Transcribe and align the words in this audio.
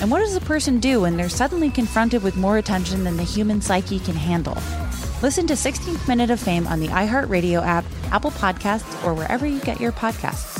And 0.00 0.10
what 0.10 0.20
does 0.20 0.34
a 0.34 0.40
person 0.40 0.80
do 0.80 1.02
when 1.02 1.18
they're 1.18 1.28
suddenly 1.28 1.68
confronted 1.68 2.22
with 2.22 2.34
more 2.34 2.56
attention 2.56 3.04
than 3.04 3.18
the 3.18 3.22
human 3.22 3.60
psyche 3.60 3.98
can 3.98 4.14
handle? 4.14 4.56
Listen 5.22 5.46
to 5.46 5.52
16th 5.52 6.08
Minute 6.08 6.30
of 6.30 6.40
Fame 6.40 6.66
on 6.66 6.80
the 6.80 6.88
iHeartRadio 6.88 7.62
app, 7.62 7.84
Apple 8.10 8.30
Podcasts, 8.30 9.04
or 9.04 9.12
wherever 9.12 9.46
you 9.46 9.60
get 9.60 9.78
your 9.78 9.92
podcasts. 9.92 10.58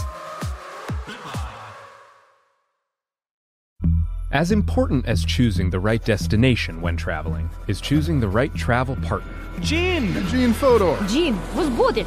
As 4.30 4.52
important 4.52 5.06
as 5.06 5.24
choosing 5.24 5.70
the 5.70 5.80
right 5.80 6.04
destination 6.04 6.82
when 6.82 6.98
traveling 6.98 7.48
is 7.66 7.80
choosing 7.80 8.20
the 8.20 8.28
right 8.28 8.54
travel 8.54 8.96
partner. 8.96 9.32
Gene! 9.60 10.12
Gene 10.28 10.52
Fodor! 10.52 10.98
Gene, 11.08 11.36
was 11.56 11.70
good! 11.70 12.06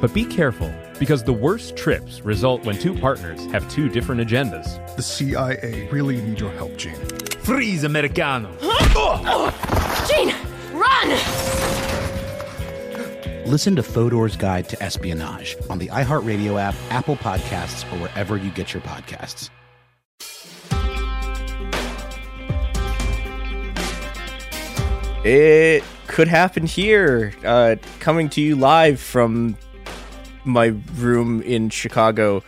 But 0.00 0.14
be 0.14 0.24
careful 0.24 0.72
because 0.98 1.22
the 1.22 1.32
worst 1.32 1.76
trips 1.76 2.20
result 2.22 2.64
when 2.64 2.78
two 2.78 2.94
partners 2.94 3.44
have 3.52 3.68
two 3.70 3.88
different 3.88 4.20
agendas. 4.20 4.96
The 4.96 5.02
CIA 5.02 5.88
really 5.90 6.20
need 6.20 6.40
your 6.40 6.50
help, 6.52 6.76
Gene. 6.76 6.94
Freeze, 7.40 7.84
Americano! 7.84 8.50
Gene, 10.08 10.34
run! 10.72 11.08
Listen 13.46 13.74
to 13.76 13.82
Fodor's 13.82 14.36
Guide 14.36 14.68
to 14.68 14.82
Espionage 14.82 15.56
on 15.70 15.78
the 15.78 15.88
iHeartRadio 15.88 16.60
app, 16.60 16.74
Apple 16.90 17.16
Podcasts, 17.16 17.90
or 17.92 17.98
wherever 17.98 18.36
you 18.36 18.50
get 18.50 18.74
your 18.74 18.82
podcasts. 18.82 19.48
It 25.24 25.82
could 26.06 26.28
happen 26.28 26.66
here. 26.66 27.32
Uh, 27.44 27.76
coming 28.00 28.28
to 28.30 28.40
you 28.40 28.56
live 28.56 29.00
from 29.00 29.56
my 30.48 30.74
room 30.96 31.42
in 31.42 31.70
Chicago. 31.70 32.42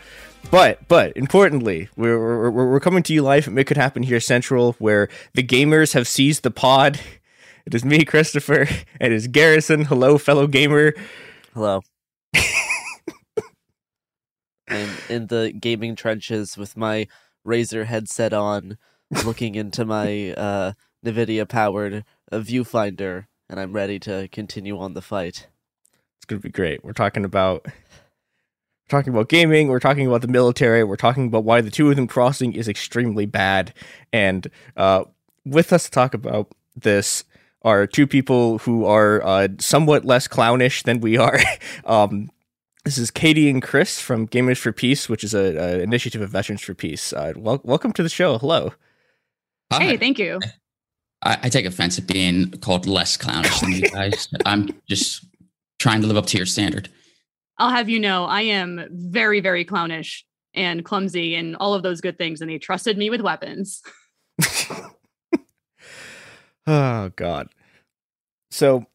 But 0.50 0.88
but 0.88 1.16
importantly, 1.16 1.88
we're, 1.96 2.50
we're, 2.50 2.70
we're 2.70 2.80
coming 2.80 3.02
to 3.04 3.12
you 3.12 3.22
live 3.22 3.46
It 3.46 3.64
Could 3.66 3.76
Happen 3.76 4.02
Here 4.02 4.20
Central, 4.20 4.74
where 4.78 5.08
the 5.34 5.42
gamers 5.42 5.92
have 5.94 6.08
seized 6.08 6.42
the 6.42 6.50
pod. 6.50 7.00
It 7.66 7.74
is 7.74 7.84
me, 7.84 8.06
Christopher, 8.06 8.62
and 9.00 9.12
it 9.12 9.16
is 9.16 9.26
Garrison. 9.26 9.84
Hello, 9.84 10.16
fellow 10.16 10.46
gamer. 10.46 10.94
Hello. 11.52 11.82
I'm 14.66 14.88
in 15.10 15.26
the 15.26 15.52
gaming 15.52 15.94
trenches 15.94 16.56
with 16.56 16.74
my 16.76 17.06
Razer 17.46 17.84
headset 17.84 18.32
on, 18.32 18.78
looking 19.24 19.56
into 19.56 19.84
my 19.84 20.32
uh, 20.32 20.72
NVIDIA 21.04 21.46
powered 21.46 22.04
uh, 22.32 22.38
viewfinder, 22.38 23.26
and 23.48 23.60
I'm 23.60 23.74
ready 23.74 23.98
to 24.00 24.28
continue 24.28 24.78
on 24.78 24.94
the 24.94 25.02
fight. 25.02 25.46
It's 26.16 26.24
gonna 26.26 26.40
be 26.40 26.48
great. 26.48 26.82
We're 26.82 26.92
talking 26.92 27.26
about 27.26 27.66
talking 28.90 29.12
about 29.12 29.28
gaming. 29.28 29.68
We're 29.68 29.80
talking 29.80 30.06
about 30.06 30.20
the 30.20 30.28
military. 30.28 30.84
We're 30.84 30.96
talking 30.96 31.26
about 31.26 31.44
why 31.44 31.60
the 31.60 31.70
two 31.70 31.88
of 31.88 31.96
them 31.96 32.06
crossing 32.06 32.52
is 32.52 32.68
extremely 32.68 33.24
bad. 33.24 33.72
And 34.12 34.50
uh, 34.76 35.04
with 35.44 35.72
us 35.72 35.84
to 35.84 35.90
talk 35.90 36.12
about 36.12 36.52
this 36.76 37.24
are 37.62 37.86
two 37.86 38.06
people 38.06 38.58
who 38.58 38.84
are 38.84 39.22
uh, 39.24 39.48
somewhat 39.58 40.04
less 40.04 40.26
clownish 40.28 40.82
than 40.82 41.00
we 41.00 41.16
are. 41.16 41.38
um, 41.84 42.30
this 42.84 42.98
is 42.98 43.10
Katie 43.10 43.48
and 43.50 43.62
Chris 43.62 44.00
from 44.00 44.26
Gamers 44.26 44.58
for 44.58 44.72
Peace, 44.72 45.08
which 45.08 45.22
is 45.22 45.34
a, 45.34 45.56
a 45.56 45.78
initiative 45.80 46.22
of 46.22 46.30
Veterans 46.30 46.62
for 46.62 46.74
Peace. 46.74 47.12
Uh, 47.12 47.32
wel- 47.36 47.60
welcome 47.62 47.92
to 47.92 48.02
the 48.02 48.08
show. 48.08 48.38
Hello. 48.38 48.72
Hi. 49.72 49.84
Hey, 49.84 49.96
thank 49.96 50.18
you. 50.18 50.40
I, 51.22 51.38
I 51.42 51.48
take 51.50 51.66
offense 51.66 51.98
at 51.98 52.06
being 52.06 52.50
called 52.52 52.86
less 52.86 53.16
clownish 53.16 53.60
than 53.60 53.72
you 53.72 53.82
guys. 53.82 54.28
I'm 54.46 54.70
just 54.88 55.24
trying 55.78 56.00
to 56.00 56.06
live 56.06 56.16
up 56.16 56.26
to 56.26 56.36
your 56.36 56.46
standard. 56.46 56.88
I'll 57.60 57.70
have 57.70 57.88
you 57.88 58.00
know, 58.00 58.24
I 58.24 58.42
am 58.42 58.86
very, 58.90 59.40
very 59.40 59.64
clownish 59.64 60.24
and 60.54 60.84
clumsy 60.84 61.36
and 61.36 61.54
all 61.56 61.74
of 61.74 61.82
those 61.82 62.00
good 62.00 62.18
things, 62.18 62.40
and 62.40 62.50
they 62.50 62.58
trusted 62.58 62.98
me 62.98 63.10
with 63.10 63.20
weapons. 63.20 63.82
Oh 66.66 67.10
God. 67.16 67.48
So 68.50 68.86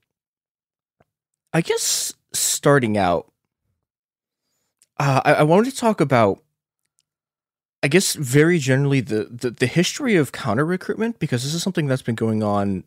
I 1.52 1.60
guess 1.60 2.14
starting 2.32 2.98
out, 2.98 3.32
uh, 4.98 5.22
I, 5.26 5.34
I 5.34 5.44
wanted 5.44 5.72
to 5.72 5.76
talk 5.76 6.00
about, 6.00 6.42
I 7.84 7.90
guess, 7.90 8.14
very 8.14 8.60
generally 8.60 9.02
the, 9.02 9.26
the 9.26 9.52
the 9.52 9.68
history 9.68 10.16
of 10.16 10.32
counter 10.32 10.66
recruitment 10.66 11.20
because 11.20 11.44
this 11.44 11.54
is 11.54 11.64
something 11.64 11.88
that's 11.88 12.02
been 12.02 12.16
going 12.16 12.44
on 12.44 12.86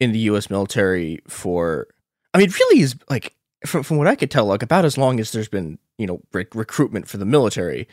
in 0.00 0.12
the 0.12 0.20
U.S. 0.20 0.48
military 0.48 1.20
for, 1.28 1.86
I 2.32 2.38
mean, 2.38 2.50
really 2.50 2.80
is 2.80 2.96
like 3.10 3.34
from 3.66 3.82
from 3.82 3.96
what 3.96 4.06
I 4.06 4.14
could 4.14 4.30
tell, 4.30 4.46
like 4.46 4.62
about 4.62 4.84
as 4.84 4.98
long 4.98 5.20
as 5.20 5.32
there's 5.32 5.48
been 5.48 5.78
you 5.98 6.06
know 6.06 6.20
rec- 6.32 6.54
recruitment 6.54 7.08
for 7.08 7.18
the 7.18 7.24
military. 7.24 7.88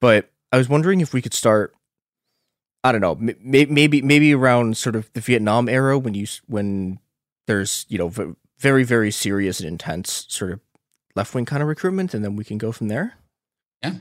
But 0.00 0.30
I 0.52 0.58
was 0.58 0.68
wondering 0.68 1.00
if 1.00 1.12
we 1.12 1.22
could 1.22 1.34
start 1.34 1.74
I 2.84 2.92
don't 2.92 3.00
know, 3.00 3.16
maybe 3.18 3.72
maybe 3.72 4.02
maybe 4.02 4.34
around 4.34 4.76
sort 4.76 4.94
of 4.94 5.10
the 5.14 5.20
Vietnam 5.20 5.70
era 5.70 5.98
when 5.98 6.12
you 6.12 6.26
when 6.46 6.98
there's 7.46 7.86
you 7.88 7.96
know 7.96 8.08
v- 8.08 8.34
very 8.58 8.84
very 8.84 9.10
serious 9.10 9.58
and 9.58 9.66
intense 9.66 10.26
sort 10.28 10.52
of 10.52 10.60
left 11.16 11.34
wing 11.34 11.46
kind 11.46 11.62
of 11.62 11.68
recruitment, 11.68 12.12
and 12.12 12.22
then 12.22 12.36
we 12.36 12.44
can 12.44 12.58
go 12.58 12.72
from 12.72 12.88
there. 12.88 13.14
Yeah, 13.82 13.94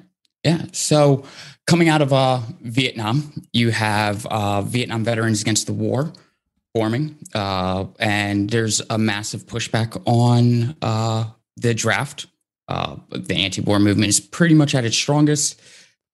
yeah. 0.43 0.65
So 0.73 1.23
coming 1.65 1.87
out 1.87 2.01
of 2.01 2.11
uh, 2.11 2.41
Vietnam, 2.61 3.31
you 3.53 3.71
have 3.71 4.25
uh, 4.25 4.61
Vietnam 4.61 5.05
Veterans 5.05 5.41
Against 5.41 5.65
the 5.65 5.73
War 5.73 6.11
forming, 6.73 7.17
uh, 7.33 7.85
and 7.99 8.49
there's 8.49 8.81
a 8.89 8.97
massive 8.97 9.45
pushback 9.45 10.01
on 10.05 10.75
uh, 10.81 11.25
the 11.57 11.73
draft. 11.73 12.27
Uh, 12.67 12.95
the 13.11 13.35
anti-war 13.35 13.79
movement 13.79 14.09
is 14.09 14.19
pretty 14.19 14.55
much 14.55 14.73
at 14.73 14.85
its 14.85 14.95
strongest 14.95 15.61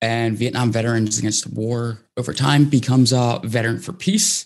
and 0.01 0.38
Vietnam 0.38 0.72
Veterans 0.72 1.19
Against 1.19 1.50
the 1.50 1.60
War 1.60 2.00
over 2.18 2.33
time 2.33 2.66
becomes 2.66 3.12
a 3.12 3.39
veteran 3.44 3.80
for 3.80 3.94
peace. 3.94 4.45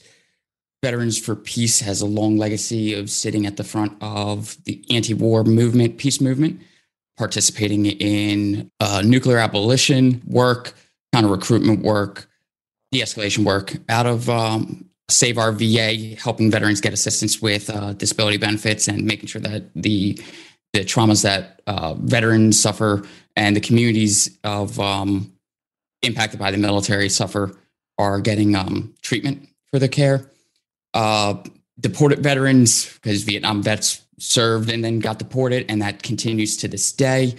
Veterans 0.81 1.17
for 1.17 1.35
Peace 1.35 1.79
has 1.79 2.01
a 2.01 2.05
long 2.05 2.37
legacy 2.37 2.93
of 2.93 3.09
sitting 3.09 3.45
at 3.45 3.55
the 3.55 3.63
front 3.63 3.93
of 4.01 4.57
the 4.65 4.83
anti-war 4.89 5.43
movement, 5.43 5.97
peace 5.97 6.19
movement, 6.19 6.59
participating 7.17 7.85
in 7.85 8.69
uh, 8.81 9.01
nuclear 9.05 9.37
abolition 9.37 10.21
work, 10.25 10.73
counter 11.13 11.29
recruitment 11.29 11.83
work, 11.83 12.27
de-escalation 12.91 13.45
work. 13.45 13.75
Out 13.87 14.05
of 14.05 14.29
um, 14.29 14.89
Save 15.09 15.37
Our 15.37 15.51
VA, 15.51 16.15
helping 16.17 16.49
veterans 16.49 16.81
get 16.81 16.93
assistance 16.93 17.41
with 17.41 17.69
uh, 17.69 17.93
disability 17.93 18.37
benefits 18.37 18.87
and 18.87 19.03
making 19.05 19.27
sure 19.27 19.41
that 19.41 19.63
the 19.75 20.19
the 20.73 20.79
traumas 20.79 21.21
that 21.21 21.61
uh, 21.67 21.93
veterans 21.93 22.59
suffer 22.59 23.03
and 23.35 23.55
the 23.55 23.61
communities 23.61 24.37
of 24.43 24.79
um, 24.79 25.31
impacted 26.01 26.39
by 26.39 26.49
the 26.49 26.57
military 26.57 27.09
suffer 27.09 27.55
are 27.99 28.19
getting 28.19 28.55
um, 28.55 28.93
treatment 29.03 29.47
for 29.71 29.77
their 29.77 29.89
care. 29.89 30.29
Uh, 30.95 31.35
deported 31.79 32.19
veterans, 32.19 32.91
because 32.95 33.23
Vietnam 33.23 33.61
vets 33.61 34.01
served 34.19 34.71
and 34.71 34.83
then 34.83 34.99
got 34.99 35.19
deported, 35.19 35.65
and 35.69 35.81
that 35.81 36.03
continues 36.03 36.57
to 36.57 36.67
this 36.67 36.91
day. 36.91 37.35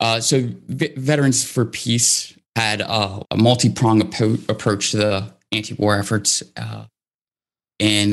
Uh, 0.00 0.20
so, 0.20 0.48
v- 0.68 0.92
Veterans 0.96 1.44
for 1.44 1.64
Peace 1.64 2.36
had 2.56 2.82
uh, 2.82 3.20
a 3.30 3.36
multi 3.36 3.70
pronged 3.70 4.02
approach 4.48 4.90
to 4.90 4.96
the 4.96 5.32
anti 5.52 5.74
war 5.74 5.98
efforts 5.98 6.42
uh, 6.56 6.84
in 7.78 8.10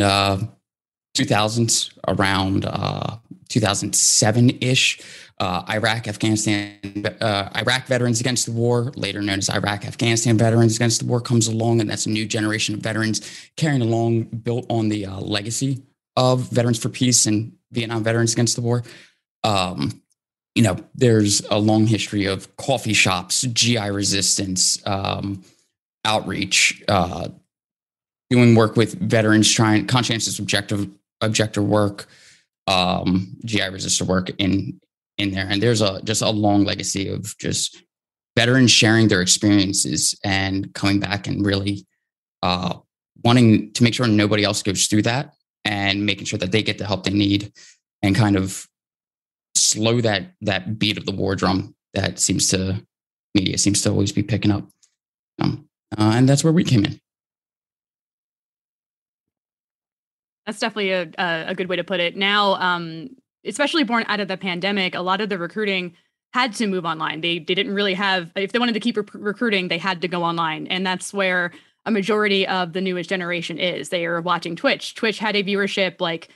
2000s, 1.16 1.92
around 2.08 2.66
2007 3.50 4.58
ish. 4.62 5.00
Uh, 5.40 5.64
Iraq, 5.70 6.08
Afghanistan, 6.08 6.80
uh, 7.20 7.50
Iraq 7.58 7.88
Veterans 7.88 8.22
Against 8.22 8.46
the 8.46 8.52
War, 8.52 8.92
later 8.96 9.22
known 9.22 9.40
as 9.40 9.50
Iraq, 9.50 9.86
Afghanistan 9.86 10.38
Veterans 10.38 10.76
Against 10.76 11.00
the 11.00 11.06
War, 11.06 11.20
comes 11.20 11.48
along, 11.48 11.82
and 11.82 11.90
that's 11.90 12.06
a 12.06 12.10
new 12.10 12.26
generation 12.26 12.76
of 12.76 12.82
veterans 12.82 13.50
carrying 13.58 13.82
along, 13.82 14.24
built 14.24 14.66
on 14.70 14.90
the 14.90 15.06
uh, 15.06 15.20
legacy 15.20 15.84
of 16.16 16.50
Veterans 16.52 16.80
for 16.80 16.90
Peace 16.90 17.26
and 17.26 17.52
Vietnam 17.72 18.04
Veterans 18.04 18.34
Against 18.34 18.56
the 18.56 18.62
War. 18.62 18.84
Um, 19.44 20.02
you 20.56 20.62
know, 20.62 20.78
there's 20.94 21.42
a 21.50 21.58
long 21.58 21.88
history 21.88 22.26
of 22.26 22.56
coffee 22.58 22.94
shops, 22.94 23.42
GI 23.42 23.90
resistance, 23.90 24.86
um, 24.88 25.44
outreach, 26.06 26.84
uh, 26.88 27.30
doing 28.34 28.56
work 28.56 28.76
with 28.76 29.00
veterans, 29.00 29.52
trying 29.52 29.86
conscientious 29.86 30.40
objective 30.40 30.90
objector 31.22 31.62
work, 31.62 32.08
um, 32.66 33.38
GI 33.46 33.70
resistor 33.76 34.08
work 34.08 34.32
in 34.40 34.80
in 35.20 35.30
there. 35.32 35.46
And 35.48 35.62
there's 35.62 35.82
a 35.82 36.02
just 36.02 36.24
a 36.24 36.30
long 36.32 36.64
legacy 36.64 37.08
of 37.10 37.38
just 37.38 37.84
veterans 38.36 38.72
sharing 38.72 39.08
their 39.08 39.22
experiences 39.22 40.20
and 40.24 40.74
coming 40.74 41.00
back 41.00 41.28
and 41.28 41.46
really 41.46 41.86
uh, 42.42 42.74
wanting 43.24 43.72
to 43.74 43.84
make 43.84 43.94
sure 43.94 44.08
nobody 44.08 44.44
else 44.44 44.64
goes 44.64 44.88
through 44.88 45.04
that 45.04 45.36
and 45.64 46.04
making 46.04 46.26
sure 46.26 46.40
that 46.40 46.52
they 46.52 46.64
get 46.64 46.80
the 46.80 46.88
help 46.88 47.04
they 47.04 47.12
need 47.12 47.54
and 48.02 48.16
kind 48.16 48.36
of 48.36 48.68
slow 49.54 50.02
that 50.02 50.34
that 50.42 50.80
beat 50.80 50.98
of 50.98 51.06
the 51.06 51.12
war 51.12 51.36
drum 51.36 51.76
that 51.94 52.18
seems 52.18 52.48
to 52.50 52.84
media 53.36 53.60
seems 53.60 53.84
to 53.84 53.92
always 53.92 54.12
be 54.12 54.24
picking 54.24 54.50
up. 54.50 54.68
Um, 55.40 55.70
uh, 55.96 56.14
and 56.16 56.28
that's 56.28 56.44
where 56.44 56.54
we 56.54 56.64
came 56.64 56.84
in. 56.84 57.00
That's 60.46 60.60
definitely 60.60 60.92
a, 60.92 61.10
a 61.48 61.56
good 61.56 61.70
way 61.70 61.76
to 61.78 61.84
put 61.84 62.00
it. 62.00 62.18
Now, 62.18 62.54
um, 62.56 63.10
especially 63.46 63.84
born 63.84 64.06
out 64.08 64.20
of 64.20 64.28
the 64.28 64.38
pandemic, 64.38 64.96
a 64.96 65.02
lot 65.02 65.22
of 65.22 65.30
the 65.30 65.38
recruiting 65.38 65.94
had 66.34 66.54
to 66.56 66.68
move 66.68 66.86
online. 66.86 67.22
They, 67.22 67.40
they 67.40 67.54
didn't 67.54 67.76
really 67.76 67.94
have, 67.94 68.32
if 68.36 68.52
they 68.52 68.60
wanted 68.60 68.74
to 68.74 68.80
keep 68.80 68.98
recruiting, 69.14 69.68
they 69.68 69.78
had 69.78 70.02
to 70.02 70.08
go 70.08 70.24
online. 70.24 70.68
And 70.68 70.86
that's 70.86 71.14
where 71.14 71.52
a 71.86 71.92
majority 71.92 72.48
of 72.48 72.74
the 72.74 72.82
newest 72.82 73.10
generation 73.10 73.60
is. 73.60 73.90
They 73.90 74.06
are 74.06 74.22
watching 74.22 74.56
Twitch. 74.56 74.96
Twitch 74.96 75.20
had 75.20 75.36
a 75.36 75.44
viewership 75.44 76.02
like 76.02 76.30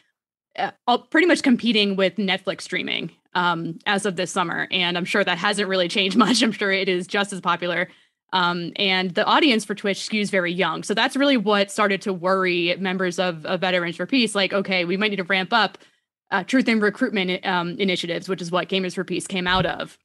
uh, 0.57 0.97
pretty 1.09 1.27
much 1.27 1.43
competing 1.43 1.95
with 1.95 2.15
Netflix 2.15 2.61
streaming 2.61 3.11
um, 3.33 3.79
as 3.85 4.05
of 4.05 4.15
this 4.15 4.31
summer. 4.31 4.67
And 4.71 4.97
I'm 4.97 5.05
sure 5.05 5.23
that 5.23 5.37
hasn't 5.37 5.69
really 5.69 5.87
changed 5.87 6.17
much. 6.25 6.41
I'm 6.41 6.51
sure 6.51 6.71
it 6.71 6.89
is 6.89 7.07
just 7.07 7.33
as 7.33 7.41
popular. 7.41 7.89
Um, 8.33 8.73
and 8.75 9.11
the 9.15 9.25
audience 9.25 9.63
for 9.63 9.73
Twitch 9.73 9.99
skews 9.99 10.29
very 10.29 10.51
young. 10.51 10.83
So 10.83 10.93
that's 10.93 11.15
really 11.15 11.37
what 11.37 11.71
started 11.71 12.01
to 12.03 12.13
worry 12.13 12.75
members 12.77 13.19
of, 13.19 13.45
of 13.45 13.61
Veterans 13.61 13.95
for 13.95 14.05
Peace. 14.05 14.35
Like, 14.35 14.53
okay, 14.53 14.85
we 14.85 14.97
might 14.97 15.09
need 15.09 15.17
to 15.17 15.23
ramp 15.23 15.53
up 15.53 15.77
uh, 16.31 16.43
truth 16.43 16.67
and 16.67 16.81
recruitment 16.81 17.45
um, 17.45 17.77
initiatives, 17.79 18.27
which 18.27 18.41
is 18.41 18.51
what 18.51 18.67
Gamers 18.67 18.95
for 18.95 19.03
Peace 19.03 19.27
came 19.27 19.47
out 19.47 19.65
of. 19.65 19.97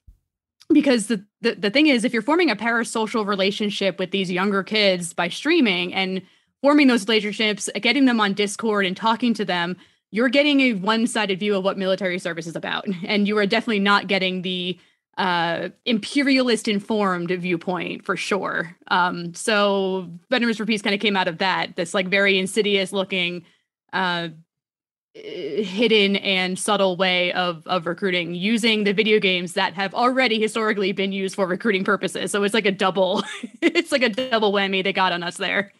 Because 0.71 1.07
the, 1.07 1.25
the 1.41 1.55
the 1.55 1.69
thing 1.69 1.87
is, 1.87 2.05
if 2.05 2.13
you're 2.13 2.21
forming 2.21 2.49
a 2.49 2.55
parasocial 2.55 3.27
relationship 3.27 3.99
with 3.99 4.11
these 4.11 4.31
younger 4.31 4.63
kids 4.63 5.13
by 5.13 5.27
streaming 5.27 5.93
and 5.93 6.21
forming 6.61 6.87
those 6.87 7.05
relationships, 7.05 7.69
getting 7.81 8.05
them 8.05 8.21
on 8.21 8.33
Discord 8.33 8.85
and 8.85 8.95
talking 8.95 9.33
to 9.33 9.43
them, 9.43 9.75
you're 10.11 10.29
getting 10.29 10.61
a 10.61 10.73
one-sided 10.73 11.37
view 11.37 11.55
of 11.55 11.65
what 11.65 11.77
military 11.77 12.17
service 12.17 12.47
is 12.47 12.55
about, 12.55 12.85
and 13.05 13.27
you 13.27 13.37
are 13.37 13.45
definitely 13.45 13.79
not 13.79 14.07
getting 14.07 14.41
the 14.41 14.79
uh, 15.17 15.69
imperialist 15.85 16.67
informed 16.67 17.29
viewpoint 17.29 18.03
for 18.05 18.17
sure. 18.17 18.75
Um, 18.87 19.33
so 19.33 20.09
Veterans 20.29 20.57
for 20.57 20.65
Peace 20.65 20.81
kind 20.81 20.95
of 20.95 21.01
came 21.01 21.15
out 21.15 21.27
of 21.27 21.37
that, 21.37 21.75
this 21.75 21.93
like 21.93 22.07
very 22.07 22.37
insidious 22.39 22.91
looking 22.91 23.45
uh, 23.91 24.29
hidden 25.13 26.15
and 26.15 26.57
subtle 26.57 26.97
way 26.97 27.31
of 27.33 27.61
of 27.67 27.85
recruiting 27.85 28.33
using 28.33 28.83
the 28.83 28.93
video 28.93 29.19
games 29.19 29.53
that 29.53 29.75
have 29.75 29.93
already 29.93 30.41
historically 30.41 30.91
been 30.91 31.11
used 31.11 31.35
for 31.35 31.45
recruiting 31.45 31.83
purposes. 31.83 32.31
So 32.31 32.41
it's 32.43 32.55
like 32.55 32.65
a 32.65 32.71
double 32.71 33.23
it's 33.61 33.91
like 33.91 34.01
a 34.01 34.09
double 34.09 34.51
whammy 34.51 34.83
they 34.83 34.93
got 34.93 35.11
on 35.11 35.21
us 35.21 35.37
there. 35.37 35.71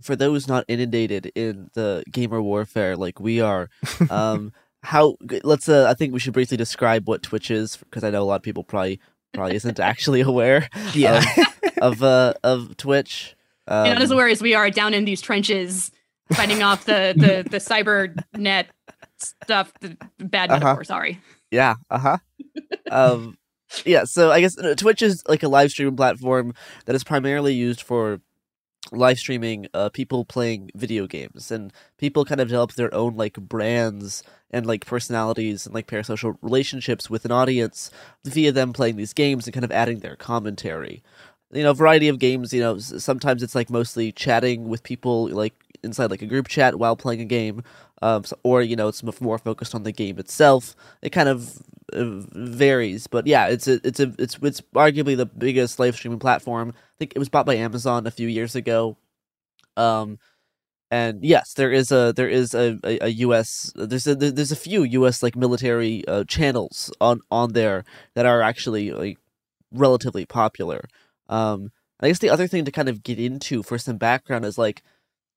For 0.00 0.16
those 0.16 0.48
not 0.48 0.64
inundated 0.68 1.32
in 1.34 1.68
the 1.74 2.04
gamer 2.10 2.40
warfare 2.40 2.96
like 2.96 3.20
we 3.20 3.40
are, 3.42 3.68
um 4.10 4.52
how 4.82 5.16
let's 5.42 5.68
uh 5.68 5.86
I 5.88 5.94
think 5.94 6.12
we 6.12 6.20
should 6.20 6.32
briefly 6.32 6.56
describe 6.56 7.08
what 7.08 7.22
Twitch 7.22 7.50
is 7.50 7.76
because 7.76 8.04
I 8.04 8.10
know 8.10 8.22
a 8.22 8.24
lot 8.24 8.36
of 8.36 8.42
people 8.42 8.64
probably 8.64 9.00
probably 9.32 9.56
isn't 9.56 9.80
actually 9.80 10.20
aware 10.20 10.68
yeah. 10.94 11.24
of, 11.78 11.78
of 11.82 12.02
uh 12.02 12.34
of 12.44 12.76
Twitch. 12.76 13.34
Um, 13.66 13.86
You're 13.86 13.94
not 13.94 14.02
as 14.02 14.10
aware 14.10 14.28
as 14.28 14.40
we 14.40 14.54
are 14.54 14.70
down 14.70 14.94
in 14.94 15.04
these 15.04 15.20
trenches 15.20 15.90
fighting 16.32 16.62
off 16.62 16.84
the 16.84 17.14
the 17.16 17.42
the 17.50 17.58
cyber 17.58 18.16
net 18.36 18.68
stuff. 19.18 19.72
The 19.80 19.96
bad 20.18 20.50
uh-huh. 20.50 20.60
metaphor. 20.60 20.84
Sorry. 20.84 21.20
Yeah. 21.50 21.76
Uh 21.90 21.98
huh. 21.98 22.18
um. 22.90 23.38
Yeah. 23.84 24.04
So 24.04 24.30
I 24.30 24.40
guess 24.40 24.56
uh, 24.58 24.74
Twitch 24.76 25.02
is 25.02 25.22
like 25.28 25.42
a 25.42 25.48
live 25.48 25.70
streaming 25.70 25.96
platform 25.96 26.54
that 26.86 26.94
is 26.94 27.04
primarily 27.04 27.54
used 27.54 27.82
for 27.82 28.20
live 28.92 29.18
streaming 29.18 29.66
uh, 29.74 29.90
people 29.90 30.24
playing 30.24 30.70
video 30.74 31.06
games 31.06 31.50
and 31.50 31.72
people 31.98 32.24
kind 32.24 32.40
of 32.40 32.48
develop 32.48 32.72
their 32.72 32.94
own 32.94 33.16
like 33.16 33.34
brands 33.34 34.22
and 34.50 34.66
like 34.66 34.86
personalities 34.86 35.66
and 35.66 35.74
like 35.74 35.86
parasocial 35.86 36.36
relationships 36.42 37.10
with 37.10 37.24
an 37.24 37.32
audience 37.32 37.90
via 38.24 38.52
them 38.52 38.72
playing 38.72 38.96
these 38.96 39.12
games 39.12 39.46
and 39.46 39.54
kind 39.54 39.64
of 39.64 39.72
adding 39.72 40.00
their 40.00 40.16
commentary 40.16 41.02
you 41.52 41.62
know 41.62 41.72
variety 41.72 42.08
of 42.08 42.18
games 42.18 42.52
you 42.52 42.60
know 42.60 42.78
sometimes 42.78 43.42
it's 43.42 43.54
like 43.54 43.70
mostly 43.70 44.12
chatting 44.12 44.68
with 44.68 44.82
people 44.82 45.28
like 45.28 45.54
inside 45.82 46.10
like 46.10 46.22
a 46.22 46.26
group 46.26 46.48
chat 46.48 46.78
while 46.78 46.96
playing 46.96 47.20
a 47.20 47.24
game, 47.24 47.62
um, 48.02 48.24
or 48.42 48.62
you 48.62 48.76
know 48.76 48.88
it's 48.88 49.02
more 49.20 49.38
focused 49.38 49.74
on 49.74 49.82
the 49.82 49.92
game 49.92 50.18
itself. 50.18 50.74
It 51.02 51.10
kind 51.10 51.28
of 51.28 51.58
uh, 51.92 52.20
varies, 52.32 53.06
but 53.06 53.26
yeah, 53.26 53.46
it's 53.48 53.68
a, 53.68 53.80
it's 53.86 54.00
a 54.00 54.14
it's 54.18 54.38
it's 54.42 54.60
arguably 54.74 55.16
the 55.16 55.26
biggest 55.26 55.78
live 55.78 55.94
streaming 55.96 56.18
platform. 56.18 56.72
I 56.76 56.96
think 56.98 57.12
it 57.14 57.18
was 57.18 57.28
bought 57.28 57.46
by 57.46 57.56
Amazon 57.56 58.06
a 58.06 58.10
few 58.10 58.28
years 58.28 58.54
ago. 58.54 58.96
Um, 59.76 60.18
and 60.90 61.22
yes, 61.22 61.52
there 61.54 61.70
is 61.70 61.92
a 61.92 62.12
there 62.16 62.28
is 62.28 62.54
a, 62.54 62.78
a, 62.84 62.98
a 63.06 63.08
U.S. 63.08 63.72
there's 63.74 64.06
a 64.06 64.14
there's 64.14 64.52
a 64.52 64.56
few 64.56 64.82
U.S. 64.82 65.22
like 65.22 65.36
military 65.36 66.06
uh, 66.08 66.24
channels 66.24 66.90
on 67.00 67.20
on 67.30 67.52
there 67.52 67.84
that 68.14 68.26
are 68.26 68.40
actually 68.40 68.90
like 68.92 69.18
relatively 69.70 70.24
popular. 70.24 70.88
Um, 71.28 71.72
I 72.00 72.08
guess 72.08 72.20
the 72.20 72.30
other 72.30 72.46
thing 72.46 72.64
to 72.64 72.70
kind 72.70 72.88
of 72.88 73.02
get 73.02 73.18
into 73.18 73.62
for 73.62 73.76
some 73.76 73.98
background 73.98 74.44
is 74.44 74.56
like 74.56 74.82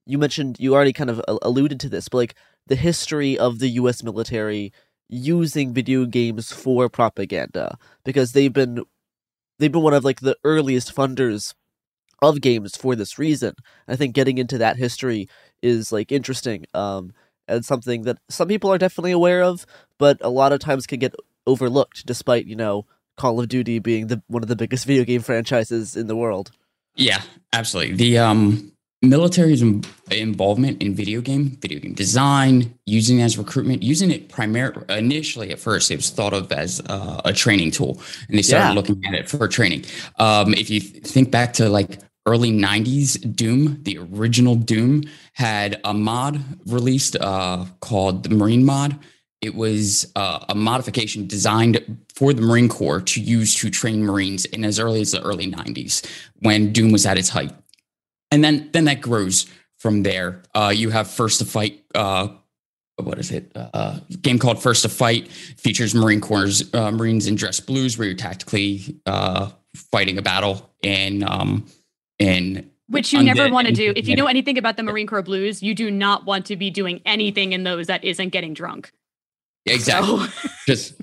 you 0.06 0.18
mentioned 0.18 0.58
you 0.60 0.74
already 0.74 0.94
kind 0.94 1.10
of 1.10 1.22
alluded 1.42 1.80
to 1.82 1.90
this, 1.90 2.08
but 2.08 2.18
like 2.18 2.36
the 2.68 2.76
history 2.76 3.38
of 3.38 3.60
the 3.60 3.70
U.S. 3.70 4.04
military 4.04 4.72
using 5.10 5.74
video 5.74 6.06
games 6.06 6.54
for 6.54 6.88
propaganda 6.88 7.78
because 8.06 8.32
they've 8.32 8.54
been 8.54 8.84
they've 9.60 9.72
been 9.72 9.82
one 9.82 9.94
of 9.94 10.06
like 10.06 10.22
the 10.22 10.38
earliest 10.46 10.96
funders 10.96 11.54
of 12.22 12.42
games 12.42 12.78
for 12.78 12.96
this 12.96 13.18
reason. 13.18 13.56
I 13.88 13.96
think 13.96 14.16
getting 14.16 14.38
into 14.38 14.58
that 14.60 14.78
history 14.78 15.28
is 15.62 15.92
like 15.92 16.12
interesting 16.12 16.66
um, 16.74 17.14
and 17.48 17.66
something 17.66 18.04
that 18.04 18.18
some 18.30 18.48
people 18.48 18.72
are 18.72 18.78
definitely 18.78 19.12
aware 19.12 19.44
of, 19.44 19.66
but 19.98 20.18
a 20.22 20.30
lot 20.30 20.54
of 20.54 20.60
times 20.60 20.88
can 20.88 21.00
get 21.00 21.16
overlooked, 21.48 22.06
despite 22.06 22.46
you 22.46 22.56
know 22.56 22.86
Call 23.18 23.40
of 23.40 23.48
Duty 23.48 23.80
being 23.80 24.08
the 24.08 24.22
one 24.28 24.44
of 24.44 24.50
the 24.50 24.56
biggest 24.56 24.86
video 24.88 25.04
game 25.04 25.22
franchises 25.22 25.96
in 25.96 26.08
the 26.08 26.16
world. 26.16 26.52
Yeah, 26.96 27.22
absolutely. 27.54 27.96
The 27.96 28.18
um 28.18 28.72
military's 29.02 29.64
involvement 30.12 30.82
in 30.82 30.94
video 30.94 31.22
game, 31.22 31.58
video 31.62 31.80
game 31.80 31.94
design, 31.94 32.74
using 32.86 33.20
it 33.20 33.24
as 33.24 33.38
recruitment, 33.38 33.82
using 33.82 34.12
it 34.12 34.30
primarily 34.30 34.86
initially 34.90 35.52
at 35.52 35.60
first, 35.60 35.90
it 35.90 35.96
was 35.96 36.10
thought 36.12 36.34
of 36.34 36.52
as 36.52 36.82
uh, 36.88 37.22
a 37.26 37.34
training 37.34 37.72
tool, 37.72 38.02
and 38.28 38.38
they 38.38 38.44
started 38.44 38.68
yeah. 38.68 38.74
looking 38.74 39.04
at 39.06 39.14
it 39.14 39.30
for 39.30 39.48
training. 39.48 39.86
Um, 40.20 40.54
if 40.54 40.70
you 40.70 40.80
think 40.80 41.32
back 41.32 41.54
to 41.54 41.70
like 41.70 42.00
early 42.26 42.52
90s 42.52 43.36
doom 43.36 43.80
the 43.84 43.98
original 43.98 44.56
doom 44.56 45.04
had 45.34 45.80
a 45.84 45.94
mod 45.94 46.44
released 46.66 47.16
uh, 47.20 47.66
called 47.80 48.24
the 48.24 48.30
marine 48.30 48.66
mod 48.66 48.98
it 49.42 49.56
was 49.56 50.12
uh, 50.16 50.46
a 50.50 50.56
modification 50.56 51.26
designed 51.26 51.98
for 52.14 52.32
the 52.32 52.42
marine 52.42 52.70
corps 52.70 53.02
to 53.02 53.20
use 53.20 53.56
to 53.56 53.70
train 53.70 54.06
marines 54.06 54.46
in 54.46 54.64
as 54.64 54.80
early 54.80 55.02
as 55.02 55.12
the 55.12 55.22
early 55.22 55.52
90s 55.52 56.06
when 56.42 56.72
doom 56.72 56.92
was 56.92 57.06
at 57.06 57.18
its 57.18 57.30
height 57.30 57.54
and 58.32 58.44
then 58.44 58.70
then 58.72 58.86
that 58.86 59.02
grows 59.02 59.48
from 59.82 60.04
there. 60.04 60.44
Uh, 60.54 60.72
you 60.74 60.92
have 60.92 61.10
First 61.10 61.40
to 61.40 61.46
Fight. 61.46 61.84
Uh, 61.96 62.30
what 62.98 63.18
is 63.18 63.32
it? 63.32 63.52
Uh, 63.56 64.00
game 64.22 64.38
called 64.38 64.62
First 64.62 64.84
to 64.84 64.90
Fight 64.90 65.28
features 65.28 65.96
Marine 65.96 66.22
Corps 66.22 66.62
uh, 66.74 66.92
Marines 66.92 67.26
in 67.26 67.36
dress 67.36 67.60
blues, 67.60 67.98
where 67.98 68.08
you're 68.08 68.16
tactically 68.16 69.00
uh, 69.08 69.50
fighting 69.76 70.20
a 70.20 70.22
battle 70.22 70.70
in 70.84 71.28
um, 71.28 71.66
in 72.22 72.70
which 72.88 73.14
you 73.14 73.24
never 73.24 73.50
want 73.50 73.68
to 73.68 73.74
do. 73.74 73.94
If 73.96 74.08
you 74.08 74.16
know 74.16 74.28
anything 74.28 74.58
about 74.58 74.78
the 74.78 74.84
Marine 74.84 75.08
Corps 75.08 75.22
blues, 75.22 75.64
you 75.64 75.74
do 75.74 75.90
not 75.90 76.26
want 76.26 76.46
to 76.48 76.56
be 76.56 76.70
doing 76.70 77.02
anything 77.06 77.54
in 77.54 77.64
those 77.64 77.88
that 77.88 78.04
isn't 78.04 78.30
getting 78.30 78.54
drunk. 78.54 78.92
Exactly. 79.66 80.28
Just 80.68 80.96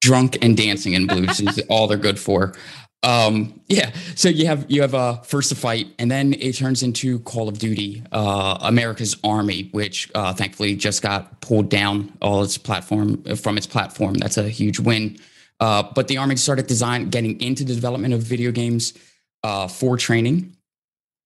drunk 0.00 0.38
and 0.42 0.56
dancing 0.56 0.92
in 0.94 1.06
blues 1.06 1.40
is 1.40 1.60
all 1.68 1.86
they're 1.88 1.98
good 1.98 2.18
for. 2.18 2.54
Um, 3.02 3.60
yeah. 3.66 3.92
So 4.14 4.28
you 4.28 4.46
have 4.46 4.66
you 4.68 4.82
have 4.82 4.94
uh, 4.94 5.20
first 5.22 5.48
to 5.48 5.54
fight, 5.54 5.88
and 5.98 6.10
then 6.10 6.34
it 6.34 6.52
turns 6.52 6.82
into 6.82 7.18
Call 7.20 7.48
of 7.48 7.58
Duty, 7.58 8.02
uh, 8.12 8.58
America's 8.60 9.16
Army, 9.24 9.68
which 9.72 10.10
uh, 10.14 10.32
thankfully 10.34 10.76
just 10.76 11.02
got 11.02 11.40
pulled 11.40 11.70
down 11.70 12.16
all 12.20 12.42
its 12.44 12.58
platform 12.58 13.22
from 13.36 13.56
its 13.56 13.66
platform. 13.66 14.14
That's 14.14 14.36
a 14.36 14.48
huge 14.48 14.78
win. 14.78 15.18
Uh, 15.60 15.82
but 15.94 16.08
the 16.08 16.18
Army 16.18 16.36
started 16.36 16.66
design 16.66 17.10
getting 17.10 17.40
into 17.40 17.64
the 17.64 17.74
development 17.74 18.14
of 18.14 18.22
video 18.22 18.50
games 18.50 18.94
uh, 19.42 19.68
for 19.68 19.96
training 19.96 20.56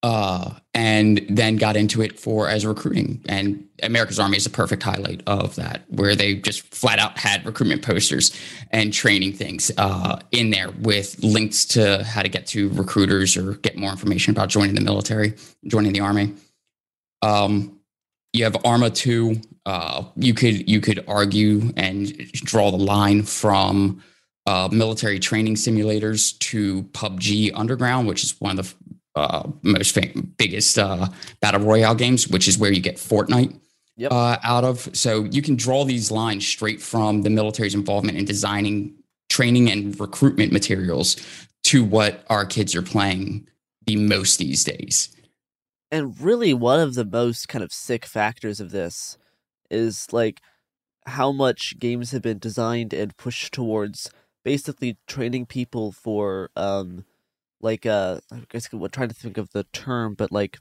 uh, 0.04 0.50
and 0.74 1.24
then 1.30 1.56
got 1.56 1.76
into 1.76 2.02
it 2.02 2.20
for 2.20 2.46
as 2.46 2.66
recruiting. 2.66 3.24
And 3.26 3.66
America's 3.82 4.20
Army 4.20 4.36
is 4.36 4.44
a 4.44 4.50
perfect 4.50 4.82
highlight 4.82 5.22
of 5.26 5.54
that, 5.54 5.84
where 5.88 6.14
they 6.14 6.34
just 6.34 6.60
flat 6.74 6.98
out 6.98 7.16
had 7.16 7.46
recruitment 7.46 7.80
posters 7.80 8.38
and 8.70 8.92
training 8.92 9.32
things 9.32 9.70
uh, 9.78 10.20
in 10.30 10.50
there 10.50 10.70
with 10.82 11.18
links 11.24 11.64
to 11.66 12.04
how 12.04 12.20
to 12.20 12.28
get 12.28 12.46
to 12.48 12.68
recruiters 12.70 13.34
or 13.34 13.54
get 13.54 13.78
more 13.78 13.90
information 13.90 14.32
about 14.32 14.50
joining 14.50 14.74
the 14.74 14.82
military, 14.82 15.32
joining 15.66 15.94
the 15.94 16.00
army. 16.00 16.34
Um, 17.22 17.80
you 18.34 18.44
have 18.44 18.58
Arma 18.62 18.90
2. 18.90 19.40
Uh, 19.64 20.04
you 20.16 20.34
could 20.34 20.68
you 20.68 20.82
could 20.82 21.02
argue 21.08 21.72
and 21.78 22.14
draw 22.32 22.70
the 22.70 22.76
line 22.76 23.22
from 23.22 24.02
uh, 24.46 24.68
military 24.70 25.18
training 25.18 25.54
simulators 25.54 26.38
to 26.38 26.82
PUBG 26.92 27.50
Underground, 27.54 28.06
which 28.06 28.22
is 28.22 28.40
one 28.40 28.58
of 28.58 28.74
the 29.14 29.20
uh, 29.20 29.48
most 29.62 29.94
fam- 29.94 30.34
biggest 30.36 30.78
uh, 30.78 31.08
battle 31.40 31.60
royale 31.60 31.94
games, 31.94 32.28
which 32.28 32.48
is 32.48 32.58
where 32.58 32.72
you 32.72 32.80
get 32.80 32.96
Fortnite 32.96 33.58
yep. 33.96 34.12
uh, 34.12 34.36
out 34.42 34.64
of. 34.64 34.88
So 34.92 35.24
you 35.24 35.42
can 35.42 35.56
draw 35.56 35.84
these 35.84 36.10
lines 36.10 36.46
straight 36.46 36.82
from 36.82 37.22
the 37.22 37.30
military's 37.30 37.74
involvement 37.74 38.18
in 38.18 38.24
designing 38.24 38.94
training 39.28 39.70
and 39.70 39.98
recruitment 39.98 40.52
materials 40.52 41.16
to 41.64 41.84
what 41.84 42.24
our 42.28 42.44
kids 42.44 42.74
are 42.74 42.82
playing 42.82 43.46
the 43.86 43.96
most 43.96 44.38
these 44.38 44.64
days. 44.64 45.14
And 45.90 46.20
really, 46.20 46.52
one 46.52 46.80
of 46.80 46.94
the 46.94 47.04
most 47.04 47.48
kind 47.48 47.62
of 47.62 47.72
sick 47.72 48.04
factors 48.04 48.60
of 48.60 48.70
this 48.70 49.16
is 49.70 50.12
like 50.12 50.40
how 51.06 51.32
much 51.32 51.78
games 51.78 52.10
have 52.10 52.22
been 52.22 52.38
designed 52.38 52.92
and 52.92 53.16
pushed 53.16 53.52
towards 53.52 54.10
basically 54.44 54.96
training 55.06 55.46
people 55.46 55.92
for 55.92 56.50
um 56.56 57.04
like 57.60 57.86
uh 57.86 58.20
I 58.30 58.42
guess 58.50 58.68
I'm 58.72 58.88
trying 58.90 59.08
to 59.08 59.14
think 59.14 59.38
of 59.38 59.50
the 59.52 59.64
term, 59.72 60.14
but 60.14 60.30
like 60.30 60.58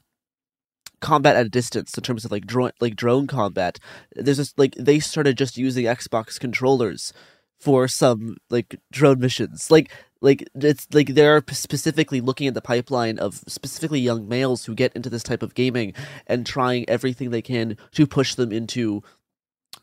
combat 1.00 1.36
at 1.36 1.46
a 1.46 1.50
distance 1.50 1.96
in 1.96 2.02
terms 2.02 2.24
of 2.24 2.32
like 2.32 2.46
drone 2.46 2.72
like 2.80 2.96
drone 2.96 3.26
combat. 3.26 3.78
There's 4.14 4.38
this 4.38 4.54
like 4.56 4.74
they 4.76 4.98
started 4.98 5.36
just 5.38 5.56
using 5.56 5.84
Xbox 5.84 6.40
controllers 6.40 7.12
for 7.60 7.86
some 7.88 8.36
like 8.50 8.76
drone 8.90 9.20
missions. 9.20 9.70
Like 9.70 9.92
like 10.20 10.48
it's 10.54 10.88
like 10.92 11.08
they're 11.08 11.42
specifically 11.50 12.22
looking 12.22 12.48
at 12.48 12.54
the 12.54 12.62
pipeline 12.62 13.18
of 13.18 13.42
specifically 13.46 14.00
young 14.00 14.26
males 14.26 14.64
who 14.64 14.74
get 14.74 14.94
into 14.96 15.10
this 15.10 15.22
type 15.22 15.42
of 15.42 15.54
gaming 15.54 15.92
and 16.26 16.46
trying 16.46 16.88
everything 16.88 17.30
they 17.30 17.42
can 17.42 17.76
to 17.92 18.06
push 18.06 18.34
them 18.34 18.50
into 18.50 19.02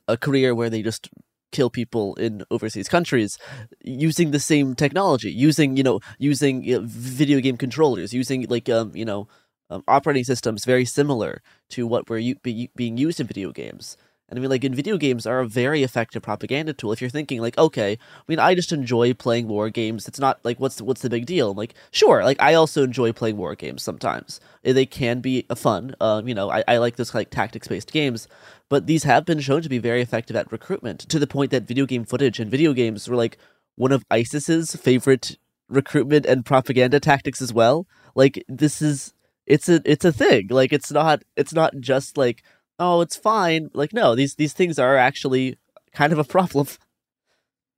a 0.08 0.18
career 0.18 0.56
where 0.56 0.70
they 0.70 0.82
just 0.82 1.10
kill 1.52 1.70
people 1.70 2.16
in 2.16 2.44
overseas 2.52 2.88
countries 2.88 3.38
using 3.84 4.32
the 4.32 4.40
same 4.40 4.76
technology 4.76 5.32
using 5.32 5.78
you 5.78 5.84
know 5.84 6.00
using 6.20 6.64
you 6.64 6.80
know, 6.80 6.86
video 6.86 7.40
game 7.40 7.58
controllers 7.58 8.14
using 8.14 8.46
like 8.50 8.70
um 8.70 8.92
you 8.96 9.06
know 9.06 9.28
um, 9.70 9.84
operating 9.88 10.24
systems 10.24 10.66
very 10.66 10.86
similar 10.86 11.42
to 11.70 11.88
what 11.88 12.10
were 12.10 12.18
u- 12.18 12.36
be, 12.44 12.70
being 12.76 12.98
used 12.98 13.20
in 13.20 13.28
video 13.28 13.52
games 13.52 13.96
and 14.32 14.40
I 14.40 14.42
mean, 14.42 14.50
like 14.50 14.64
in 14.64 14.74
video 14.74 14.98
games 14.98 15.26
are 15.28 15.42
a 15.42 15.48
very 15.48 15.84
effective 15.84 16.24
propaganda 16.24 16.72
tool. 16.72 16.94
If 16.94 17.02
you're 17.02 17.10
thinking 17.10 17.42
like, 17.42 17.58
okay, 17.58 17.92
I 17.94 18.24
mean, 18.30 18.40
I 18.40 18.56
just 18.56 18.72
enjoy 18.72 19.14
playing 19.14 19.50
war 19.50 19.70
games. 19.70 20.08
It's 20.08 20.20
not 20.20 20.40
like 20.46 20.58
what's 20.58 20.82
what's 20.82 21.02
the 21.02 21.10
big 21.10 21.26
deal? 21.26 21.52
I'm 21.52 21.58
like, 21.58 21.74
sure, 21.92 22.24
like 22.24 22.42
I 22.42 22.54
also 22.54 22.82
enjoy 22.82 23.12
playing 23.12 23.36
war 23.36 23.56
games 23.56 23.84
sometimes. 23.84 24.40
They 24.64 24.86
can 24.86 25.20
be 25.20 25.46
fun. 25.54 25.96
Um, 26.00 26.30
you 26.30 26.34
know, 26.34 26.50
I, 26.50 26.64
I 26.66 26.78
like 26.78 26.96
those 26.96 27.14
like 27.14 27.30
tactics 27.30 27.68
based 27.68 27.92
games, 27.92 28.30
but 28.70 28.88
these 28.88 29.04
have 29.04 29.26
been 29.26 29.42
shown 29.42 29.64
to 29.64 29.70
be 29.70 29.80
very 29.80 30.02
effective 30.02 30.38
at 30.38 30.50
recruitment 30.50 31.02
to 31.10 31.20
the 31.20 31.28
point 31.28 31.52
that 31.52 31.68
video 31.68 31.86
game 31.86 32.06
footage 32.06 32.40
and 32.40 32.50
video 32.50 32.72
games 32.72 33.10
were 33.10 33.18
like 33.18 33.38
one 33.76 33.92
of 33.92 34.06
ISIS's 34.10 34.78
favorite 34.78 35.38
recruitment 35.68 36.26
and 36.26 36.46
propaganda 36.46 37.02
tactics 37.02 37.42
as 37.42 37.52
well. 37.52 37.86
Like 38.16 38.46
this 38.48 38.82
is 38.82 39.14
it's 39.46 39.68
a 39.68 39.82
it's 39.84 40.06
a 40.06 40.14
thing. 40.14 40.48
Like 40.50 40.72
it's 40.72 40.90
not 40.90 41.24
it's 41.36 41.54
not 41.54 41.74
just 41.82 42.18
like 42.18 42.44
oh, 42.82 43.02
it's 43.02 43.16
fine. 43.16 43.70
Like, 43.74 43.94
no, 43.94 44.16
these 44.16 44.36
these 44.36 44.54
things 44.54 44.80
are 44.80 44.98
actually 44.98 45.58
kind 45.94 46.12
of 46.12 46.20
a 46.20 46.26
problem. 46.26 46.68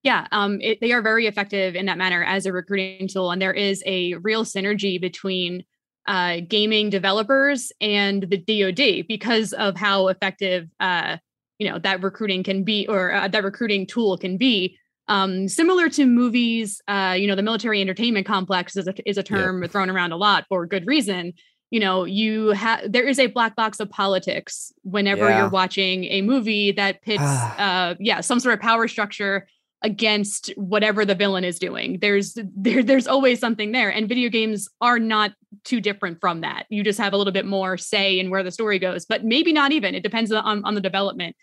Yeah, 0.05 0.27
um, 0.33 0.59
it, 0.59 0.79
they 0.81 0.91
are 0.91 1.01
very 1.01 1.27
effective 1.27 1.75
in 1.75 1.85
that 1.85 1.97
manner 1.97 2.25
as 2.25 2.45
a 2.45 2.51
recruiting 2.51 3.07
tool, 3.07 3.31
and 3.31 3.41
there 3.41 3.53
is 3.53 3.81
a 3.85 4.15
real 4.15 4.43
synergy 4.43 4.99
between 4.99 5.63
uh, 6.07 6.41
gaming 6.45 6.89
developers 6.89 7.71
and 7.79 8.23
the 8.23 8.35
DoD 8.35 9.07
because 9.07 9.53
of 9.53 9.77
how 9.77 10.09
effective 10.09 10.67
uh, 10.81 11.15
you 11.57 11.69
know 11.69 11.79
that 11.79 12.03
recruiting 12.03 12.43
can 12.43 12.65
be, 12.65 12.85
or 12.89 13.13
uh, 13.13 13.29
that 13.29 13.45
recruiting 13.45 13.87
tool 13.87 14.17
can 14.17 14.35
be. 14.35 14.77
Um, 15.07 15.47
similar 15.47 15.87
to 15.91 16.05
movies, 16.05 16.81
uh, 16.89 17.15
you 17.17 17.25
know, 17.25 17.35
the 17.35 17.41
military 17.41 17.79
entertainment 17.79 18.27
complex 18.27 18.75
is 18.75 18.89
a, 18.89 19.09
is 19.09 19.17
a 19.17 19.23
term 19.23 19.61
yeah. 19.61 19.69
thrown 19.69 19.89
around 19.89 20.11
a 20.11 20.17
lot 20.17 20.43
for 20.49 20.65
good 20.65 20.85
reason 20.85 21.31
you 21.73 21.79
know 21.79 22.03
you 22.03 22.49
have 22.49 22.79
there 22.89 23.03
is 23.03 23.17
a 23.17 23.25
black 23.25 23.55
box 23.55 23.79
of 23.79 23.89
politics 23.89 24.71
whenever 24.83 25.27
yeah. 25.27 25.39
you're 25.39 25.49
watching 25.49 26.03
a 26.05 26.21
movie 26.21 26.71
that 26.71 27.01
pits 27.01 27.23
uh 27.23 27.95
yeah 27.99 28.21
some 28.21 28.39
sort 28.39 28.53
of 28.53 28.59
power 28.61 28.87
structure 28.87 29.47
against 29.81 30.53
whatever 30.55 31.03
the 31.03 31.15
villain 31.15 31.43
is 31.43 31.57
doing. 31.59 31.97
There's 31.99 32.37
there 32.55 32.83
there's 32.83 33.07
always 33.07 33.39
something 33.39 33.71
there 33.71 33.89
and 33.89 34.07
video 34.07 34.29
games 34.29 34.69
are 34.81 34.99
not 34.99 35.33
too 35.63 35.81
different 35.81 36.21
from 36.21 36.41
that. 36.41 36.67
You 36.69 36.83
just 36.83 36.99
have 36.99 37.11
a 37.11 37.17
little 37.17 37.33
bit 37.33 37.47
more 37.47 37.75
say 37.77 38.19
in 38.19 38.29
where 38.29 38.43
the 38.43 38.51
story 38.51 38.77
goes 38.77 39.05
but 39.05 39.25
maybe 39.25 39.51
not 39.51 39.71
even. 39.71 39.95
It 39.95 40.03
depends 40.03 40.31
on 40.31 40.63
on 40.63 40.75
the 40.75 40.81
development. 40.81 41.35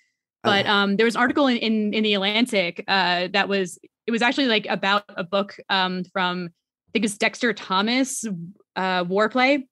But 0.45 0.65
uh-huh. 0.65 0.75
um 0.75 0.97
there 0.97 1.07
was 1.07 1.17
an 1.17 1.21
article 1.23 1.49
in 1.49 1.57
in, 1.57 1.93
in 1.93 2.05
the 2.05 2.15
atlantic 2.15 2.85
uh 2.87 3.29
that 3.33 3.49
was 3.49 3.81
it 4.07 4.13
was 4.13 4.23
actually 4.23 4.47
like 4.47 4.67
about 4.71 5.05
a 5.09 5.25
book 5.25 5.57
um 5.69 6.05
from 6.13 6.51
i 6.89 6.91
think 6.93 7.05
it's 7.05 7.19
dexter 7.19 7.53
thomas 7.53 8.25
uh 8.77 9.05
warplay 9.05 9.65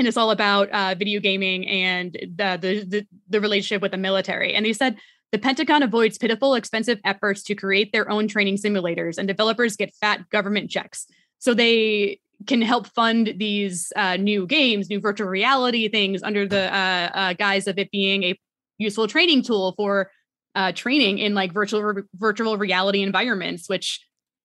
and 0.00 0.08
it's 0.08 0.16
all 0.16 0.30
about 0.30 0.70
uh, 0.70 0.94
video 0.94 1.20
gaming 1.20 1.68
and 1.68 2.14
the, 2.14 2.58
the, 2.58 2.84
the 2.88 3.06
the 3.28 3.40
relationship 3.40 3.82
with 3.82 3.92
the 3.92 3.98
military. 3.98 4.54
And 4.54 4.64
they 4.64 4.72
said 4.72 4.96
the 5.30 5.38
Pentagon 5.38 5.82
avoids 5.82 6.16
pitiful, 6.16 6.54
expensive 6.54 6.98
efforts 7.04 7.42
to 7.44 7.54
create 7.54 7.92
their 7.92 8.10
own 8.10 8.26
training 8.26 8.56
simulators, 8.56 9.18
and 9.18 9.28
developers 9.28 9.76
get 9.76 9.94
fat 10.00 10.28
government 10.30 10.70
checks. 10.70 11.06
So 11.38 11.52
they 11.52 12.18
can 12.46 12.62
help 12.62 12.86
fund 12.86 13.34
these 13.36 13.92
uh, 13.94 14.16
new 14.16 14.46
games, 14.46 14.88
new 14.88 15.00
virtual 15.00 15.28
reality 15.28 15.86
things 15.88 16.22
under 16.22 16.48
the 16.48 16.74
uh, 16.74 17.10
uh 17.12 17.32
guise 17.34 17.66
of 17.68 17.78
it 17.78 17.90
being 17.90 18.24
a 18.24 18.40
useful 18.78 19.06
training 19.06 19.42
tool 19.42 19.74
for 19.76 20.10
uh, 20.54 20.72
training 20.72 21.18
in 21.18 21.34
like 21.34 21.52
virtual 21.52 21.92
virtual 22.14 22.56
reality 22.56 23.02
environments, 23.02 23.68
which 23.68 24.00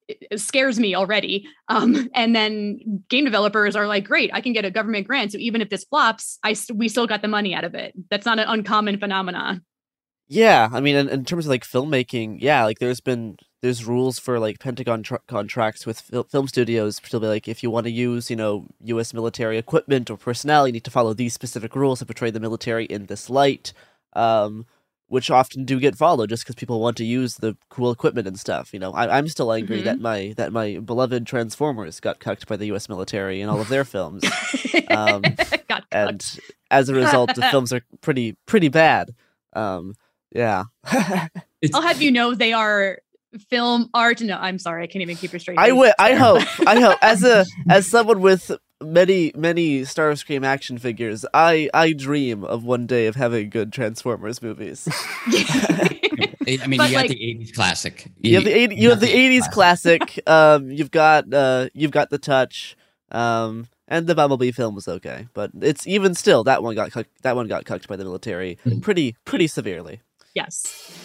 it 0.08 0.40
scares 0.40 0.80
me 0.80 0.96
already. 0.96 1.48
Um, 1.68 2.10
and 2.14 2.36
then 2.36 3.04
game 3.10 3.26
developers 3.26 3.76
are 3.76 3.88
like, 3.88 4.06
great, 4.06 4.30
I 4.34 4.42
can 4.42 4.54
get 4.54 4.66
a 4.66 4.72
government 4.72 5.08
grant. 5.08 5.32
So 5.32 5.38
even 5.38 5.62
if 5.62 5.70
this 5.70 5.84
flops, 5.84 6.40
I 6.44 6.56
we 6.74 6.88
still 6.90 7.08
got 7.08 7.22
the 7.22 7.28
money 7.28 7.54
out 7.54 7.64
of 7.64 7.76
it. 7.76 7.94
That's 8.10 8.26
not 8.26 8.40
an 8.40 8.48
uncommon 8.48 9.00
phenomenon. 9.00 9.62
Yeah, 10.28 10.70
I 10.72 10.80
mean, 10.80 10.96
in, 10.96 11.08
in 11.10 11.24
terms 11.24 11.46
of 11.46 11.52
like 11.52 11.64
filmmaking, 11.64 12.38
yeah, 12.40 12.64
like 12.64 12.80
there's 12.80 13.00
been 13.00 13.38
there's 13.62 13.86
rules 13.86 14.18
for 14.18 14.40
like 14.40 14.60
Pentagon 14.60 15.04
tr- 15.04 15.16
contracts 15.28 15.86
with 15.86 16.00
fil- 16.00 16.24
film 16.24 16.48
studios 16.48 17.00
to 17.00 17.20
be 17.20 17.28
like, 17.28 17.48
if 17.48 17.62
you 17.62 17.70
want 17.70 17.86
to 17.86 17.92
use 17.92 18.30
you 18.30 18.36
know 18.36 18.68
U.S. 18.86 19.14
military 19.14 19.58
equipment 19.58 20.10
or 20.10 20.18
personnel, 20.18 20.68
you 20.68 20.74
need 20.74 20.84
to 20.84 20.92
follow 20.92 21.14
these 21.14 21.34
specific 21.34 21.76
rules 21.76 22.00
to 22.00 22.06
portray 22.06 22.32
the 22.32 22.40
military 22.40 22.86
in 22.86 23.06
this 23.06 23.30
light. 23.30 23.72
Um, 24.14 24.66
which 25.08 25.30
often 25.30 25.66
do 25.66 25.80
get 25.80 25.96
followed 25.96 26.30
just 26.30 26.44
because 26.44 26.56
people 26.56 26.80
want 26.80 26.98
to 26.98 27.06
use 27.06 27.36
the 27.36 27.56
cool 27.70 27.92
equipment 27.92 28.28
and 28.28 28.40
stuff. 28.40 28.74
You 28.74 28.80
know, 28.80 28.92
I, 28.92 29.18
am 29.18 29.28
still 29.28 29.54
angry 29.54 29.78
mm-hmm. 29.78 29.86
that 29.86 30.00
my 30.00 30.34
that 30.38 30.52
my 30.52 30.80
beloved 30.80 31.28
Transformers 31.28 32.00
got 32.00 32.20
cucked 32.20 32.48
by 32.48 32.58
the 32.58 32.68
U.S. 32.68 32.90
military 32.90 33.42
in 33.42 33.50
all 33.50 33.62
of 33.62 33.70
their 33.70 33.86
films, 33.86 34.24
um, 34.90 35.24
and 35.92 36.40
as 36.72 36.90
a 36.90 36.96
result, 36.96 37.36
the 37.36 37.42
films 37.52 37.72
are 37.72 37.82
pretty 38.02 38.36
pretty 38.46 38.70
bad. 38.70 39.14
Um, 39.54 39.96
yeah, 40.32 40.66
I'll 41.74 41.82
have 41.82 42.02
you 42.02 42.12
know 42.12 42.34
they 42.34 42.54
are 42.54 43.00
film 43.50 43.90
art. 43.94 44.22
No, 44.22 44.38
I'm 44.38 44.58
sorry, 44.58 44.84
I 44.84 44.88
can't 44.88 45.02
even 45.04 45.18
keep 45.18 45.34
it 45.34 45.40
straight. 45.40 45.60
I 45.60 45.70
w- 45.70 45.94
I 46.00 46.14
hope 46.14 46.44
I 46.68 46.80
hope 46.80 46.98
as 47.02 47.24
a 47.24 47.46
as 47.70 47.88
someone 47.88 48.22
with 48.22 48.52
many 48.84 49.32
many 49.36 49.82
Starscream 49.82 50.46
action 50.46 50.78
figures. 50.78 51.26
I 51.34 51.70
I 51.74 51.94
dream 51.94 52.44
of 52.44 52.64
one 52.64 52.88
day 52.88 53.08
of 53.08 53.16
having 53.16 53.50
good 53.50 53.72
Transformers 53.72 54.42
movies. 54.42 54.88
I 56.48 56.68
mean, 56.68 56.78
but 56.78 56.90
you 56.90 56.96
like, 56.96 57.08
got 57.08 57.18
the 57.18 57.38
'80s 57.38 57.54
classic. 57.54 58.12
You, 58.18 58.32
you 58.32 58.36
have 58.36 58.44
the 58.46 58.56
80, 58.56 58.76
you 58.76 58.90
have 58.90 59.00
the 59.00 59.08
'80s 59.08 59.52
classic. 59.52 60.02
classic. 60.02 60.30
Um, 60.30 60.72
you've 60.72 60.92
got 60.92 61.34
uh, 61.34 61.70
you've 61.74 61.92
got 61.92 62.10
the 62.10 62.18
touch. 62.18 62.76
Um, 63.12 63.68
and 63.88 64.08
the 64.08 64.16
Bumblebee 64.16 64.52
film 64.52 64.74
was 64.74 64.88
okay, 64.88 65.28
but 65.34 65.52
it's 65.62 65.86
even 65.86 66.16
still 66.16 66.44
that 66.46 66.64
one 66.64 66.76
got 66.76 66.92
that 67.22 67.36
one 67.36 67.48
got 67.48 67.66
cucked 67.66 67.88
by 67.88 67.96
the 67.96 68.04
military 68.04 68.58
mm. 68.66 68.82
pretty 68.82 69.16
pretty 69.26 69.48
severely. 69.48 70.02
Yes. 70.34 71.05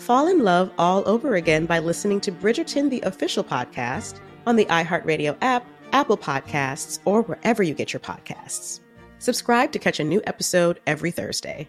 fall 0.00 0.28
in 0.28 0.42
love 0.42 0.72
all 0.78 1.06
over 1.06 1.36
again 1.36 1.66
by 1.66 1.78
listening 1.78 2.20
to 2.22 2.32
Bridgerton, 2.32 2.90
the 2.90 3.00
official 3.02 3.44
podcast, 3.44 4.20
on 4.46 4.56
the 4.56 4.64
iHeartRadio 4.66 5.36
app, 5.42 5.66
Apple 5.92 6.16
Podcasts, 6.16 6.98
or 7.04 7.22
wherever 7.22 7.62
you 7.62 7.74
get 7.74 7.92
your 7.92 8.00
podcasts. 8.00 8.80
Subscribe 9.18 9.70
to 9.72 9.78
catch 9.78 10.00
a 10.00 10.04
new 10.04 10.22
episode 10.26 10.80
every 10.86 11.10
Thursday. 11.10 11.68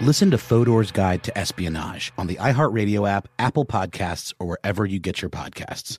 Listen 0.00 0.30
to 0.30 0.38
Fodor's 0.38 0.90
Guide 0.90 1.22
to 1.24 1.36
Espionage 1.38 2.12
on 2.16 2.26
the 2.26 2.36
iHeartRadio 2.36 3.08
app, 3.08 3.28
Apple 3.38 3.66
Podcasts, 3.66 4.32
or 4.38 4.46
wherever 4.46 4.86
you 4.86 4.98
get 4.98 5.20
your 5.20 5.28
podcasts. 5.30 5.98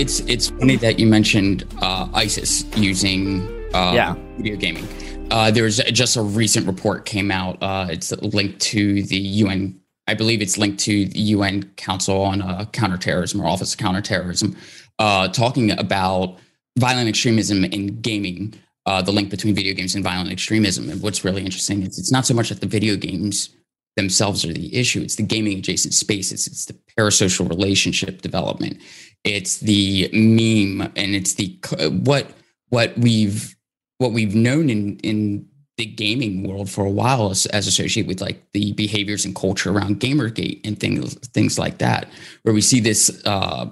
It's 0.00 0.20
it's 0.20 0.50
funny 0.50 0.76
that 0.76 0.98
you 0.98 1.06
mentioned 1.06 1.64
uh, 1.82 2.08
ISIS 2.14 2.64
using 2.76 3.42
uh, 3.74 3.92
Yeah. 3.94 4.14
video 4.36 4.56
gaming. 4.56 4.86
Uh, 5.30 5.50
there 5.50 5.64
was 5.64 5.78
just 5.92 6.16
a 6.16 6.22
recent 6.22 6.66
report 6.66 7.04
came 7.04 7.30
out. 7.30 7.60
Uh, 7.62 7.88
it's 7.90 8.12
linked 8.22 8.60
to 8.60 9.02
the 9.02 9.16
UN. 9.18 9.78
I 10.06 10.14
believe 10.14 10.40
it's 10.40 10.56
linked 10.56 10.78
to 10.80 11.04
the 11.06 11.18
UN 11.34 11.64
Council 11.76 12.22
on 12.22 12.40
uh, 12.42 12.64
Counterterrorism 12.72 13.40
or 13.40 13.46
Office 13.48 13.72
of 13.74 13.78
Counterterrorism, 13.78 14.56
uh, 14.98 15.28
talking 15.28 15.72
about 15.72 16.36
violent 16.78 17.08
extremism 17.08 17.64
in 17.64 18.00
gaming. 18.00 18.54
Uh, 18.86 19.02
the 19.02 19.12
link 19.12 19.28
between 19.28 19.54
video 19.54 19.74
games 19.74 19.94
and 19.94 20.02
violent 20.02 20.30
extremism. 20.30 20.88
And 20.88 21.02
what's 21.02 21.22
really 21.22 21.44
interesting 21.44 21.82
is 21.82 21.98
it's 21.98 22.10
not 22.10 22.24
so 22.24 22.32
much 22.32 22.48
that 22.48 22.62
the 22.62 22.66
video 22.66 22.96
games 22.96 23.50
themselves 23.96 24.46
are 24.46 24.52
the 24.52 24.74
issue; 24.74 25.02
it's 25.02 25.16
the 25.16 25.22
gaming 25.22 25.58
adjacent 25.58 25.92
spaces. 25.92 26.46
It's 26.46 26.64
the 26.64 26.76
parasocial 26.96 27.48
relationship 27.48 28.22
development. 28.22 28.80
It's 29.24 29.58
the 29.58 30.08
meme, 30.14 30.90
and 30.96 31.14
it's 31.14 31.34
the 31.34 31.58
what 32.04 32.30
what 32.70 32.96
we've 32.96 33.54
what 33.98 34.12
we've 34.12 34.34
known 34.34 34.70
in 34.70 34.98
in 35.00 35.46
the 35.76 35.86
gaming 35.86 36.42
world 36.42 36.68
for 36.68 36.84
a 36.84 36.90
while 36.90 37.30
as, 37.30 37.46
as 37.46 37.66
associated 37.66 38.08
with 38.08 38.20
like 38.20 38.42
the 38.52 38.72
behaviors 38.72 39.24
and 39.24 39.34
culture 39.34 39.70
around 39.70 40.00
gamergate 40.00 40.60
and 40.64 40.78
things 40.78 41.14
things 41.28 41.58
like 41.58 41.78
that 41.78 42.08
where 42.42 42.52
we 42.52 42.60
see 42.60 42.80
this 42.80 43.22
uh 43.24 43.66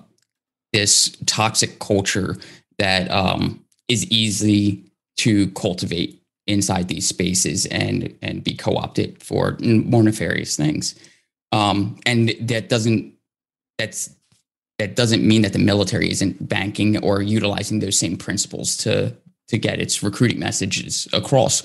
this 0.72 1.16
toxic 1.26 1.78
culture 1.80 2.36
that 2.78 3.10
um 3.10 3.64
is 3.88 4.04
easy 4.06 4.84
to 5.16 5.48
cultivate 5.52 6.22
inside 6.46 6.88
these 6.88 7.06
spaces 7.08 7.66
and 7.66 8.16
and 8.22 8.44
be 8.44 8.54
co-opted 8.54 9.22
for 9.22 9.56
more 9.60 10.02
nefarious 10.02 10.56
things. 10.56 10.94
Um, 11.52 11.98
and 12.06 12.34
that 12.40 12.68
doesn't 12.68 13.14
that's 13.78 14.10
that 14.78 14.94
doesn't 14.94 15.26
mean 15.26 15.42
that 15.42 15.52
the 15.52 15.58
military 15.58 16.10
isn't 16.10 16.48
banking 16.48 17.02
or 17.02 17.22
utilizing 17.22 17.80
those 17.80 17.98
same 17.98 18.16
principles 18.16 18.76
to 18.78 19.16
to 19.48 19.58
get 19.58 19.80
its 19.80 20.02
recruiting 20.02 20.40
messages 20.40 21.06
across. 21.12 21.62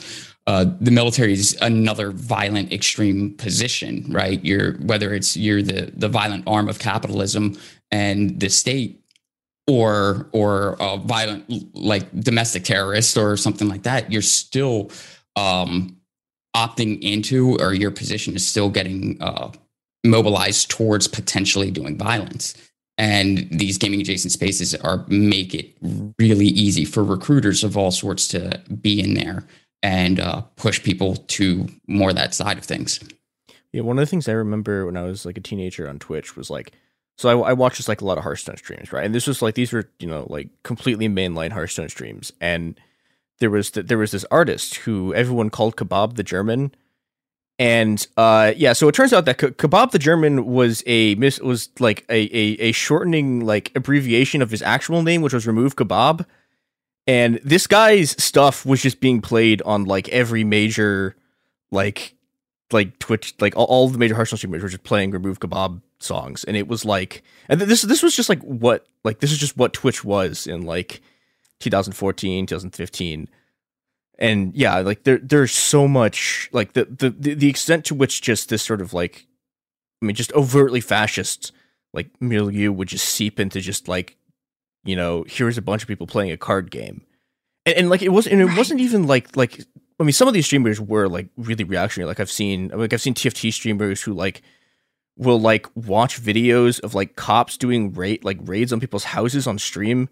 Uh, 0.48 0.66
the 0.80 0.92
military 0.92 1.34
is 1.34 1.58
another 1.62 2.12
violent 2.12 2.72
extreme 2.72 3.32
position, 3.36 4.06
right? 4.10 4.44
You're 4.44 4.74
whether 4.78 5.14
it's 5.14 5.38
you're 5.38 5.62
the 5.62 5.92
the 5.96 6.10
violent 6.10 6.44
arm 6.48 6.68
of 6.70 6.80
capitalism 6.80 7.58
and 7.92 8.40
the 8.40 8.50
state, 8.50 9.01
or 9.72 10.30
or 10.32 10.76
a 10.80 10.98
violent 10.98 11.76
like 11.76 12.08
domestic 12.20 12.64
terrorist 12.64 13.18
or 13.18 13.38
something 13.38 13.68
like 13.68 13.84
that. 13.84 14.12
You're 14.12 14.22
still 14.22 14.92
um, 15.36 15.98
opting 16.56 17.02
into, 17.02 17.58
or 17.60 17.74
your 17.74 17.92
position 17.92 18.36
is 18.36 18.48
still 18.48 18.70
getting 18.70 19.22
uh, 19.22 19.52
mobilized 20.04 20.70
towards 20.70 21.08
potentially 21.08 21.72
doing 21.72 21.98
violence 21.98 22.56
and 23.02 23.48
these 23.50 23.80
gaming 23.80 24.00
adjacent 24.00 24.32
spaces 24.32 24.76
are 24.76 25.06
make 25.08 25.56
it 25.56 25.76
really 26.20 26.46
easy 26.46 26.86
for 26.86 27.04
recruiters 27.04 27.64
of 27.64 27.76
all 27.76 27.90
sorts 27.90 28.28
to 28.28 28.62
be 28.80 29.02
in 29.02 29.16
there 29.16 29.44
and 29.82 30.20
uh, 30.20 30.42
push 30.56 30.84
people 30.84 31.16
to 31.16 31.68
more 31.88 32.14
that 32.14 32.36
side 32.36 32.60
of 32.60 32.64
things. 32.64 33.00
Yeah, 33.74 33.82
one 33.82 33.98
of 33.98 34.04
the 34.04 34.10
things 34.10 34.30
I 34.30 34.34
remember 34.34 34.86
when 34.86 34.98
I 34.98 35.02
was 35.02 35.26
like 35.26 35.36
a 35.36 35.42
teenager 35.42 35.90
on 35.90 35.98
Twitch 35.98 36.36
was 36.36 36.52
like, 36.52 36.74
so 37.18 37.44
I, 37.44 37.50
I 37.50 37.54
watched 37.54 37.78
just 37.78 37.90
like 37.90 38.02
a 38.02 38.06
lot 38.06 38.18
of 38.18 38.24
Hearthstone 38.24 38.58
streams, 38.58 38.92
right? 38.92 39.06
And 39.06 39.14
this 39.14 39.28
was 39.28 39.42
like 39.42 39.56
these 39.56 39.72
were 39.74 39.90
you 40.00 40.08
know 40.08 40.26
like 40.30 40.50
completely 40.64 41.08
mainline 41.08 41.52
Hearthstone 41.52 41.90
streams, 41.90 42.32
and 42.42 42.80
there 43.40 43.50
was 43.50 43.72
the, 43.72 43.84
there 43.84 43.98
was 43.98 44.12
this 44.12 44.26
artist 44.32 44.76
who 44.78 45.14
everyone 45.14 45.50
called 45.50 45.76
Kebab 45.76 46.16
the 46.16 46.24
German, 46.24 46.74
and 47.60 48.06
uh, 48.18 48.54
yeah, 48.56 48.74
so 48.74 48.88
it 48.88 48.96
turns 48.96 49.14
out 49.14 49.26
that 49.26 49.38
K- 49.38 49.52
Kebab 49.52 49.92
the 49.92 50.00
German 50.00 50.46
was 50.46 50.84
a 50.88 51.16
mis- 51.16 51.40
was 51.40 51.70
like 51.80 52.06
a, 52.10 52.22
a 52.36 52.70
a 52.70 52.72
shortening 52.72 53.46
like 53.46 53.72
abbreviation 53.76 54.42
of 54.42 54.50
his 54.50 54.62
actual 54.62 55.04
name, 55.04 55.22
which 55.22 55.34
was 55.34 55.46
Remove 55.46 55.76
Kebab. 55.76 56.26
And 57.08 57.40
this 57.44 57.68
guy's 57.68 58.12
stuff 58.24 58.66
was 58.66 58.82
just 58.82 59.00
being 59.00 59.22
played 59.22 59.62
on 59.64 59.86
like 59.86 60.08
every 60.10 60.44
major 60.44 61.16
like 61.72 62.16
like 62.74 63.00
Twitch, 63.00 63.36
like 63.40 63.56
all, 63.56 63.66
all 63.66 63.90
the 63.90 63.98
major 63.98 64.16
Hearthstone 64.16 64.38
streamers 64.38 64.64
were 64.64 64.70
just 64.70 64.84
playing 64.84 65.12
Remove 65.12 65.40
Kebab 65.40 65.82
songs, 66.00 66.44
and 66.44 66.56
it 66.58 66.68
was 66.68 66.86
like, 66.86 67.24
and 67.50 67.60
this 67.62 67.82
this 67.82 68.04
was 68.04 68.16
just 68.16 68.30
like 68.30 68.42
what 68.42 68.88
like 69.04 69.20
this 69.20 69.32
is 69.32 69.38
just 69.38 69.58
what 69.58 69.74
Twitch 69.74 70.04
was 70.04 70.48
in 70.48 70.64
like 70.64 71.02
2014, 71.60 72.46
2015 72.46 73.28
and 74.22 74.56
yeah, 74.56 74.78
like 74.78 75.04
there 75.04 75.18
there's 75.18 75.52
so 75.52 75.88
much 75.88 76.48
like 76.52 76.74
the, 76.74 76.86
the 76.86 77.10
the 77.10 77.50
extent 77.50 77.86
to 77.86 77.96
which 77.96 78.22
just 78.22 78.50
this 78.50 78.62
sort 78.62 78.80
of 78.80 78.94
like 78.94 79.26
I 80.02 80.06
mean 80.06 80.16
just 80.16 80.32
overtly 80.34 80.80
fascist 80.80 81.52
like 81.92 82.10
milieu 82.22 82.72
would 82.72 82.88
just 82.88 83.10
seep 83.10 83.40
into 83.40 83.60
just 83.60 83.88
like 83.88 84.16
you 84.84 84.96
know 84.96 85.26
here's 85.28 85.58
a 85.58 85.62
bunch 85.62 85.82
of 85.82 85.88
people 85.88 86.06
playing 86.06 86.32
a 86.32 86.38
card 86.38 86.70
game. 86.70 87.02
And, 87.66 87.76
and 87.76 87.90
like 87.90 88.04
it 88.04 88.10
wasn't 88.10 88.34
and 88.34 88.44
it 88.44 88.56
wasn't 88.56 88.80
even 88.80 89.08
like 89.08 89.36
like 89.36 89.66
I 90.02 90.04
mean 90.04 90.14
some 90.14 90.28
of 90.28 90.34
these 90.34 90.46
streamers 90.46 90.82
were 90.82 91.08
like 91.08 91.28
really 91.38 91.64
reactionary 91.64 92.08
like 92.08 92.20
I've 92.20 92.32
seen 92.32 92.70
like 92.74 92.94
I've 92.94 93.02
seen 93.02 93.14
TFT 93.14 93.54
streamers 93.54 94.02
who 94.02 94.14
like 94.14 94.42
will 95.18 95.40
like 95.40 95.68
watch 95.76 96.22
videos 96.22 96.80
of 96.82 96.96
like 96.96 97.16
cops 97.16 97.58
doing 97.58 97.94
raid 97.94 98.24
like 98.24 98.40
raids 98.42 98.74
on 98.74 98.80
people's 98.80 99.04
houses 99.06 99.48
on 99.48 99.60
stream 99.60 100.10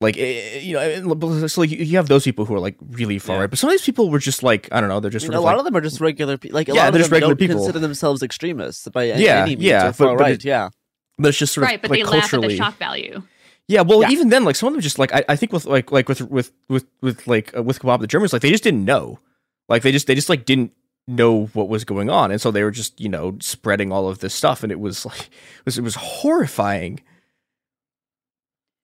like 0.00 0.16
eh, 0.16 0.20
eh, 0.54 0.58
you 0.60 0.74
know, 0.74 1.46
so 1.46 1.60
like 1.60 1.70
you 1.70 1.96
have 1.96 2.08
those 2.08 2.24
people 2.24 2.46
who 2.46 2.54
are 2.54 2.60
like 2.60 2.76
really 2.90 3.18
far 3.18 3.36
yeah. 3.36 3.40
right, 3.42 3.50
but 3.50 3.58
some 3.58 3.68
of 3.68 3.72
these 3.72 3.84
people 3.84 4.08
were 4.08 4.18
just 4.18 4.42
like 4.42 4.66
I 4.72 4.80
don't 4.80 4.88
know, 4.88 4.98
they're 4.98 5.10
just 5.10 5.26
I 5.26 5.28
mean, 5.28 5.36
a 5.36 5.40
lot 5.42 5.50
like, 5.50 5.58
of 5.58 5.64
them 5.66 5.76
are 5.76 5.82
just 5.82 6.00
regular 6.00 6.38
people. 6.38 6.54
Like 6.54 6.70
a 6.70 6.72
yeah, 6.72 6.84
lot 6.84 6.92
they're 6.92 7.00
of 7.02 7.02
just 7.02 7.10
them 7.10 7.16
regular 7.16 7.34
don't 7.34 7.38
people. 7.38 7.56
consider 7.56 7.78
themselves 7.80 8.22
extremists 8.22 8.88
by 8.88 9.08
any, 9.10 9.24
yeah, 9.24 9.42
any 9.42 9.56
means 9.56 9.62
yeah, 9.62 9.88
or 9.88 9.92
far 9.92 10.08
but, 10.08 10.16
but 10.16 10.22
right. 10.22 10.32
it, 10.36 10.44
yeah, 10.44 10.70
but 11.18 11.28
it's 11.28 11.38
just 11.38 11.52
sort 11.52 11.64
of 11.64 11.68
right, 11.68 11.82
but 11.82 11.90
like 11.90 11.98
they 11.98 12.04
laugh 12.04 12.32
at 12.32 12.40
the 12.40 12.56
shock 12.56 12.78
value. 12.78 13.22
Yeah, 13.70 13.82
well, 13.82 14.02
Yeah. 14.02 14.10
even 14.10 14.30
then, 14.30 14.44
like 14.44 14.56
some 14.56 14.66
of 14.66 14.72
them 14.74 14.80
just 14.80 14.98
like 14.98 15.12
I, 15.14 15.24
I 15.28 15.36
think 15.36 15.52
with 15.52 15.64
like 15.64 15.92
like 15.92 16.08
with 16.08 16.20
with 16.22 16.50
with 16.68 16.86
with 17.00 17.26
like 17.28 17.56
uh, 17.56 17.62
with 17.62 17.78
Kebab 17.78 18.00
the 18.00 18.06
Germans, 18.08 18.32
like 18.32 18.42
they 18.42 18.50
just 18.50 18.64
didn't 18.64 18.84
know, 18.84 19.20
like 19.68 19.82
they 19.82 19.92
just 19.92 20.06
they 20.08 20.14
just 20.16 20.28
like 20.28 20.44
didn't 20.44 20.72
know 21.06 21.46
what 21.54 21.68
was 21.68 21.84
going 21.84 22.10
on, 22.10 22.32
and 22.32 22.40
so 22.40 22.50
they 22.50 22.64
were 22.64 22.72
just 22.72 23.00
you 23.00 23.08
know 23.08 23.36
spreading 23.40 23.92
all 23.92 24.08
of 24.08 24.18
this 24.18 24.34
stuff, 24.34 24.64
and 24.64 24.72
it 24.72 24.80
was 24.80 25.06
like 25.10 25.26
it 25.26 25.64
was 25.64 25.78
it 25.78 25.82
was 25.84 25.94
horrifying. 25.94 27.00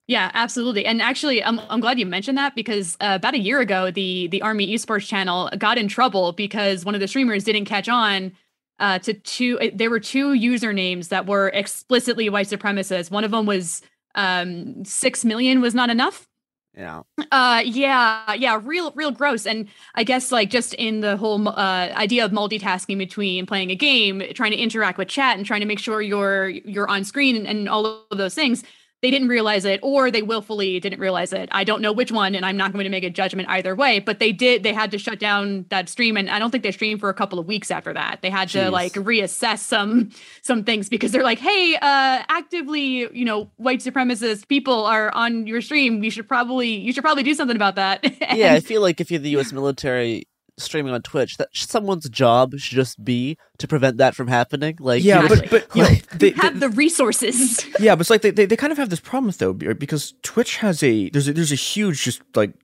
Yeah, 0.09 0.31
absolutely. 0.35 0.87
And 0.87 1.03
actually, 1.03 1.43
I'm, 1.43 1.59
I'm 1.69 1.81
glad 1.81 1.99
you 1.99 2.07
mentioned 2.07 2.39
that 2.39 2.55
because 2.55 2.97
uh, 3.01 3.15
about 3.17 3.35
a 3.35 3.41
year 3.41 3.59
ago, 3.59 3.91
the 3.91 4.29
the 4.29 4.41
Army 4.43 4.73
Esports 4.73 5.07
channel 5.09 5.51
got 5.59 5.79
in 5.79 5.89
trouble 5.89 6.31
because 6.33 6.85
one 6.85 6.95
of 6.95 7.01
the 7.01 7.09
streamers 7.09 7.43
didn't 7.43 7.65
catch 7.65 7.89
on 7.89 8.31
uh, 8.79 9.01
to 9.01 9.15
two. 9.15 9.59
uh, 9.59 9.71
There 9.75 9.91
were 9.91 9.99
two 9.99 10.29
usernames 10.29 11.09
that 11.09 11.27
were 11.27 11.49
explicitly 11.49 12.29
white 12.29 12.47
supremacists. 12.47 13.11
One 13.11 13.25
of 13.25 13.33
them 13.33 13.47
was 13.47 13.83
um, 14.17 14.85
six 14.85 15.25
million 15.25 15.61
was 15.61 15.75
not 15.75 15.91
enough. 15.91 16.29
yeah. 16.77 17.03
Uh, 17.33 17.63
yeah, 17.65 18.35
yeah, 18.35 18.61
real, 18.63 18.93
real 18.95 19.11
gross. 19.11 19.47
And 19.47 19.69
I 19.95 20.05
guess 20.05 20.31
like 20.31 20.51
just 20.51 20.75
in 20.75 21.01
the 21.01 21.17
whole 21.17 21.49
uh, 21.49 21.89
idea 21.95 22.25
of 22.25 22.33
multitasking 22.33 22.99
between 22.99 23.47
playing 23.47 23.71
a 23.71 23.75
game, 23.75 24.23
trying 24.35 24.51
to 24.51 24.59
interact 24.59 24.99
with 24.99 25.09
chat, 25.09 25.37
and 25.39 25.47
trying 25.47 25.61
to 25.61 25.67
make 25.67 25.79
sure 25.79 26.03
you're 26.03 26.49
you're 26.49 26.89
on 26.89 27.05
screen 27.05 27.37
and, 27.37 27.47
and 27.47 27.69
all 27.69 28.05
of 28.11 28.19
those 28.19 28.35
things. 28.35 28.63
They 29.03 29.11
didn't 29.11 29.29
realize 29.29 29.65
it, 29.65 29.81
or 29.83 30.11
they 30.11 30.23
willfully 30.23 30.81
didn't 30.81 31.01
realize 31.01 31.33
it. 31.33 31.51
I 31.53 31.65
don't 31.65 31.83
know 31.83 31.93
which 31.93 32.11
one, 32.11 32.35
and 32.35 32.47
I'm 32.47 32.57
not 32.57 32.73
going 32.73 32.85
to 32.85 32.91
make 32.91 33.05
a 33.05 33.11
judgment 33.11 33.49
either 33.51 33.75
way. 33.75 33.99
But 33.99 34.19
they 34.21 34.33
did. 34.33 34.63
They 34.63 34.73
had 34.73 34.91
to 34.93 34.99
shut 34.99 35.21
down 35.21 35.67
that 35.69 35.89
stream, 35.89 36.17
and 36.17 36.31
I 36.31 36.39
don't 36.39 36.51
think 36.51 36.63
they 36.63 36.73
streamed 36.73 37.01
for 37.01 37.11
a 37.11 37.15
couple 37.15 37.39
of 37.39 37.47
weeks 37.47 37.71
after 37.71 37.93
that. 37.93 38.23
They 38.23 38.31
had 38.31 38.49
to 38.51 38.71
like 38.71 38.95
reassess 38.95 39.59
some 39.59 40.11
some 40.43 40.65
things 40.65 40.89
because 40.89 41.13
they're 41.13 41.23
like, 41.23 41.39
hey, 41.39 41.75
uh, 41.77 42.23
actively, 42.29 43.09
you 43.13 43.25
know, 43.25 43.51
white 43.57 43.81
supremacist 43.81 44.49
people 44.49 44.87
are 44.87 45.13
on 45.13 45.47
your 45.47 45.61
stream. 45.61 46.03
You 46.03 46.11
should 46.11 46.27
probably 46.27 46.69
you 46.69 46.93
should 46.93 47.05
probably 47.05 47.23
do 47.23 47.35
something 47.35 47.57
about 47.57 47.75
that. 47.75 48.01
yeah, 48.35 48.55
I 48.55 48.61
feel 48.61 48.81
like 48.81 49.01
if 49.01 49.11
you're 49.11 49.21
the 49.21 49.31
U.S. 49.31 49.53
military 49.53 50.27
streaming 50.59 50.93
on 50.95 51.03
Twitch, 51.03 51.37
that 51.37 51.49
someone's 51.53 52.09
job 52.09 52.57
should 52.59 52.77
just 52.77 53.03
be 53.05 53.37
to 53.59 53.69
prevent 53.69 53.99
that 53.99 54.15
from 54.15 54.29
happening. 54.29 54.77
Like, 54.81 55.05
Yeah, 55.05 55.23
you 55.23 55.29
but 55.29 55.51
but 55.51 55.77
you 55.77 55.83
know, 55.83 55.89
like- 55.89 56.09
they, 56.11 56.31
have 56.31 56.61
the 56.61 56.71
resources. 56.71 57.65
yeah, 57.81 57.95
but 57.95 58.01
it's 58.03 58.11
like 58.11 58.23
they, 58.23 58.31
they, 58.31 58.47
they 58.47 58.57
kind 58.57 58.73
of 58.73 58.79
have 58.79 58.91
this 58.91 59.01
problem 59.01 59.33
though 59.39 59.53
be- 59.53 59.73
because 59.75 60.15
Twitch 60.23 60.57
has 60.59 60.83
a 60.83 61.11
there's 61.11 61.29
a, 61.29 61.33
there's 61.33 61.53
a 61.53 61.57
huge 61.57 62.03
just 62.05 62.23
like 62.35 62.55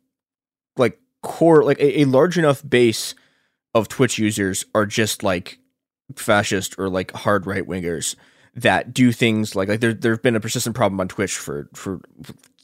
like 0.77 0.99
core 1.23 1.65
like 1.65 1.79
a, 1.79 2.01
a 2.01 2.05
large 2.07 2.39
enough 2.39 2.63
base 2.69 3.15
of 3.75 3.89
Twitch 3.89 4.19
users 4.19 4.65
are 4.75 4.87
just 4.87 5.23
like 5.23 5.59
fascist 6.17 6.79
or 6.79 6.89
like 6.89 7.11
hard 7.13 7.47
right 7.47 7.67
wingers 7.67 8.17
that 8.55 8.93
do 8.93 9.13
things 9.13 9.55
like 9.57 9.69
like 9.69 9.81
there 9.81 9.95
there've 9.95 10.21
been 10.23 10.37
a 10.37 10.41
persistent 10.41 10.77
problem 10.77 11.01
on 11.01 11.09
Twitch 11.09 11.37
for 11.37 11.69
for 11.75 12.01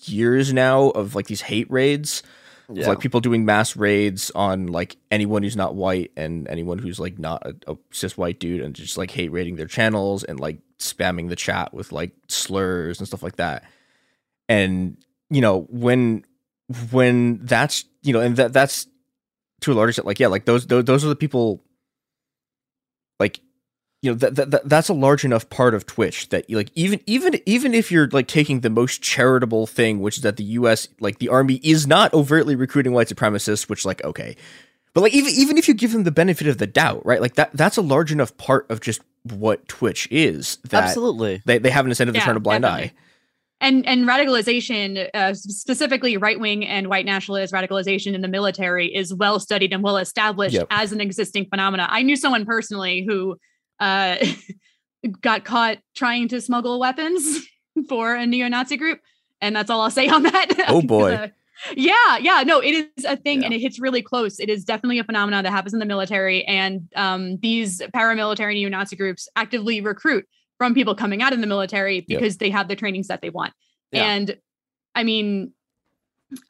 years 0.05 0.53
now 0.53 0.91
of 0.91 1.15
like 1.15 1.27
these 1.27 1.41
hate 1.43 1.71
raids 1.71 2.23
of, 2.23 2.29
Yeah. 2.71 2.89
like 2.89 3.01
people 3.01 3.21
doing 3.21 3.47
mass 3.47 3.77
raids 3.77 4.31
on 4.35 4.67
like 4.67 4.97
anyone 5.11 5.43
who's 5.43 5.57
not 5.57 5.75
white 5.75 6.13
and 6.17 6.47
anyone 6.49 6.79
who's 6.79 7.01
like 7.01 7.19
not 7.19 7.47
a, 7.47 7.73
a 7.73 7.77
cis 7.93 8.19
white 8.19 8.39
dude 8.39 8.61
and 8.61 8.75
just 8.75 8.99
like 8.99 9.11
hate 9.11 9.33
rating 9.33 9.57
their 9.57 9.67
channels 9.67 10.23
and 10.23 10.39
like 10.39 10.59
spamming 10.79 11.31
the 11.31 11.37
chat 11.37 11.73
with 11.73 11.93
like 11.93 12.13
slurs 12.29 12.99
and 12.99 13.09
stuff 13.09 13.23
like 13.23 13.37
that 13.37 13.65
and 14.51 14.99
you 15.31 15.41
know 15.41 15.67
when 15.71 16.25
when 16.91 17.39
that's 17.45 17.85
you 18.03 18.13
know 18.13 18.21
and 18.21 18.37
that 18.37 18.53
that's 18.53 18.87
to 19.61 19.73
a 19.73 19.75
large 19.75 19.91
extent 19.91 20.07
like 20.07 20.21
yeah 20.21 20.29
like 20.29 20.45
those 20.45 20.67
those, 20.67 20.85
those 20.85 21.05
are 21.05 21.09
the 21.09 21.17
people 21.17 21.65
like 23.19 23.41
you 24.03 24.11
know 24.11 24.17
that, 24.17 24.35
that, 24.37 24.51
that 24.51 24.69
that's 24.69 24.89
a 24.89 24.95
large 24.95 25.25
enough 25.25 25.49
part 25.51 25.75
of 25.75 25.87
twitch 25.87 26.29
that 26.29 26.49
like 26.51 26.71
even 26.75 27.01
even 27.07 27.41
even 27.47 27.75
if 27.75 27.91
you're 27.91 28.09
like 28.09 28.29
taking 28.29 28.61
the 28.61 28.71
most 28.71 29.03
charitable 29.03 29.67
thing 29.67 30.01
which 30.01 30.19
is 30.19 30.23
that 30.23 30.37
the 30.37 30.45
us 30.45 30.89
like 31.01 31.19
the 31.19 31.29
army 31.29 31.61
is 31.63 31.87
not 31.87 32.13
overtly 32.15 32.55
recruiting 32.55 32.93
white 32.93 33.09
supremacists 33.09 33.69
which 33.69 33.85
like 33.85 34.03
okay 34.05 34.37
but 34.95 35.01
like 35.01 35.15
even 35.15 35.33
even 35.35 35.59
if 35.59 35.67
you 35.69 35.75
give 35.75 35.93
them 35.93 36.05
the 36.05 36.11
benefit 36.13 36.47
of 36.47 36.59
the 36.59 36.67
doubt 36.67 37.05
right 37.05 37.21
like 37.21 37.35
that 37.35 37.51
that's 37.55 37.77
a 37.77 37.83
large 37.83 38.13
enough 38.13 38.37
part 38.37 38.71
of 38.71 38.81
just 38.81 39.01
what 39.25 39.67
twitch 39.69 40.07
is 40.11 40.59
that 40.69 40.85
Absolutely. 40.85 41.43
they, 41.45 41.59
they 41.59 41.71
have 41.71 41.85
an 41.85 41.91
incentive 41.91 42.15
to 42.15 42.21
turn 42.21 42.37
a 42.37 42.41
blind 42.41 42.63
definitely. 42.63 42.89
eye 42.91 42.93
and 43.61 43.85
and 43.87 44.07
radicalization 44.07 45.09
uh, 45.13 45.35
specifically 45.35 46.17
right 46.17 46.39
wing 46.39 46.65
and 46.65 46.87
white 46.89 47.05
nationalist 47.05 47.53
radicalization 47.53 48.15
in 48.15 48.21
the 48.21 48.29
military 48.29 48.95
is 48.95 49.13
well 49.13 49.41
studied 49.41 49.73
and 49.73 49.83
well 49.83 49.97
established 49.99 50.55
Yep. 50.55 50.69
as 50.71 50.93
an 50.93 51.01
existing 51.01 51.47
phenomena 51.51 51.89
i 51.91 52.03
knew 52.03 52.15
someone 52.15 52.47
personally 52.47 53.05
who 53.07 53.37
uh, 53.81 54.17
got 55.21 55.45
caught 55.45 55.79
trying 55.95 56.29
to 56.29 56.41
smuggle 56.41 56.79
weapons 56.81 57.47
for 57.89 58.15
a 58.15 58.27
neo-nazi 58.27 58.77
group 58.77 59.01
and 59.41 59.55
that's 59.55 59.71
all 59.71 59.81
i'll 59.81 59.91
say 59.91 60.09
on 60.09 60.23
that 60.25 60.47
Oh, 60.69 60.83
boy. 60.83 61.13
Uh, 61.15 61.29
yeah 61.77 62.17
yeah 62.21 62.43
no 62.45 62.61
it 62.61 62.89
is 62.97 63.05
a 63.05 63.17
thing 63.17 63.45
and 63.45 63.53
it 63.55 63.61
hits 63.61 63.79
really 63.81 64.03
close 64.03 64.39
it 64.41 64.49
is 64.49 64.65
definitely 64.65 64.99
a 64.99 65.05
phenomenon 65.05 65.45
that 65.45 65.51
happens 65.51 65.73
in 65.73 65.79
the 65.81 65.87
military 65.87 66.45
and 66.47 66.89
um, 66.97 67.37
these 67.39 67.81
paramilitary 67.95 68.55
neo-nazi 68.55 68.97
groups 68.97 69.29
actively 69.37 69.81
recruit 69.81 70.25
from 70.57 70.75
people 70.75 70.95
coming 70.95 71.23
out 71.23 71.33
of 71.33 71.41
the 71.41 71.47
military 71.47 72.05
Yep. 72.07 72.21
because 72.21 72.37
they 72.39 72.51
have 72.51 72.69
the 72.69 72.77
trainings 72.77 73.07
that 73.09 73.23
they 73.23 73.31
want 73.31 73.53
Yeah. 73.93 74.05
and 74.05 74.37
I 74.95 75.05
mean, 75.05 75.53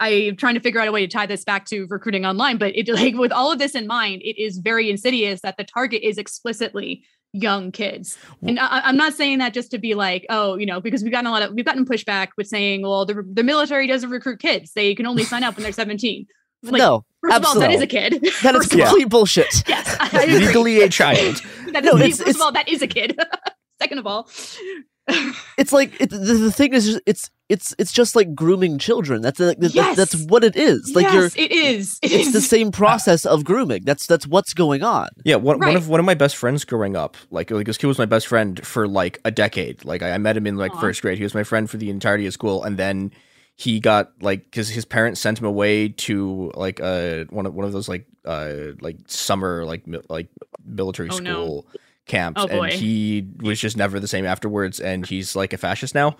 I'm 0.00 0.36
trying 0.36 0.54
to 0.54 0.60
figure 0.60 0.80
out 0.80 0.88
a 0.88 0.92
way 0.92 1.06
to 1.06 1.12
tie 1.12 1.26
this 1.26 1.44
back 1.44 1.66
to 1.66 1.86
recruiting 1.90 2.24
online, 2.24 2.56
but 2.56 2.74
it 2.74 2.88
like 2.88 3.14
with 3.14 3.30
all 3.30 3.52
of 3.52 3.58
this 3.58 3.74
in 3.74 3.86
mind, 3.86 4.22
it 4.22 4.40
is 4.42 4.58
very 4.58 4.88
insidious 4.90 5.40
that 5.42 5.56
the 5.58 5.64
target 5.64 6.02
is 6.02 6.16
explicitly 6.18 7.04
young 7.32 7.72
kids. 7.72 8.16
And 8.42 8.58
I, 8.58 8.88
am 8.88 8.96
not 8.96 9.14
saying 9.14 9.38
that 9.38 9.52
just 9.54 9.70
to 9.72 9.78
be 9.78 9.94
like, 9.94 10.26
oh, 10.30 10.56
you 10.56 10.66
know, 10.66 10.80
because 10.80 11.02
we've 11.02 11.12
gotten 11.12 11.26
a 11.26 11.30
lot 11.30 11.42
of 11.42 11.52
we've 11.54 11.64
gotten 11.64 11.84
pushback 11.84 12.28
with 12.36 12.46
saying, 12.46 12.82
well, 12.82 13.04
the 13.04 13.22
the 13.32 13.42
military 13.42 13.86
doesn't 13.86 14.10
recruit 14.10 14.40
kids; 14.40 14.72
they 14.72 14.94
can 14.94 15.06
only 15.06 15.24
sign 15.24 15.44
up 15.44 15.56
when 15.56 15.62
they're 15.62 15.72
17. 15.72 16.26
Like, 16.64 16.78
no, 16.80 17.04
first 17.22 17.36
absolutely. 17.36 17.62
of 17.66 17.70
all, 17.70 17.70
that 17.70 17.74
is 17.76 17.82
a 17.82 17.86
kid. 17.86 18.12
That 18.42 18.54
is 18.56 18.62
First 18.62 18.72
of 18.74 18.80
all- 18.80 18.86
complete 18.86 19.08
bullshit. 19.08 19.46
Yes, 19.68 19.96
I, 20.00 20.10
I. 20.12 20.26
Legally 20.26 20.80
a 20.82 20.88
child. 20.88 21.40
That 21.72 21.84
No, 21.84 21.96
is- 21.96 22.18
it's- 22.18 22.22
first 22.22 22.36
of 22.36 22.40
all, 22.42 22.52
that 22.52 22.68
is 22.68 22.82
a 22.82 22.86
kid. 22.86 23.18
Second 23.80 23.98
of 23.98 24.06
all, 24.08 24.28
It's 25.56 25.72
like 25.72 26.00
it, 26.00 26.10
the, 26.10 26.16
the 26.18 26.52
thing 26.52 26.72
is, 26.72 26.86
just, 26.86 27.00
it's 27.06 27.30
it's 27.48 27.74
it's 27.78 27.92
just 27.92 28.14
like 28.14 28.34
grooming 28.34 28.78
children. 28.78 29.22
That's 29.22 29.40
like 29.40 29.58
that, 29.58 29.94
that's 29.96 30.14
what 30.26 30.44
it 30.44 30.54
is. 30.54 30.94
Like 30.94 31.12
you're, 31.12 31.24
yes, 31.24 31.36
it 31.36 31.50
is. 31.50 31.98
It 32.02 32.12
it's 32.12 32.32
the 32.32 32.40
same 32.40 32.70
process 32.70 33.24
of 33.24 33.44
grooming. 33.44 33.84
That's 33.84 34.06
that's 34.06 34.26
what's 34.26 34.54
going 34.54 34.82
on. 34.82 35.08
Yeah, 35.24 35.36
one, 35.36 35.58
one 35.58 35.76
of 35.76 35.88
one 35.88 35.98
of 36.00 36.06
my 36.06 36.14
best 36.14 36.36
friends 36.36 36.64
growing 36.64 36.94
up, 36.96 37.16
like 37.30 37.50
like 37.50 37.66
this 37.66 37.78
kid 37.78 37.86
was 37.86 37.98
my 37.98 38.06
best 38.06 38.26
friend 38.26 38.64
for 38.66 38.86
like 38.86 39.18
a 39.24 39.30
decade. 39.30 39.84
Like 39.84 40.02
I, 40.02 40.12
I 40.12 40.18
met 40.18 40.36
him 40.36 40.46
in 40.46 40.56
like 40.56 40.74
Aw. 40.74 40.80
first 40.80 41.02
grade. 41.02 41.18
He 41.18 41.24
was 41.24 41.34
my 41.34 41.44
friend 41.44 41.68
for 41.68 41.76
the 41.78 41.90
entirety 41.90 42.26
of 42.26 42.32
school, 42.32 42.62
and 42.62 42.76
then 42.76 43.10
he 43.56 43.80
got 43.80 44.12
like 44.20 44.44
because 44.44 44.68
his 44.68 44.84
parents 44.84 45.20
sent 45.20 45.40
him 45.40 45.46
away 45.46 45.88
to 45.88 46.52
like 46.54 46.80
uh 46.80 47.24
one 47.30 47.46
of 47.46 47.54
one 47.54 47.66
of 47.66 47.72
those 47.72 47.88
like 47.88 48.06
uh 48.24 48.52
like 48.80 48.96
summer 49.06 49.64
like 49.64 49.86
mi- 49.86 49.98
like 50.08 50.28
military 50.64 51.08
Oh, 51.10 51.18
no. 51.18 51.64
School 52.08 52.18
camps, 52.18 52.42
Oh, 52.42 52.48
boy. 52.48 52.64
and 52.64 52.72
he 52.72 53.26
was 53.40 53.60
just 53.60 53.76
never 53.76 54.00
the 54.00 54.08
same 54.08 54.26
afterwards. 54.26 54.80
And 54.80 55.06
he's 55.06 55.36
like 55.36 55.52
a 55.52 55.58
fascist 55.58 55.94
now, 55.94 56.16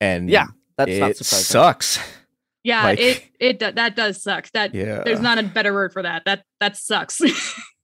and 0.00 0.30
Yeah, 0.30 0.46
that's 0.76 0.90
it 0.90 1.00
not 1.00 1.16
surprising. 1.16 1.44
sucks. 1.44 1.98
Yeah, 2.66 2.82
Like- 2.84 2.98
it 2.98 3.22
it 3.38 3.58
that 3.60 3.94
does 3.94 4.20
suck. 4.22 4.50
That 4.52 4.74
Yeah. 4.74 5.02
there's 5.04 5.20
not 5.20 5.38
a 5.38 5.44
better 5.44 5.72
word 5.72 5.92
for 5.92 6.02
that. 6.02 6.22
That 6.26 6.42
that 6.60 6.76
sucks. 6.76 7.20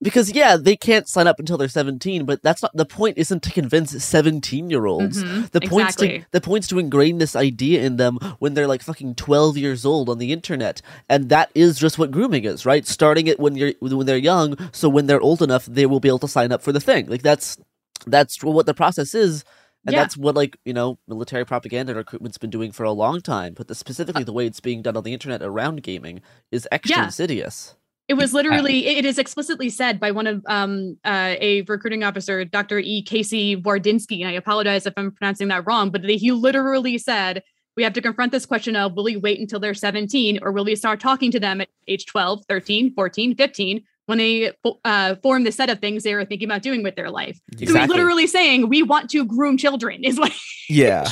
Because 0.02 0.32
yeah, 0.32 0.56
they 0.56 0.74
can't 0.74 1.06
sign 1.06 1.28
up 1.28 1.38
until 1.38 1.56
they're 1.56 1.68
17, 1.68 2.24
but 2.24 2.42
that's 2.42 2.60
not 2.60 2.72
the 2.74 2.84
point. 2.84 3.18
Isn't 3.18 3.40
to 3.44 3.52
convince 3.52 3.92
17 4.04 4.68
year 4.68 4.86
olds. 4.86 5.22
Mhm, 5.22 5.48
The 5.52 5.60
point's 5.60 5.94
to 5.96 6.04
exactly. 6.06 6.26
the 6.32 6.40
point's 6.40 6.66
to 6.68 6.80
ingrain 6.80 7.18
this 7.18 7.36
idea 7.36 7.82
in 7.82 7.98
them 7.98 8.18
when 8.40 8.54
they're 8.54 8.66
like 8.66 8.82
fucking 8.82 9.14
12 9.14 9.56
years 9.56 9.86
old 9.86 10.08
on 10.08 10.18
the 10.18 10.32
internet, 10.32 10.82
and 11.08 11.28
that 11.28 11.52
is 11.54 11.78
just 11.78 11.98
what 12.00 12.10
grooming 12.10 12.44
is, 12.44 12.66
right? 12.66 12.84
Starting 12.84 13.28
it 13.28 13.38
when 13.38 13.54
you're 13.54 13.74
when 13.78 14.04
they're 14.06 14.16
young, 14.16 14.56
so 14.72 14.88
when 14.88 15.06
they're 15.06 15.20
old 15.20 15.40
enough, 15.40 15.66
they 15.66 15.86
will 15.86 16.00
be 16.00 16.08
able 16.08 16.18
to 16.26 16.26
sign 16.26 16.50
up 16.50 16.62
for 16.62 16.72
the 16.72 16.80
thing. 16.80 17.06
Like 17.06 17.22
that's 17.22 17.56
that's 18.04 18.42
what 18.42 18.66
the 18.66 18.74
process 18.74 19.14
is. 19.14 19.44
And 19.84 19.94
Yeah. 19.94 20.00
that's 20.02 20.16
what 20.16 20.34
like 20.34 20.58
you 20.64 20.72
know 20.72 20.98
military 21.08 21.44
propaganda 21.44 21.92
and 21.92 21.98
recruitment's 21.98 22.38
been 22.38 22.50
doing 22.50 22.72
for 22.72 22.84
a 22.84 22.92
long 22.92 23.20
time. 23.20 23.54
But 23.54 23.68
the, 23.68 23.74
specifically 23.74 24.24
the 24.24 24.32
way 24.32 24.46
it's 24.46 24.60
being 24.60 24.82
done 24.82 24.96
on 24.96 25.02
the 25.02 25.12
internet 25.12 25.42
around 25.42 25.82
gaming 25.82 26.20
is 26.50 26.68
extra 26.70 26.98
Yeah. 26.98 27.04
insidious. 27.06 27.74
It 28.08 28.14
was 28.14 28.34
literally, 28.34 28.86
it 28.88 29.04
is 29.04 29.16
explicitly 29.16 29.70
said 29.70 29.98
by 29.98 30.10
one 30.10 30.26
of 30.26 30.42
um, 30.46 30.98
uh, 31.04 31.34
a 31.40 31.62
recruiting 31.62 32.02
officer, 32.04 32.44
Dr. 32.44 32.78
E. 32.78 33.00
Casey 33.02 33.56
Wardynski. 33.56 34.20
And 34.20 34.28
I 34.28 34.32
apologize 34.32 34.86
if 34.86 34.92
I'm 34.96 35.12
pronouncing 35.12 35.48
that 35.48 35.66
wrong, 35.66 35.90
but 35.90 36.04
he 36.04 36.30
literally 36.32 36.98
said, 36.98 37.42
we 37.76 37.82
have 37.84 37.92
to 37.94 38.02
confront 38.02 38.32
this 38.32 38.44
question 38.44 38.76
of 38.76 38.94
will 38.94 39.04
we 39.04 39.16
wait 39.16 39.40
until 39.40 39.60
they're 39.60 39.72
17 39.72 40.40
or 40.42 40.52
will 40.52 40.64
we 40.64 40.74
start 40.76 41.00
talking 41.00 41.30
to 41.30 41.40
them 41.40 41.60
at 41.62 41.68
age 41.88 42.04
12, 42.06 42.44
13, 42.48 42.92
14, 42.92 43.34
15 43.36 43.82
when 44.06 44.18
they 44.18 44.52
uh, 44.84 45.14
form 45.16 45.44
the 45.44 45.52
set 45.52 45.70
of 45.70 45.78
things 45.78 46.02
they 46.02 46.14
were 46.14 46.24
thinking 46.24 46.48
about 46.48 46.62
doing 46.62 46.82
with 46.82 46.96
their 46.96 47.10
life? 47.10 47.40
So 47.56 47.58
he's 47.58 47.88
literally 47.88 48.26
saying, 48.26 48.68
we 48.68 48.82
want 48.82 49.10
to 49.10 49.24
groom 49.24 49.56
children, 49.56 50.04
is 50.04 50.18
what 50.18 50.32
Yeah, 50.68 51.04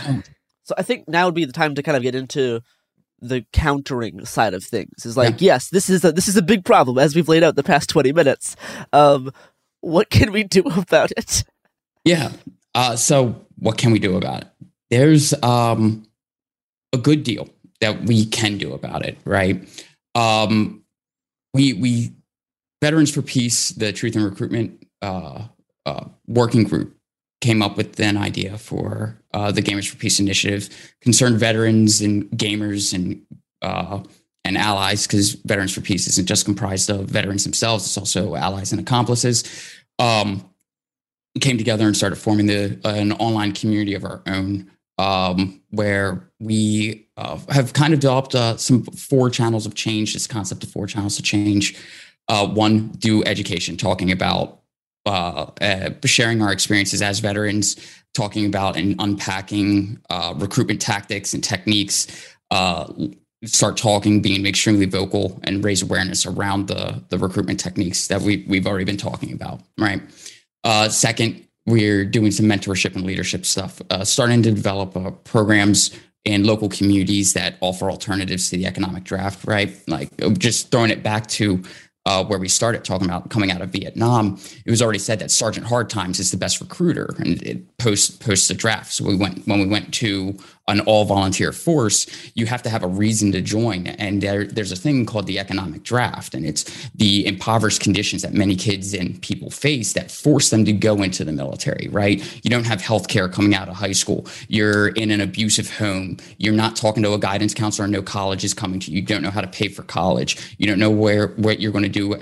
So 0.65 0.75
I 0.79 0.83
think 0.83 1.09
now 1.09 1.27
would 1.27 1.35
be 1.35 1.45
the 1.45 1.53
time 1.53 1.75
to 1.75 1.83
kind 1.83 1.97
of 1.97 2.03
get 2.03 2.15
into 2.15 2.61
the 3.21 3.45
countering 3.53 4.25
side 4.25 4.55
of 4.55 4.65
things. 4.65 5.05
Is 5.05 5.17
like, 5.17 5.41
yes, 5.41 5.69
this 5.69 5.91
is 5.91 6.05
a 6.05 6.13
this 6.13 6.29
is 6.29 6.37
a 6.37 6.43
big 6.43 6.65
problem 6.65 6.99
as 6.99 7.15
we've 7.15 7.29
laid 7.29 7.43
out 7.43 7.57
the 7.57 7.63
past 7.63 7.89
twenty 7.91 8.13
minutes. 8.13 8.57
Um, 8.93 9.33
what 9.81 10.11
can 10.11 10.33
we 10.33 10.45
do 10.45 10.63
about 10.77 11.13
it? 11.13 11.45
Yeah. 12.05 12.33
Uh, 12.75 12.97
so 12.97 13.45
what 13.59 13.79
can 13.79 13.93
we 13.93 13.99
do 13.99 14.17
about 14.17 14.43
it? 14.43 14.49
There's 14.91 15.35
um, 15.43 16.07
a 16.93 16.99
good 16.99 17.23
deal 17.23 17.49
that 17.81 18.03
we 18.03 18.27
can 18.27 18.59
do 18.59 18.73
about 18.73 19.05
it, 19.05 19.19
right? 19.25 19.63
Um, 20.15 20.85
we 21.53 21.73
we 21.73 22.13
Veterans 22.81 23.13
for 23.13 23.23
Peace, 23.23 23.71
the 23.71 23.93
Truth 23.93 24.17
and 24.17 24.25
Recruitment 24.25 24.87
uh, 25.03 25.45
uh, 25.87 26.05
working 26.27 26.65
group, 26.65 26.97
came 27.41 27.63
up 27.63 27.77
with 27.77 27.99
an 28.01 28.17
idea 28.17 28.59
for 28.59 29.19
uh, 29.33 29.51
the 29.51 29.63
Gamers 29.63 29.89
for 29.89 29.97
Peace 29.97 30.21
initiative, 30.21 30.95
concerned 31.01 31.39
veterans 31.39 32.01
and 32.01 32.29
gamers 32.31 32.93
and 32.93 33.23
uh, 33.63 34.03
and 34.45 34.57
allies, 34.57 35.07
because 35.07 35.35
Veterans 35.35 35.75
for 35.75 35.83
Peace 35.83 36.07
isn't 36.07 36.27
just 36.27 36.47
comprised 36.47 36.89
of 36.89 37.07
veterans 37.07 37.45
themselves; 37.45 37.85
it's 37.85 37.99
also 37.99 38.35
allies 38.35 38.73
and 38.73 38.81
accomplices. 38.81 39.45
Um, 39.99 40.51
came 41.41 41.59
together 41.59 41.87
and 41.87 41.97
started 41.97 42.17
forming 42.17 42.47
the 42.47 42.81
an 42.85 43.13
online 43.13 43.53
community 43.53 43.95
of 43.95 44.05
our 44.05 44.23
own, 44.27 44.71
um, 44.99 45.61
where 45.71 46.31
we 46.41 47.07
uh, 47.17 47.39
have 47.51 47.73
kind 47.75 47.93
of 47.93 48.01
developed 48.01 48.35
uh, 48.35 48.57
some 48.57 48.83
four 48.85 49.31
channels 49.31 49.67
of 49.67 49.75
change. 49.75 50.15
This 50.15 50.27
concept 50.27 50.65
of 50.65 50.71
four 50.71 50.87
channels 50.87 51.19
of 51.19 51.25
change. 51.25 51.77
Uh, 52.31 52.47
one, 52.47 52.87
do 52.91 53.25
education, 53.25 53.77
talking 53.77 54.13
about 54.13 54.61
uh, 55.05 55.47
uh, 55.61 55.91
sharing 56.05 56.41
our 56.41 56.53
experiences 56.53 57.03
as 57.03 57.19
veterans, 57.19 57.75
talking 58.15 58.47
about 58.47 58.77
and 58.77 58.95
unpacking 59.01 60.01
uh, 60.11 60.33
recruitment 60.37 60.81
tactics 60.81 61.35
and 61.35 61.43
techniques. 61.43 62.07
Uh, 62.53 62.87
start 63.45 63.77
talking, 63.77 64.23
being 64.23 64.47
extremely 64.47 64.87
vocal, 64.87 65.41
and 65.43 65.65
raise 65.65 65.83
awareness 65.83 66.25
around 66.25 66.69
the 66.69 67.03
the 67.09 67.19
recruitment 67.19 67.59
techniques 67.59 68.07
that 68.07 68.21
we 68.23 68.45
we've 68.47 68.65
already 68.65 68.85
been 68.85 68.97
talking 68.97 69.33
about. 69.33 69.61
Right. 69.77 70.01
Uh, 70.63 70.89
second, 70.89 71.45
we're 71.67 72.05
doing 72.05 72.31
some 72.31 72.47
mentorship 72.47 72.95
and 72.95 73.05
leadership 73.05 73.45
stuff, 73.45 73.83
starting 74.05 74.41
to 74.45 74.53
develop 74.53 75.25
programs 75.25 75.91
in 76.25 76.45
local 76.45 76.69
communities 76.69 77.33
that 77.33 77.57
offer 77.61 77.91
alternatives 77.91 78.51
to 78.51 78.57
the 78.57 78.67
economic 78.67 79.03
draft, 79.03 79.45
right? 79.47 79.77
Like 79.89 80.11
just 80.39 80.71
throwing 80.71 80.91
it 80.91 81.03
back 81.03 81.27
to 81.29 81.63
uh, 82.07 82.25
where 82.25 82.39
we 82.39 82.49
started 82.49 82.85
talking 82.85 83.07
about 83.07 83.29
coming 83.31 83.51
out 83.51 83.61
of 83.61 83.71
Vietnam, 83.71 84.39
it 84.65 84.71
was 84.71 84.81
already 84.81 84.99
said 84.99 85.19
that 85.19 85.31
Sergeant 85.31 85.67
Hard 85.67 85.91
Times 85.91 86.19
is 86.19 86.31
the 86.31 86.37
best 86.37 86.61
recruiter 86.61 87.15
and 87.19 87.43
it 87.43 87.77
post 87.79 88.21
post 88.21 88.49
the 88.49 88.55
draft. 88.55 88.93
So 88.93 89.05
we 89.05 89.17
went 89.17 89.47
when 89.47 89.61
we 89.61 89.67
went 89.67 89.93
to 89.95 90.37
an 90.71 90.81
all 90.81 91.05
volunteer 91.05 91.53
force, 91.53 92.07
you 92.35 92.47
have 92.47 92.63
to 92.63 92.71
have 92.71 92.83
a 92.83 92.89
reason 92.89 93.33
to 93.33 93.41
join. 93.41 93.87
And 93.87 94.23
there, 94.23 94.45
there's 94.45 94.73
a 94.73 94.77
thing 94.77 95.07
called 95.07 95.27
the 95.27 95.39
economic 95.39 95.83
draft, 95.83 96.35
and 96.35 96.47
it's 96.47 96.65
the 96.95 97.27
impoverished 97.27 97.81
conditions 97.81 98.23
that 98.23 98.33
many 98.33 98.57
kids 98.57 98.95
and 98.95 99.21
people 99.23 99.51
face 99.51 99.93
that 99.93 100.11
force 100.11 100.51
them 100.51 100.65
to 100.65 100.73
go 100.73 101.03
into 101.03 101.25
the 101.25 101.33
military, 101.33 101.89
right? 101.89 102.21
You 102.45 102.51
don't 102.51 102.67
have 102.67 102.81
health 102.81 103.09
care 103.09 103.29
coming 103.29 103.55
out 103.55 103.69
of 103.69 103.77
high 103.77 103.93
school. 103.93 104.27
You're 104.49 104.89
in 104.89 105.11
an 105.11 105.21
abusive 105.21 105.71
home. 105.77 106.17
You're 106.39 106.55
not 106.55 106.77
talking 106.77 107.03
to 107.03 107.13
a 107.13 107.19
guidance 107.19 107.55
counselor. 107.55 107.89
No 107.89 108.03
college 108.03 108.45
is 108.45 108.55
coming 108.55 108.81
to 108.81 108.91
you. 108.91 109.01
You 109.01 109.07
don't 109.07 109.23
know 109.23 109.31
how 109.31 109.41
to 109.41 109.49
pay 109.49 109.69
for 109.69 109.83
college. 109.83 110.55
You 110.59 110.67
don't 110.67 110.79
know 110.79 110.91
where 110.91 111.29
what 111.29 111.61
you're 111.61 111.73
going 111.73 111.85
to 111.85 111.89
do 111.89 112.17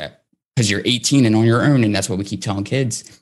because 0.55 0.71
you're 0.71 0.83
18 0.85 1.27
and 1.27 1.37
on 1.37 1.45
your 1.45 1.63
own. 1.63 1.85
And 1.85 1.95
that's 1.95 2.09
what 2.09 2.19
we 2.19 2.25
keep 2.25 2.43
telling 2.43 2.65
kids. 2.65 3.21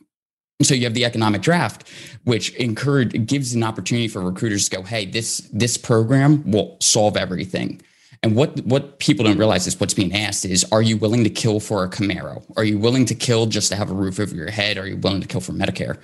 So 0.62 0.74
you 0.74 0.84
have 0.84 0.94
the 0.94 1.04
economic 1.04 1.42
draft, 1.42 1.86
which 2.24 2.54
encourage 2.54 3.26
gives 3.26 3.54
an 3.54 3.62
opportunity 3.62 4.08
for 4.08 4.22
recruiters 4.22 4.68
to 4.68 4.76
go, 4.76 4.82
hey, 4.82 5.04
this 5.04 5.38
this 5.52 5.76
program 5.76 6.50
will 6.50 6.78
solve 6.80 7.16
everything. 7.16 7.82
And 8.22 8.34
what 8.34 8.64
what 8.64 8.98
people 8.98 9.26
don't 9.26 9.36
realize 9.36 9.66
is 9.66 9.78
what's 9.78 9.92
being 9.92 10.14
asked 10.14 10.46
is, 10.46 10.64
are 10.72 10.80
you 10.80 10.96
willing 10.96 11.24
to 11.24 11.30
kill 11.30 11.60
for 11.60 11.84
a 11.84 11.90
Camaro? 11.90 12.42
Are 12.56 12.64
you 12.64 12.78
willing 12.78 13.04
to 13.06 13.14
kill 13.14 13.44
just 13.46 13.68
to 13.70 13.76
have 13.76 13.90
a 13.90 13.94
roof 13.94 14.18
over 14.18 14.34
your 14.34 14.50
head? 14.50 14.78
Are 14.78 14.86
you 14.86 14.96
willing 14.96 15.20
to 15.20 15.28
kill 15.28 15.42
for 15.42 15.52
Medicare? 15.52 15.98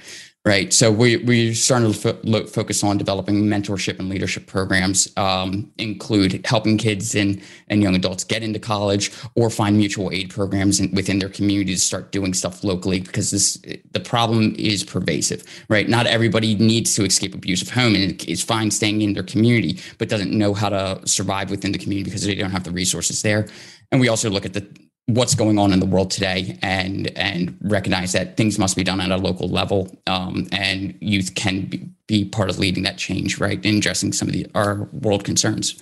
Right. 0.45 0.73
So 0.73 0.91
we 0.91 1.19
we're 1.19 1.55
starting 1.55 1.93
to 1.93 1.99
fo- 1.99 2.19
lo- 2.25 2.47
focus 2.47 2.83
on 2.83 2.99
developing 2.99 3.45
mentorship 3.45 4.01
and 4.01 4.09
leadership 4.09 4.49
programs, 4.49 5.07
um, 5.17 5.71
include 5.79 6.45
helping 6.45 6.79
kids 6.79 7.15
and 7.15 7.41
and 7.69 7.81
young 7.81 7.95
adults 7.95 8.25
get 8.25 8.43
into 8.43 8.59
college 8.59 9.13
or 9.37 9.51
find 9.51 9.77
mutual 9.77 10.11
aid 10.11 10.31
programs 10.31 10.81
in, 10.81 10.93
within 10.97 11.21
their 11.21 11.29
community 11.29 11.75
to 11.75 11.81
start 11.81 12.11
doing 12.11 12.35
stuff 12.35 12.65
locally 12.65 12.99
because 12.99 13.31
this 13.31 13.63
the 13.93 14.01
problem 14.01 14.53
is 14.59 14.83
pervasive. 14.83 15.45
Right. 15.69 15.89
Not 15.89 16.09
everybody 16.09 16.57
needs 16.57 16.93
to 16.97 17.05
escape 17.05 17.37
abusive 17.37 17.71
home 17.71 17.95
and 17.95 18.21
is 18.25 18.43
fine 18.43 18.73
staying 18.73 19.01
in 19.01 19.13
their 19.13 19.23
community, 19.23 19.79
but 19.99 20.09
doesn't 20.09 20.33
know 20.33 20.55
how 20.55 20.71
to 20.71 21.01
survive 21.07 21.51
within 21.51 21.71
the 21.71 21.79
community 21.79 22.11
because 22.11 22.27
they 22.27 22.35
don't 22.35 22.51
have 22.51 22.65
the 22.65 22.73
resources 22.73 23.23
there. 23.23 23.47
And 23.93 24.01
we 24.01 24.09
also 24.09 24.29
look 24.29 24.45
at 24.45 24.55
the 24.55 24.67
what's 25.15 25.35
going 25.35 25.59
on 25.59 25.73
in 25.73 25.81
the 25.81 25.87
world 25.87 26.11
today 26.11 26.59
and 26.63 27.07
and 27.17 27.57
recognize 27.63 28.13
that 28.13 28.37
things 28.37 28.59
must 28.59 28.77
be 28.77 28.85
done 28.85 29.01
at 29.01 29.11
a 29.11 29.17
local 29.17 29.49
level 29.49 29.81
um, 30.07 30.47
and 30.53 30.95
youth 31.01 31.35
can 31.35 31.63
be, 31.67 31.89
be 32.07 32.25
part 32.25 32.49
of 32.51 32.59
leading 32.59 32.83
that 32.83 32.97
change 32.99 33.39
right 33.39 33.65
in 33.65 33.77
addressing 33.79 34.13
some 34.13 34.29
of 34.29 34.35
the 34.35 34.47
our 34.55 34.89
world 34.93 35.25
concerns 35.25 35.81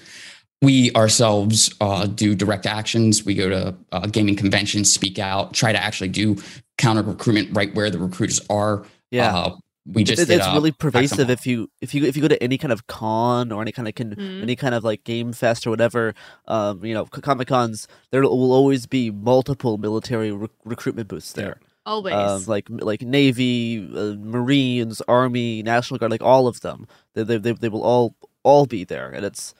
we 0.63 0.93
ourselves 0.93 1.75
uh, 1.81 2.07
do 2.07 2.35
direct 2.35 2.67
actions 2.67 3.25
we 3.25 3.35
go 3.35 3.49
to 3.49 3.75
uh, 3.93 4.07
gaming 4.07 4.37
conventions 4.37 4.93
speak 4.93 5.19
out 5.19 5.53
try 5.55 5.73
to 5.73 5.83
actually 5.83 6.09
do 6.09 6.37
counter 6.79 7.03
recruitment 7.03 7.49
right 7.57 7.75
where 7.75 7.91
the 7.91 7.99
recruiters 7.99 8.41
are 8.51 8.85
Yeah. 9.11 9.37
uh, 9.37 9.57
we 9.93 10.05
just 10.05 10.23
It- 10.23 10.31
it's 10.31 10.47
uh, 10.47 10.53
really 10.55 10.73
pervasive 10.73 11.29
if 11.31 11.47
you 11.47 11.69
if 11.81 11.95
you 11.95 12.05
if 12.05 12.17
you 12.17 12.23
go 12.23 12.29
to 12.29 12.43
any 12.43 12.59
kind 12.59 12.73
of 12.73 12.87
con 12.87 13.51
or 13.53 13.61
any 13.63 13.73
kind 13.73 13.89
of 13.89 13.95
con, 13.95 14.15
Mhm. 14.17 14.43
any 14.43 14.57
kind 14.57 14.75
of 14.75 14.85
like 14.85 15.05
game 15.05 15.33
fest 15.33 15.67
or 15.67 15.71
whatever 15.71 16.15
um 16.49 16.85
you 16.85 16.95
know 16.95 17.05
comic 17.07 17.49
cons 17.49 17.89
there 18.11 18.23
will 18.23 18.53
always 18.53 18.87
be 18.87 19.11
multiple 19.11 19.79
military 19.79 20.31
rec- 20.33 20.51
recruitment 20.65 21.09
booths 21.09 21.33
there 21.33 21.59
Always. 21.87 22.15
um, 22.15 22.45
like 22.47 22.67
like 22.71 23.03
navy 23.03 23.79
uh, 23.97 24.15
marines 24.19 25.01
army 25.09 25.63
national 25.63 25.99
guard 25.99 26.11
like 26.13 26.23
all 26.23 26.47
of 26.47 26.61
them 26.61 26.87
they, 27.15 27.23
they, 27.25 27.39
they, 27.39 27.53
they 27.53 27.69
will 27.69 27.83
all 27.83 28.15
all 28.45 28.67
be 28.67 28.85
there 28.85 29.11
and 29.11 29.25
it's 29.25 29.55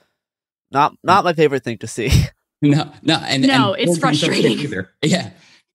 not 0.71 0.95
not 1.03 1.23
my 1.23 1.33
favorite 1.33 1.63
thing 1.63 1.77
to 1.79 1.87
see 1.87 2.09
No, 2.63 2.91
no, 3.01 3.15
and 3.25 3.41
No, 3.47 3.73
and 3.73 3.89
it's 3.89 3.97
board 3.99 4.01
games 4.01 4.03
aren't 4.03 4.17
safe 4.17 4.29
frustrating. 4.29 4.59
either. 4.59 4.89
Yeah, 5.01 5.31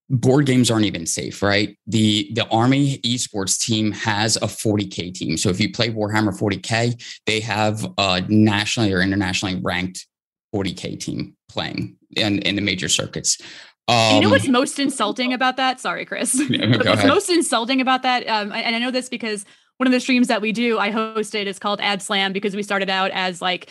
board 0.09 0.47
games 0.47 0.71
aren't 0.71 0.85
even 0.85 1.07
safe, 1.07 1.43
right? 1.43 1.77
The 1.87 2.31
the 2.35 2.47
Army 2.49 2.99
esports 2.99 3.59
team 3.59 3.93
has 3.93 4.37
a 4.37 4.47
40k 4.47 5.15
team. 5.15 5.37
So 5.37 5.49
if 5.49 5.61
you 5.61 5.73
play 5.73 5.91
Warhammer 5.91 6.39
40k, 6.39 7.03
they 7.27 7.41
have 7.41 7.87
a 7.99 8.23
nationally 8.29 8.93
or 8.93 9.01
internationally 9.01 9.61
ranked 9.63 10.07
40k 10.55 11.01
team 11.01 11.37
playing 11.49 11.97
in 12.17 12.39
in 12.41 12.57
the 12.57 12.63
major 12.63 12.89
circuits. 12.89 13.39
Um, 13.89 14.17
you 14.17 14.21
know 14.23 14.31
what's 14.31 14.49
most 14.49 14.79
insulting 14.79 15.33
about 15.33 15.57
that? 15.59 15.81
Sorry, 15.81 16.05
Chris. 16.05 16.41
Yeah, 16.51 16.77
what's 16.77 16.87
ahead. 16.87 17.07
most 17.07 17.31
insulting 17.31 17.81
about 17.81 18.03
that, 18.03 18.27
um, 18.29 18.53
and 18.53 18.75
I 18.75 18.79
know 18.79 18.91
this 18.91 19.09
because 19.09 19.45
one 19.77 19.87
of 19.87 19.93
the 19.93 20.01
streams 20.01 20.29
that 20.29 20.41
we 20.41 20.53
do, 20.53 20.79
I 20.79 20.91
hosted, 20.91 21.47
is 21.47 21.59
called 21.59 21.81
Ad 21.81 22.03
Slam 22.03 22.33
because 22.33 22.57
we 22.57 22.63
started 22.63 22.91
out 22.91 23.11
as 23.13 23.43
like 23.43 23.71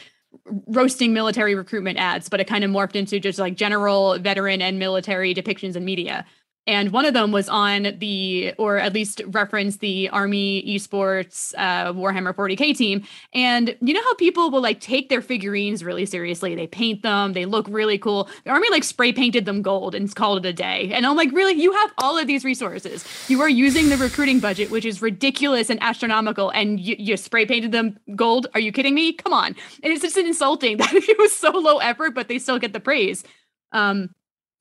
roasting 0.68 1.14
military 1.14 1.56
recruitment 1.56 1.98
ads, 1.98 2.30
but 2.30 2.40
it 2.40 2.48
kind 2.48 2.64
of 2.64 2.72
morphed 2.72 2.96
into 2.96 3.20
just 3.20 3.40
like 3.40 3.56
general 3.56 4.18
veteran 4.20 4.62
and 4.62 4.80
military 4.80 5.34
depictions 5.34 5.76
in 5.76 5.86
media. 5.86 6.26
And 6.68 6.92
one 6.92 7.06
of 7.06 7.14
them 7.14 7.32
was 7.32 7.48
on 7.48 7.96
the, 8.00 8.54
or 8.58 8.78
at 8.78 8.94
least 8.94 9.22
referenced 9.28 9.82
the 9.82 10.10
Army 10.10 10.64
Esports 10.68 11.54
uh, 11.58 11.94
Warhammer 11.94 12.34
40K 12.34 12.76
team. 12.76 13.04
And 13.34 13.76
you 13.82 13.94
know 13.94 14.02
how 14.02 14.16
people 14.16 14.50
will 14.50 14.62
like 14.62 14.80
take 14.80 15.10
their 15.10 15.22
figurines 15.22 15.84
really 15.84 16.06
seriously? 16.06 16.56
They 16.56 16.68
paint 16.68 17.04
them, 17.04 17.34
they 17.34 17.46
look 17.46 17.68
really 17.70 17.98
cool. 17.98 18.30
The 18.46 18.52
Army 18.52 18.68
like 18.72 18.84
spray 18.84 19.14
painted 19.14 19.46
them 19.46 19.62
gold 19.62 19.94
and 19.94 20.14
called 20.16 20.46
it 20.46 20.50
a 20.50 20.54
day. 20.54 20.92
And 20.92 21.06
I'm 21.06 21.16
like, 21.16 21.32
really? 21.32 21.54
You 21.54 21.72
have 21.72 21.94
all 22.00 22.18
of 22.18 22.26
these 22.26 22.44
resources. 22.44 23.06
You 23.30 23.42
are 23.42 23.50
using 23.50 23.90
the 23.90 23.98
recruiting 23.98 24.40
budget, 24.40 24.72
which 24.72 24.86
is 24.86 25.02
ridiculous 25.02 25.70
and 25.70 25.82
astronomical, 25.84 26.50
and 26.50 26.80
you, 26.80 26.96
you 26.98 27.18
spray 27.18 27.46
painted 27.46 27.72
them 27.72 27.98
gold? 28.16 28.48
Are 28.54 28.60
you 28.60 28.72
kidding 28.72 28.96
me? 28.96 29.14
Come 29.14 29.34
on. 29.34 29.56
And 29.84 29.94
it's 29.94 30.02
just 30.02 30.18
insulting 30.18 30.78
that 30.78 30.94
it 30.94 31.18
was 31.20 31.36
so 31.36 31.52
low 31.52 31.78
effort, 31.78 32.16
but 32.16 32.28
they 32.28 32.40
still 32.40 32.60
get 32.60 32.74
the 32.74 32.80
praise. 32.80 33.24
Um, 33.72 34.10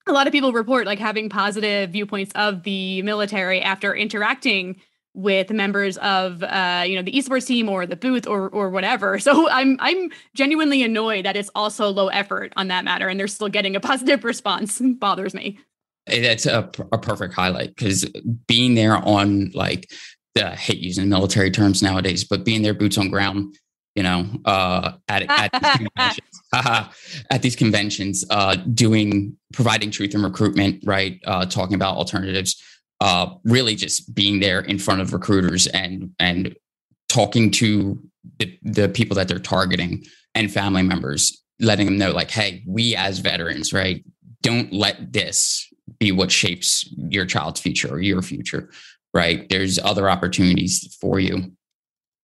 a 0.06 0.12
lot 0.12 0.26
of 0.26 0.32
people 0.32 0.52
report 0.52 0.86
like 0.86 0.98
having 0.98 1.28
positive 1.28 1.90
viewpoints 1.90 2.32
of 2.34 2.62
the 2.62 3.02
military 3.02 3.60
after 3.62 3.94
interacting 3.94 4.80
with 5.14 5.50
members 5.50 5.96
of 5.98 6.42
uh, 6.42 6.82
you 6.86 6.96
know 6.96 7.02
the 7.02 7.12
esports 7.12 7.46
team 7.46 7.68
or 7.68 7.86
the 7.86 7.96
booth 7.96 8.26
or 8.26 8.48
or 8.50 8.68
whatever. 8.70 9.18
So 9.24 9.48
I'm 9.48 9.78
I'm 9.80 10.10
genuinely 10.34 10.82
annoyed 10.82 11.24
that 11.24 11.36
it's 11.36 11.50
also 11.54 11.88
low 11.88 12.08
effort 12.08 12.52
on 12.56 12.68
that 12.68 12.84
matter, 12.84 13.08
and 13.08 13.18
they're 13.18 13.28
still 13.28 13.48
getting 13.48 13.74
a 13.74 13.80
positive 13.80 14.22
response. 14.24 14.82
bothers 14.98 15.32
me. 15.32 15.58
that's 16.06 16.44
a, 16.44 16.70
a 16.92 16.98
perfect 16.98 17.32
highlight 17.32 17.74
because 17.74 18.04
being 18.46 18.74
there 18.74 18.96
on 18.98 19.50
like 19.54 19.90
the 20.34 20.50
hate 20.50 20.78
using 20.78 21.08
military 21.08 21.50
terms 21.50 21.82
nowadays, 21.82 22.24
but 22.24 22.44
being 22.44 22.62
there 22.62 22.74
boots 22.74 22.98
on 22.98 23.08
ground, 23.08 23.56
you 23.94 24.02
know, 24.02 24.26
uh, 24.44 24.92
at 25.08 25.22
at 25.28 25.52
these 25.52 25.88
conventions, 25.88 26.42
at 27.30 27.42
these 27.42 27.56
conventions, 27.56 28.24
uh, 28.30 28.56
doing 28.56 29.36
providing 29.52 29.90
truth 29.90 30.14
and 30.14 30.24
recruitment, 30.24 30.82
right? 30.84 31.20
Uh, 31.24 31.46
talking 31.46 31.74
about 31.74 31.96
alternatives, 31.96 32.62
uh, 33.00 33.34
really 33.44 33.74
just 33.74 34.14
being 34.14 34.40
there 34.40 34.60
in 34.60 34.78
front 34.78 35.00
of 35.00 35.12
recruiters 35.12 35.66
and 35.68 36.10
and 36.18 36.56
talking 37.08 37.50
to 37.50 38.00
the, 38.38 38.58
the 38.62 38.88
people 38.88 39.14
that 39.14 39.28
they're 39.28 39.38
targeting 39.38 40.04
and 40.34 40.52
family 40.52 40.82
members, 40.82 41.42
letting 41.60 41.86
them 41.86 41.98
know 41.98 42.10
like, 42.10 42.30
hey, 42.30 42.62
we 42.66 42.96
as 42.96 43.18
veterans, 43.20 43.72
right? 43.72 44.04
Don't 44.42 44.72
let 44.72 45.12
this 45.12 45.68
be 45.98 46.10
what 46.12 46.32
shapes 46.32 46.88
your 46.96 47.26
child's 47.26 47.60
future 47.60 47.88
or 47.88 48.00
your 48.00 48.22
future, 48.22 48.70
right? 49.12 49.48
There's 49.48 49.78
other 49.78 50.10
opportunities 50.10 50.96
for 51.00 51.20
you. 51.20 51.52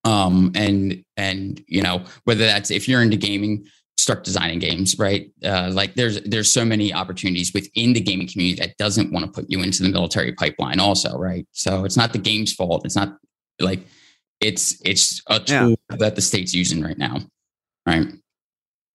Um, 0.04 0.52
and 0.54 1.04
and 1.16 1.62
you 1.66 1.82
know, 1.82 2.04
whether 2.24 2.44
that's 2.44 2.70
if 2.70 2.88
you're 2.88 3.02
into 3.02 3.16
gaming, 3.16 3.66
start 3.98 4.24
designing 4.24 4.58
games, 4.58 4.98
right? 4.98 5.30
Uh, 5.44 5.70
like 5.72 5.94
there's 5.94 6.20
there's 6.22 6.52
so 6.52 6.64
many 6.64 6.92
opportunities 6.92 7.52
within 7.52 7.92
the 7.92 8.00
gaming 8.00 8.26
community 8.26 8.60
that 8.60 8.76
doesn't 8.78 9.12
want 9.12 9.26
to 9.26 9.32
put 9.32 9.50
you 9.50 9.62
into 9.62 9.82
the 9.82 9.88
military 9.88 10.32
pipeline, 10.32 10.80
also, 10.80 11.16
right? 11.18 11.46
So 11.52 11.84
it's 11.84 11.96
not 11.96 12.12
the 12.12 12.18
game's 12.18 12.52
fault. 12.52 12.84
It's 12.84 12.96
not 12.96 13.18
like 13.60 13.80
it's 14.40 14.80
it's 14.84 15.22
a 15.28 15.38
tool 15.38 15.76
that 15.90 16.16
the 16.16 16.22
state's 16.22 16.54
using 16.54 16.82
right 16.82 16.98
now, 16.98 17.18
right? 17.86 18.06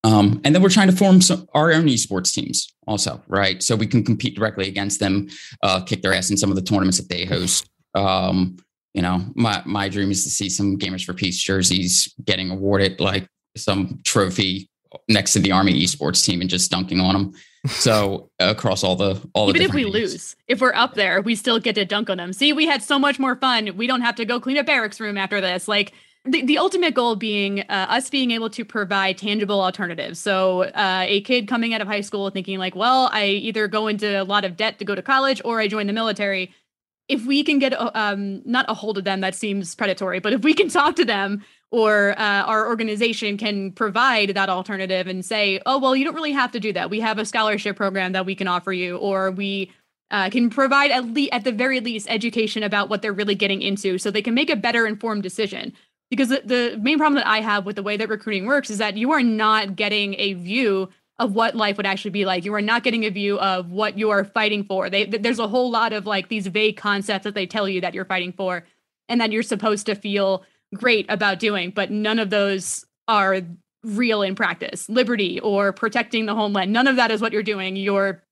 Um, 0.03 0.39
and 0.43 0.53
then 0.53 0.61
we're 0.61 0.69
trying 0.69 0.89
to 0.89 0.95
form 0.95 1.19
some, 1.19 1.47
our 1.55 1.73
own 1.73 1.85
esports 1.85 2.31
teams 2.31 2.71
also, 2.85 3.23
right? 3.27 3.63
So 3.63 3.75
we 3.75 3.87
can 3.87 4.03
compete 4.03 4.35
directly 4.35 4.67
against 4.67 4.99
them, 4.99 5.29
uh, 5.63 5.81
kick 5.81 6.03
their 6.03 6.13
ass 6.13 6.29
in 6.29 6.37
some 6.37 6.51
of 6.51 6.55
the 6.55 6.61
tournaments 6.61 6.97
that 6.97 7.09
they 7.09 7.25
host. 7.25 7.67
Um, 7.95 8.57
you 8.95 9.01
know, 9.01 9.21
my 9.35 9.61
my 9.65 9.89
dream 9.89 10.09
is 10.09 10.23
to 10.23 10.29
see 10.29 10.49
some 10.49 10.77
Gamers 10.77 11.03
for 11.03 11.13
Peace 11.13 11.37
jerseys 11.37 12.11
getting 12.23 12.49
awarded 12.49 13.01
like 13.01 13.27
some 13.57 13.99
trophy 14.05 14.69
next 15.09 15.33
to 15.33 15.39
the 15.39 15.51
Army 15.51 15.73
esports 15.83 16.23
team 16.23 16.39
and 16.39 16.49
just 16.49 16.71
dunking 16.71 17.01
on 17.01 17.13
them. 17.13 17.33
So 17.67 18.29
across 18.39 18.85
all 18.85 18.95
the 18.95 19.21
all 19.33 19.47
the 19.47 19.49
Even 19.49 19.63
if 19.63 19.73
we 19.73 19.83
different 19.83 20.11
lose, 20.13 20.37
if 20.47 20.61
we're 20.61 20.73
up 20.73 20.93
there, 20.93 21.21
we 21.21 21.35
still 21.35 21.59
get 21.59 21.75
to 21.75 21.83
dunk 21.83 22.09
on 22.09 22.17
them. 22.17 22.31
See, 22.31 22.53
we 22.53 22.67
had 22.67 22.81
so 22.81 22.97
much 22.97 23.19
more 23.19 23.35
fun. 23.35 23.75
We 23.75 23.85
don't 23.85 23.99
have 23.99 24.15
to 24.15 24.23
go 24.23 24.39
clean 24.39 24.55
a 24.55 24.63
barracks 24.63 25.01
room 25.01 25.17
after 25.17 25.41
this. 25.41 25.67
Like 25.67 25.91
the, 26.23 26.45
the 26.45 26.57
ultimate 26.57 26.93
goal 26.93 27.17
being 27.17 27.59
uh, 27.61 27.87
us 27.89 28.09
being 28.09 28.31
able 28.31 28.49
to 28.51 28.63
provide 28.63 29.17
tangible 29.17 29.59
alternatives. 29.61 30.19
So 30.19 30.63
uh, 30.63 31.03
a 31.05 31.19
kid 31.21 31.49
coming 31.49 31.73
out 31.73 31.81
of 31.81 31.87
high 31.87 31.99
school 31.99 32.29
thinking 32.29 32.59
like, 32.59 32.77
well, 32.77 33.09
I 33.11 33.25
either 33.25 33.67
go 33.67 33.87
into 33.87 34.21
a 34.21 34.23
lot 34.23 34.45
of 34.45 34.55
debt 34.55 34.79
to 34.79 34.85
go 34.85 34.95
to 34.95 35.01
college 35.01 35.41
or 35.43 35.59
I 35.59 35.67
join 35.67 35.85
the 35.87 35.93
military. 35.93 36.53
If 37.07 37.25
we 37.25 37.43
can 37.43 37.59
get 37.59 37.73
a- 37.73 37.99
um, 37.99 38.41
not 38.45 38.65
a 38.67 38.73
hold 38.73 38.97
of 38.97 39.03
them, 39.03 39.21
that 39.21 39.35
seems 39.35 39.75
predatory. 39.75 40.19
But 40.19 40.33
if 40.33 40.43
we 40.43 40.53
can 40.53 40.69
talk 40.69 40.95
to 40.95 41.05
them 41.05 41.43
or 41.71 42.17
uh, 42.17 42.43
our 42.43 42.67
organization 42.67 43.37
can 43.37 43.71
provide 43.71 44.29
that 44.29 44.49
alternative 44.49 45.07
and 45.07 45.25
say, 45.25 45.59
oh, 45.65 45.77
well, 45.77 45.95
you 45.95 46.05
don't 46.05 46.15
really 46.15 46.31
have 46.31 46.51
to 46.53 46.59
do 46.59 46.71
that. 46.73 46.89
We 46.89 46.99
have 47.01 47.17
a 47.17 47.25
scholarship 47.25 47.75
program 47.75 48.13
that 48.13 48.25
we 48.25 48.35
can 48.35 48.47
offer 48.47 48.71
you, 48.71 48.97
or 48.97 49.31
we 49.31 49.71
uh, 50.11 50.29
can 50.29 50.49
provide 50.49 50.91
at 50.91 51.05
least, 51.05 51.33
at 51.33 51.43
the 51.43 51.51
very 51.51 51.79
least, 51.79 52.07
education 52.09 52.63
about 52.63 52.89
what 52.89 53.01
they're 53.01 53.13
really 53.13 53.35
getting 53.35 53.61
into, 53.61 53.97
so 53.97 54.09
they 54.09 54.21
can 54.21 54.33
make 54.33 54.49
a 54.49 54.55
better 54.55 54.87
informed 54.87 55.23
decision. 55.23 55.73
Because 56.11 56.29
the, 56.29 56.41
the 56.45 56.79
main 56.81 56.97
problem 56.97 57.15
that 57.15 57.27
I 57.27 57.41
have 57.41 57.65
with 57.65 57.75
the 57.75 57.83
way 57.83 57.97
that 57.97 58.09
recruiting 58.09 58.45
works 58.45 58.69
is 58.69 58.77
that 58.77 58.95
you 58.95 59.11
are 59.11 59.23
not 59.23 59.75
getting 59.75 60.15
a 60.19 60.33
view 60.33 60.89
of 61.17 61.33
what 61.33 61.55
life 61.55 61.77
would 61.77 61.85
actually 61.85 62.11
be 62.11 62.25
like. 62.25 62.43
You 62.43 62.53
are 62.55 62.61
not 62.61 62.83
getting 62.83 63.05
a 63.05 63.09
view 63.09 63.39
of 63.39 63.71
what 63.71 63.97
you 63.97 64.09
are 64.09 64.25
fighting 64.25 64.65
for. 64.65 64.89
They, 64.89 65.05
th- 65.05 65.21
there's 65.21 65.39
a 65.39 65.47
whole 65.47 65.71
lot 65.71 65.93
of 65.93 66.05
like 66.05 66.27
these 66.27 66.47
vague 66.47 66.77
concepts 66.77 67.23
that 67.23 67.35
they 67.35 67.45
tell 67.45 67.69
you 67.69 67.81
that 67.81 67.93
you're 67.93 68.05
fighting 68.05 68.33
for, 68.33 68.65
and 69.07 69.21
that 69.21 69.31
you're 69.31 69.43
supposed 69.43 69.85
to 69.85 69.95
feel 69.95 70.43
great 70.73 71.05
about 71.09 71.39
doing, 71.39 71.69
but 71.69 71.91
none 71.91 72.19
of 72.19 72.29
those 72.29 72.85
are 73.07 73.41
real 73.83 74.23
in 74.23 74.35
practice. 74.35 74.89
Liberty 74.89 75.39
or 75.39 75.71
protecting 75.71 76.25
the 76.25 76.35
homeland, 76.35 76.73
none 76.73 76.87
of 76.87 76.95
that 76.95 77.11
is 77.11 77.21
what 77.21 77.31
you're 77.31 77.43
doing. 77.43 77.75
You're 77.75 78.23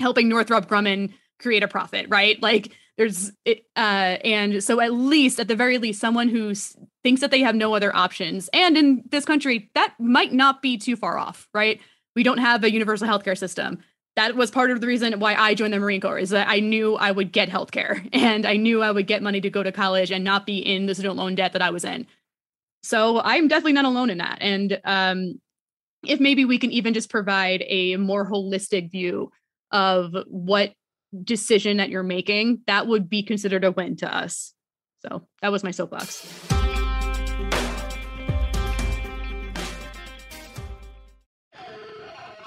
helping 0.00 0.28
Northrop 0.28 0.66
Grumman 0.66 1.12
create 1.38 1.62
a 1.62 1.68
profit, 1.68 2.06
right? 2.08 2.40
Like 2.42 2.72
there's 2.96 3.32
it, 3.44 3.66
uh 3.76 4.16
and 4.24 4.62
so 4.62 4.80
at 4.80 4.92
least 4.92 5.38
at 5.40 5.48
the 5.48 5.56
very 5.56 5.78
least 5.78 6.00
someone 6.00 6.28
who 6.28 6.50
s- 6.50 6.76
thinks 7.02 7.20
that 7.20 7.30
they 7.30 7.40
have 7.40 7.54
no 7.54 7.74
other 7.74 7.94
options 7.94 8.48
and 8.52 8.76
in 8.76 9.04
this 9.10 9.24
country 9.24 9.70
that 9.74 9.94
might 9.98 10.32
not 10.32 10.62
be 10.62 10.78
too 10.78 10.96
far 10.96 11.18
off, 11.18 11.48
right? 11.52 11.80
We 12.14 12.22
don't 12.22 12.38
have 12.38 12.64
a 12.64 12.72
universal 12.72 13.08
healthcare 13.08 13.36
system. 13.36 13.78
That 14.16 14.36
was 14.36 14.50
part 14.50 14.70
of 14.70 14.80
the 14.80 14.86
reason 14.86 15.18
why 15.18 15.34
I 15.34 15.54
joined 15.54 15.72
the 15.72 15.80
Marine 15.80 16.00
Corps 16.00 16.18
is 16.18 16.30
that 16.30 16.48
I 16.48 16.60
knew 16.60 16.94
I 16.94 17.10
would 17.10 17.32
get 17.32 17.48
healthcare 17.48 18.08
and 18.12 18.46
I 18.46 18.56
knew 18.56 18.82
I 18.82 18.90
would 18.90 19.06
get 19.06 19.22
money 19.22 19.40
to 19.40 19.50
go 19.50 19.62
to 19.62 19.72
college 19.72 20.10
and 20.10 20.24
not 20.24 20.46
be 20.46 20.58
in 20.58 20.86
the 20.86 20.94
student 20.94 21.16
loan 21.16 21.34
debt 21.34 21.52
that 21.52 21.62
I 21.62 21.70
was 21.70 21.84
in. 21.84 22.06
So 22.82 23.20
I'm 23.20 23.48
definitely 23.48 23.72
not 23.72 23.86
alone 23.86 24.10
in 24.10 24.18
that. 24.18 24.38
And 24.40 24.80
um, 24.84 25.40
if 26.06 26.20
maybe 26.20 26.44
we 26.44 26.58
can 26.58 26.70
even 26.70 26.94
just 26.94 27.10
provide 27.10 27.64
a 27.66 27.96
more 27.96 28.28
holistic 28.28 28.90
view 28.90 29.30
of 29.72 30.14
what 30.26 30.72
decision 31.22 31.78
that 31.78 31.88
you're 31.88 32.02
making, 32.02 32.60
that 32.66 32.86
would 32.86 33.08
be 33.08 33.22
considered 33.22 33.64
a 33.64 33.72
win 33.72 33.96
to 33.96 34.14
us. 34.14 34.52
So 35.06 35.26
that 35.42 35.50
was 35.50 35.64
my 35.64 35.70
soapbox. 35.70 36.63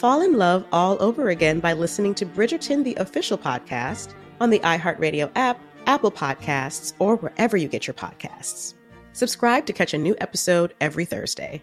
fall 0.00 0.22
in 0.22 0.38
love 0.38 0.64
all 0.72 0.96
over 1.02 1.28
again 1.28 1.60
by 1.60 1.74
listening 1.74 2.14
to 2.14 2.24
Bridgerton, 2.24 2.82
the 2.84 2.94
official 2.94 3.36
podcast, 3.36 4.14
on 4.40 4.48
the 4.48 4.58
iHeartRadio 4.60 5.30
app, 5.36 5.60
Apple 5.84 6.10
Podcasts, 6.10 6.94
or 6.98 7.16
wherever 7.16 7.58
you 7.58 7.68
get 7.68 7.86
your 7.86 7.92
podcasts. 7.92 8.72
Subscribe 9.12 9.66
to 9.66 9.74
catch 9.74 9.92
a 9.92 9.98
new 9.98 10.16
episode 10.18 10.72
every 10.80 11.04
Thursday. 11.04 11.62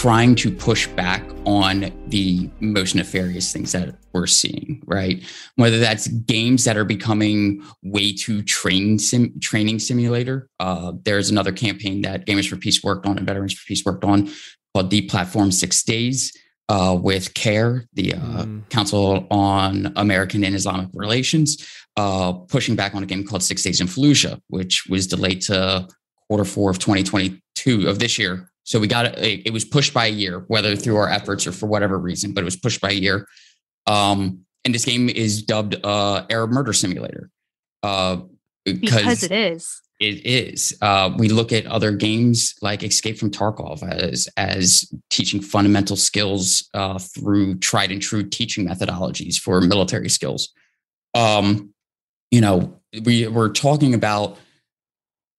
trying 0.00 0.34
to 0.34 0.50
push 0.50 0.86
back 0.86 1.22
on 1.44 1.92
the 2.06 2.48
most 2.60 2.94
nefarious 2.94 3.52
things 3.52 3.72
that 3.72 3.94
we're 4.14 4.26
seeing, 4.26 4.82
right? 4.86 5.22
Whether 5.56 5.78
that's 5.78 6.08
games 6.08 6.64
that 6.64 6.78
are 6.78 6.86
becoming 6.86 7.62
way 7.82 8.14
too 8.14 8.40
training 8.40 8.98
sim, 8.98 9.38
training 9.40 9.78
simulator. 9.78 10.48
Uh, 10.58 10.92
there's 11.04 11.28
another 11.28 11.52
campaign 11.52 12.00
that 12.00 12.24
Gamers 12.24 12.48
for 12.48 12.56
Peace 12.56 12.82
worked 12.82 13.04
on 13.04 13.18
and 13.18 13.26
Veterans 13.26 13.52
for 13.52 13.66
Peace 13.66 13.84
worked 13.84 14.02
on 14.02 14.30
called 14.74 14.90
Deplatform 14.90 15.52
Six 15.52 15.82
Days. 15.82 16.34
Uh, 16.70 16.94
with 16.94 17.34
CAIR, 17.34 17.84
the 17.94 18.14
uh, 18.14 18.44
mm. 18.44 18.68
Council 18.70 19.26
on 19.30 19.92
American 19.96 20.44
and 20.44 20.54
Islamic 20.54 20.88
Relations, 20.94 21.68
uh, 21.96 22.32
pushing 22.32 22.76
back 22.76 22.94
on 22.94 23.02
a 23.02 23.06
game 23.06 23.26
called 23.26 23.42
Six 23.42 23.64
Days 23.64 23.80
in 23.82 23.88
Fallujah, 23.88 24.40
which 24.46 24.86
was 24.88 25.08
delayed 25.08 25.42
to 25.42 25.88
quarter 26.28 26.44
four 26.44 26.70
of 26.70 26.78
2022 26.78 27.88
of 27.88 27.98
this 27.98 28.18
year. 28.18 28.49
So 28.70 28.78
we 28.78 28.86
got 28.86 29.04
it. 29.18 29.42
It 29.44 29.52
was 29.52 29.64
pushed 29.64 29.92
by 29.92 30.06
a 30.06 30.10
year, 30.10 30.44
whether 30.46 30.76
through 30.76 30.94
our 30.94 31.08
efforts 31.08 31.44
or 31.44 31.50
for 31.50 31.66
whatever 31.66 31.98
reason, 31.98 32.32
but 32.32 32.42
it 32.42 32.44
was 32.44 32.54
pushed 32.54 32.80
by 32.80 32.90
a 32.90 32.94
year. 32.94 33.26
Um, 33.88 34.46
and 34.64 34.72
this 34.72 34.84
game 34.84 35.08
is 35.08 35.42
dubbed 35.42 35.84
uh, 35.84 36.24
Arab 36.30 36.52
Murder 36.52 36.72
Simulator 36.72 37.30
uh, 37.82 38.18
because 38.64 39.24
it 39.24 39.32
is. 39.32 39.80
It 39.98 40.24
is. 40.24 40.78
Uh, 40.80 41.12
we 41.18 41.28
look 41.28 41.52
at 41.52 41.66
other 41.66 41.90
games 41.90 42.54
like 42.62 42.84
Escape 42.84 43.18
from 43.18 43.32
Tarkov 43.32 43.82
as 43.82 44.28
as 44.36 44.88
teaching 45.10 45.40
fundamental 45.40 45.96
skills 45.96 46.68
uh, 46.72 47.00
through 47.00 47.58
tried 47.58 47.90
and 47.90 48.00
true 48.00 48.22
teaching 48.22 48.68
methodologies 48.68 49.34
for 49.34 49.60
military 49.60 50.08
skills. 50.08 50.52
Um, 51.16 51.74
you 52.30 52.40
know, 52.40 52.78
we 53.02 53.26
we're 53.26 53.48
talking 53.48 53.94
about 53.94 54.38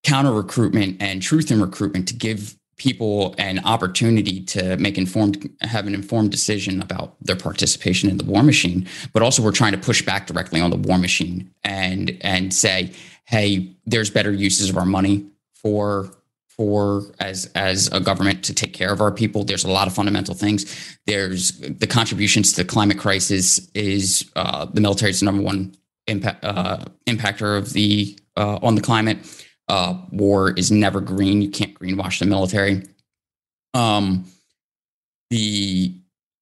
counter 0.04 0.34
recruitment 0.34 1.02
and 1.02 1.22
truth 1.22 1.50
in 1.50 1.62
recruitment 1.62 2.10
to 2.10 2.14
give 2.14 2.58
people 2.88 3.36
an 3.38 3.58
opportunity 3.74 4.38
to 4.54 4.62
make 4.78 4.98
informed 4.98 5.36
have 5.62 5.86
an 5.88 5.94
informed 5.94 6.32
decision 6.32 6.82
about 6.82 7.08
their 7.28 7.36
participation 7.36 8.10
in 8.10 8.18
the 8.18 8.28
war 8.34 8.44
machine 8.44 8.80
but 9.14 9.22
also 9.22 9.44
we're 9.44 9.60
trying 9.62 9.76
to 9.78 9.84
push 9.90 10.02
back 10.02 10.28
directly 10.28 10.60
on 10.60 10.70
the 10.72 10.82
war 10.88 10.98
machine 10.98 11.38
and 11.64 12.18
and 12.22 12.54
say 12.54 12.92
hey, 13.32 13.74
there's 13.86 14.10
better 14.10 14.32
uses 14.32 14.70
of 14.70 14.78
our 14.78 14.86
money 14.86 15.26
for 15.54 16.12
for 16.50 17.06
as 17.20 17.50
as 17.56 17.88
a 17.92 18.00
government 18.00 18.44
to 18.44 18.54
take 18.54 18.74
care 18.74 18.92
of 18.92 19.02
our 19.02 19.12
people. 19.12 19.44
There's 19.44 19.64
a 19.64 19.72
lot 19.72 19.88
of 19.88 19.96
fundamental 19.96 20.36
things. 20.36 20.98
There's 21.08 21.54
the 21.54 21.88
contributions 21.88 22.52
to 22.54 22.64
the 22.64 22.70
climate 22.70 23.00
crisis 23.00 23.70
is 23.74 24.30
uh, 24.36 24.66
the 24.66 24.82
military's 24.82 25.24
number 25.24 25.42
one 25.42 25.74
impact 26.08 26.44
uh, 26.44 26.86
impactor 27.08 27.58
of 27.58 27.74
the 27.74 28.18
uh, 28.36 28.60
on 28.62 28.76
the 28.76 28.82
climate. 28.82 29.18
Uh, 29.68 30.02
war 30.12 30.52
is 30.52 30.72
never 30.72 31.00
green. 31.00 31.42
You 31.42 31.50
can't 31.50 31.74
greenwash 31.74 32.20
the 32.20 32.26
military. 32.26 32.84
Um, 33.74 34.26
the 35.30 35.96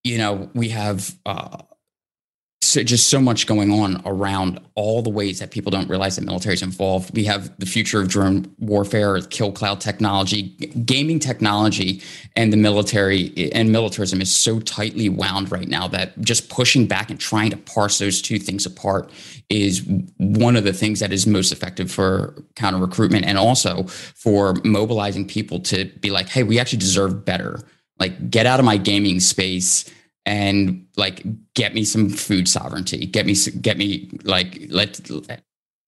you 0.04 0.18
know 0.18 0.50
we 0.54 0.70
have 0.70 1.16
uh, 1.26 1.60
so 2.70 2.84
just 2.84 3.10
so 3.10 3.20
much 3.20 3.48
going 3.48 3.72
on 3.72 4.02
around 4.06 4.60
all 4.76 5.02
the 5.02 5.10
ways 5.10 5.40
that 5.40 5.50
people 5.50 5.72
don't 5.72 5.90
realize 5.90 6.16
that 6.16 6.24
military 6.24 6.54
is 6.54 6.62
involved. 6.62 7.16
We 7.16 7.24
have 7.26 7.58
the 7.60 7.66
future 7.66 8.00
of 8.00 8.10
drone 8.10 8.54
warfare, 8.60 9.20
kill 9.22 9.52
cloud 9.52 9.82
technology, 9.82 10.50
gaming 10.86 11.20
technology, 11.20 12.02
and 12.36 12.54
the 12.54 12.58
military 12.58 13.52
and 13.54 13.72
militarism 13.72 14.22
is 14.22 14.34
so 14.34 14.60
tightly 14.60 15.10
wound 15.10 15.52
right 15.52 15.68
now 15.68 15.88
that 15.88 16.20
just 16.22 16.50
pushing 16.50 16.86
back 16.86 17.10
and 17.10 17.20
trying 17.20 17.50
to 17.50 17.58
parse 17.58 17.98
those 17.98 18.22
two 18.22 18.38
things 18.38 18.66
apart 18.68 19.10
is 19.50 19.84
one 20.18 20.56
of 20.56 20.64
the 20.64 20.74
things 20.74 21.00
that 21.00 21.12
is 21.12 21.26
most 21.26 21.52
effective 21.52 21.92
for 21.92 22.36
counter 22.56 22.78
recruitment 22.78 23.26
and 23.26 23.40
also 23.40 23.84
for 23.84 24.54
mobilizing 24.64 25.26
people 25.26 25.60
to 25.62 25.86
be 26.02 26.12
like, 26.12 26.30
hey, 26.30 26.44
we 26.44 26.60
actually 26.60 26.80
deserve 26.80 27.26
better. 27.26 27.62
Like, 27.98 28.30
get 28.30 28.46
out 28.46 28.60
of 28.60 28.66
my 28.66 28.78
gaming 28.78 29.20
space 29.20 29.92
and 30.30 30.86
like 30.96 31.24
get 31.56 31.74
me 31.74 31.84
some 31.84 32.08
food 32.08 32.48
sovereignty. 32.48 33.08
Get 33.08 33.26
me 33.26 33.36
get 33.62 33.78
me 33.78 34.10
like 34.24 34.68
let 34.70 35.02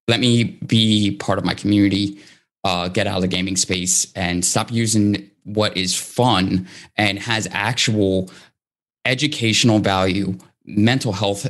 let 0.07 0.19
me 0.19 0.43
be 0.65 1.15
part 1.17 1.37
of 1.37 1.45
my 1.45 1.53
community 1.53 2.19
uh, 2.63 2.87
get 2.87 3.07
out 3.07 3.17
of 3.17 3.21
the 3.21 3.27
gaming 3.27 3.55
space 3.55 4.11
and 4.15 4.43
stop 4.43 4.71
using 4.71 5.29
what 5.43 5.77
is 5.77 5.95
fun 5.95 6.67
and 6.97 7.19
has 7.19 7.47
actual 7.51 8.29
educational 9.05 9.79
value 9.79 10.37
mental 10.65 11.13
health 11.13 11.47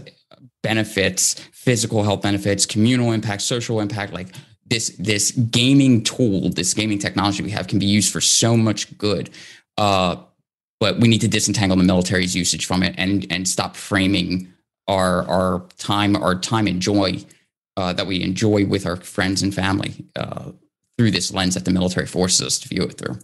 benefits 0.62 1.36
physical 1.52 2.04
health 2.04 2.22
benefits 2.22 2.66
communal 2.66 3.12
impact 3.12 3.42
social 3.42 3.80
impact 3.80 4.14
like 4.14 4.28
this 4.68 4.96
this 5.00 5.32
gaming 5.32 6.04
tool 6.04 6.50
this 6.50 6.74
gaming 6.74 7.00
technology 7.00 7.42
we 7.44 7.52
have 7.52 7.68
can 7.68 7.80
be 7.80 7.86
used 7.86 8.12
for 8.12 8.22
so 8.22 8.58
much 8.58 8.98
good. 8.98 9.30
Uh, 9.78 10.18
but 10.82 11.00
we 11.00 11.08
need 11.08 11.22
to 11.22 11.28
disentangle 11.28 11.78
the 11.78 11.84
military's 11.84 12.36
usage 12.36 12.66
from 12.66 12.84
it 12.84 12.94
and 12.98 13.26
and 13.30 13.48
stop 13.48 13.78
framing 13.78 14.52
our 14.88 15.26
our 15.30 15.66
time 15.78 16.18
our 16.18 16.38
time 16.38 16.68
and 16.68 16.82
joy 16.82 17.24
uh, 17.78 17.94
that 17.94 18.08
we 18.08 18.22
enjoy 18.22 18.66
with 18.66 18.86
our 18.86 18.98
friends 18.98 19.42
and 19.42 19.56
family 19.56 20.06
uh, 20.18 20.52
through 20.98 21.12
this 21.12 21.34
lens 21.34 21.54
that 21.54 21.64
the 21.64 21.72
military 21.72 22.06
forces 22.06 22.46
us 22.46 22.60
to 22.60 22.68
view 22.68 22.84
it 22.84 22.98
through. 22.98 23.18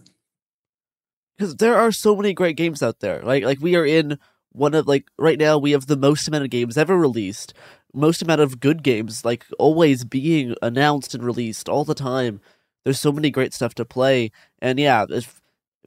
Because 1.36 1.56
there 1.56 1.76
are 1.76 1.92
so 1.92 2.16
many 2.16 2.32
great 2.32 2.56
games 2.56 2.82
out 2.82 3.00
there. 3.00 3.20
Like 3.22 3.44
like 3.44 3.60
we 3.60 3.76
are 3.76 3.84
in 3.84 4.18
one 4.52 4.74
of 4.74 4.86
like 4.86 5.08
right 5.18 5.38
now 5.38 5.58
we 5.58 5.72
have 5.72 5.86
the 5.86 5.96
most 5.96 6.28
amount 6.28 6.44
of 6.44 6.50
games 6.50 6.78
ever 6.78 6.96
released, 6.96 7.52
most 7.92 8.22
amount 8.22 8.40
of 8.40 8.60
good 8.60 8.82
games 8.82 9.24
like 9.24 9.44
always 9.58 10.04
being 10.04 10.54
announced 10.62 11.12
and 11.12 11.24
released 11.24 11.68
all 11.68 11.84
the 11.84 11.94
time. 11.94 12.40
There's 12.84 13.00
so 13.00 13.12
many 13.12 13.30
great 13.30 13.52
stuff 13.52 13.74
to 13.74 13.84
play, 13.84 14.30
and 14.60 14.78
yeah, 14.78 15.04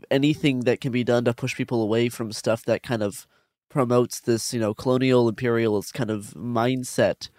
anything 0.09 0.61
that 0.61 0.81
can 0.81 0.91
be 0.91 1.03
done 1.03 1.25
to 1.25 1.33
push 1.33 1.55
people 1.55 1.81
away 1.81 2.09
from 2.09 2.31
stuff 2.31 2.63
that 2.65 2.83
kind 2.83 3.03
of 3.03 3.27
promotes 3.69 4.19
this, 4.19 4.53
you 4.53 4.59
know, 4.59 4.73
colonial 4.73 5.29
imperialist 5.29 5.93
kind 5.93 6.09
of 6.09 6.33
mindset 6.35 7.29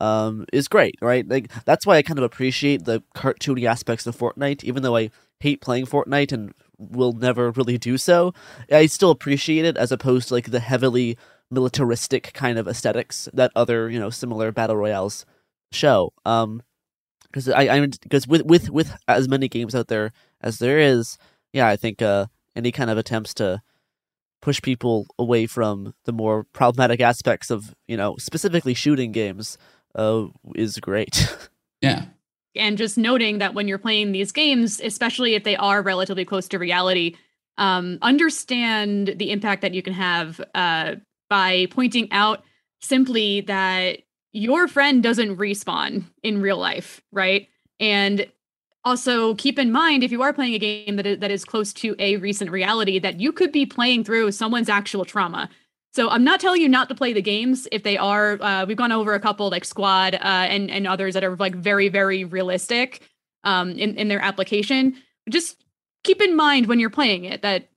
um, 0.00 0.46
is 0.52 0.68
great, 0.68 0.96
right? 1.00 1.28
Like 1.28 1.50
that's 1.64 1.86
why 1.86 1.96
I 1.96 2.02
kind 2.02 2.18
of 2.18 2.24
appreciate 2.24 2.84
the 2.84 3.02
cartoony 3.14 3.64
aspects 3.64 4.06
of 4.06 4.16
Fortnite, 4.16 4.64
even 4.64 4.82
though 4.82 4.96
I 4.96 5.10
hate 5.40 5.60
playing 5.60 5.86
Fortnite 5.86 6.32
and 6.32 6.54
will 6.78 7.12
never 7.12 7.50
really 7.52 7.78
do 7.78 7.96
so. 7.96 8.32
I 8.70 8.86
still 8.86 9.10
appreciate 9.10 9.64
it 9.64 9.76
as 9.76 9.92
opposed 9.92 10.28
to 10.28 10.34
like 10.34 10.50
the 10.50 10.60
heavily 10.60 11.16
militaristic 11.50 12.32
kind 12.32 12.58
of 12.58 12.66
aesthetics 12.66 13.28
that 13.32 13.52
other, 13.54 13.90
you 13.90 14.00
know, 14.00 14.10
similar 14.10 14.50
battle 14.50 14.76
royales 14.76 15.24
show. 15.70 16.12
Um, 16.24 16.62
because 17.24 17.48
I, 17.48 17.62
I, 17.62 17.86
because 17.86 18.28
with 18.28 18.42
with 18.42 18.70
with 18.70 18.94
as 19.08 19.26
many 19.28 19.48
games 19.48 19.74
out 19.74 19.88
there 19.88 20.12
as 20.42 20.58
there 20.58 20.78
is, 20.78 21.16
yeah, 21.52 21.68
I 21.68 21.76
think 21.76 22.02
uh, 22.02 22.26
any 22.56 22.72
kind 22.72 22.90
of 22.90 22.98
attempts 22.98 23.34
to 23.34 23.62
push 24.40 24.60
people 24.60 25.06
away 25.18 25.46
from 25.46 25.94
the 26.04 26.12
more 26.12 26.44
problematic 26.52 27.00
aspects 27.00 27.50
of 27.50 27.74
you 27.86 27.96
know 27.96 28.16
specifically 28.18 28.74
shooting 28.74 29.12
games 29.12 29.58
uh, 29.94 30.26
is 30.54 30.78
great. 30.78 31.28
yeah. 31.80 32.06
And 32.54 32.76
just 32.76 32.98
noting 32.98 33.38
that 33.38 33.54
when 33.54 33.66
you're 33.66 33.78
playing 33.78 34.12
these 34.12 34.30
games, 34.30 34.78
especially 34.80 35.34
if 35.34 35.44
they 35.44 35.56
are 35.56 35.80
relatively 35.80 36.26
close 36.26 36.48
to 36.48 36.58
reality, 36.58 37.16
um, 37.56 37.98
understand 38.02 39.14
the 39.16 39.30
impact 39.30 39.62
that 39.62 39.72
you 39.72 39.82
can 39.82 39.94
have 39.94 40.40
uh, 40.54 40.96
by 41.30 41.66
pointing 41.70 42.12
out 42.12 42.44
simply 42.80 43.42
that 43.42 44.00
your 44.32 44.68
friend 44.68 45.02
doesn't 45.02 45.36
respawn 45.36 46.04
in 46.22 46.42
real 46.42 46.58
life, 46.58 47.00
right? 47.10 47.48
And 47.80 48.26
also 48.84 49.34
keep 49.36 49.58
in 49.58 49.70
mind 49.70 50.02
if 50.02 50.10
you 50.10 50.22
are 50.22 50.32
playing 50.32 50.54
a 50.54 50.58
game 50.58 50.96
that 50.96 51.06
is, 51.06 51.18
that 51.20 51.30
is 51.30 51.44
close 51.44 51.72
to 51.72 51.94
a 51.98 52.16
recent 52.16 52.50
reality 52.50 52.98
that 52.98 53.20
you 53.20 53.32
could 53.32 53.52
be 53.52 53.64
playing 53.64 54.04
through 54.04 54.32
someone's 54.32 54.68
actual 54.68 55.04
trauma. 55.04 55.48
So 55.94 56.08
i'm 56.08 56.24
not 56.24 56.40
telling 56.40 56.62
you 56.62 56.68
not 56.68 56.88
to 56.88 56.94
play 56.94 57.12
the 57.12 57.22
games 57.22 57.68
if 57.70 57.82
they 57.82 57.98
are 57.98 58.40
uh, 58.42 58.64
we've 58.66 58.76
gone 58.76 58.92
over 58.92 59.14
a 59.14 59.20
couple 59.20 59.50
like 59.50 59.64
squad 59.64 60.14
uh, 60.14 60.18
and 60.22 60.70
and 60.70 60.86
others 60.86 61.14
that 61.14 61.24
are 61.24 61.36
like 61.36 61.54
very 61.54 61.88
very 61.88 62.24
realistic 62.24 63.02
um, 63.44 63.70
in, 63.70 63.96
in 63.96 64.08
their 64.08 64.20
application. 64.20 64.96
Just 65.28 65.64
keep 66.04 66.20
in 66.20 66.36
mind 66.36 66.66
when 66.66 66.80
you're 66.80 66.90
playing 66.90 67.24
it 67.24 67.42
that 67.42 67.68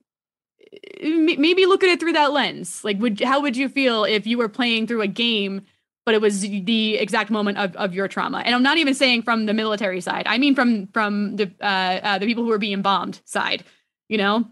uh, 1.02 1.08
maybe 1.08 1.66
look 1.66 1.82
at 1.82 1.90
it 1.90 2.00
through 2.00 2.14
that 2.14 2.32
lens. 2.32 2.84
Like 2.84 2.98
would 3.00 3.20
how 3.20 3.40
would 3.40 3.56
you 3.56 3.68
feel 3.68 4.04
if 4.04 4.26
you 4.26 4.38
were 4.38 4.48
playing 4.48 4.86
through 4.86 5.02
a 5.02 5.08
game 5.08 5.62
but 6.06 6.14
it 6.14 6.20
was 6.20 6.40
the 6.40 6.94
exact 6.94 7.30
moment 7.30 7.58
of, 7.58 7.74
of 7.76 7.92
your 7.92 8.06
trauma. 8.06 8.38
And 8.38 8.54
I'm 8.54 8.62
not 8.62 8.78
even 8.78 8.94
saying 8.94 9.22
from 9.22 9.44
the 9.44 9.52
military 9.52 10.00
side. 10.00 10.22
I 10.26 10.38
mean 10.38 10.54
from 10.54 10.86
from 10.86 11.36
the 11.36 11.50
uh, 11.60 11.66
uh, 12.02 12.18
the 12.18 12.26
people 12.26 12.44
who 12.44 12.52
are 12.52 12.58
being 12.58 12.80
bombed 12.80 13.20
side. 13.26 13.64
You 14.08 14.18
know, 14.18 14.48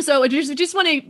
so 0.00 0.22
I 0.22 0.28
just 0.28 0.56
just 0.56 0.74
want 0.74 0.88
to 0.88 1.02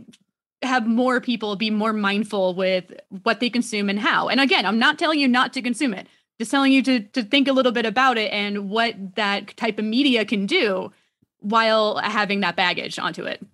have 0.67 0.87
more 0.87 1.21
people 1.21 1.55
be 1.55 1.69
more 1.69 1.93
mindful 1.93 2.55
with 2.55 2.91
what 3.23 3.39
they 3.39 3.51
consume 3.51 3.89
and 3.89 3.99
how. 3.99 4.27
And 4.27 4.41
again, 4.41 4.65
I'm 4.65 4.79
not 4.79 4.97
telling 4.97 5.19
you 5.19 5.27
not 5.27 5.53
to 5.53 5.61
consume 5.61 5.93
it. 5.93 6.07
Just 6.39 6.49
telling 6.49 6.73
you 6.73 6.81
to 6.81 7.01
to 7.01 7.23
think 7.23 7.47
a 7.47 7.53
little 7.53 7.71
bit 7.71 7.85
about 7.85 8.17
it 8.17 8.33
and 8.33 8.71
what 8.71 8.95
that 9.15 9.55
type 9.57 9.77
of 9.77 9.85
media 9.85 10.25
can 10.25 10.47
do 10.47 10.91
while 11.39 11.97
having 11.97 12.39
that 12.39 12.55
baggage 12.55 12.97
onto 12.97 13.25
it. 13.25 13.45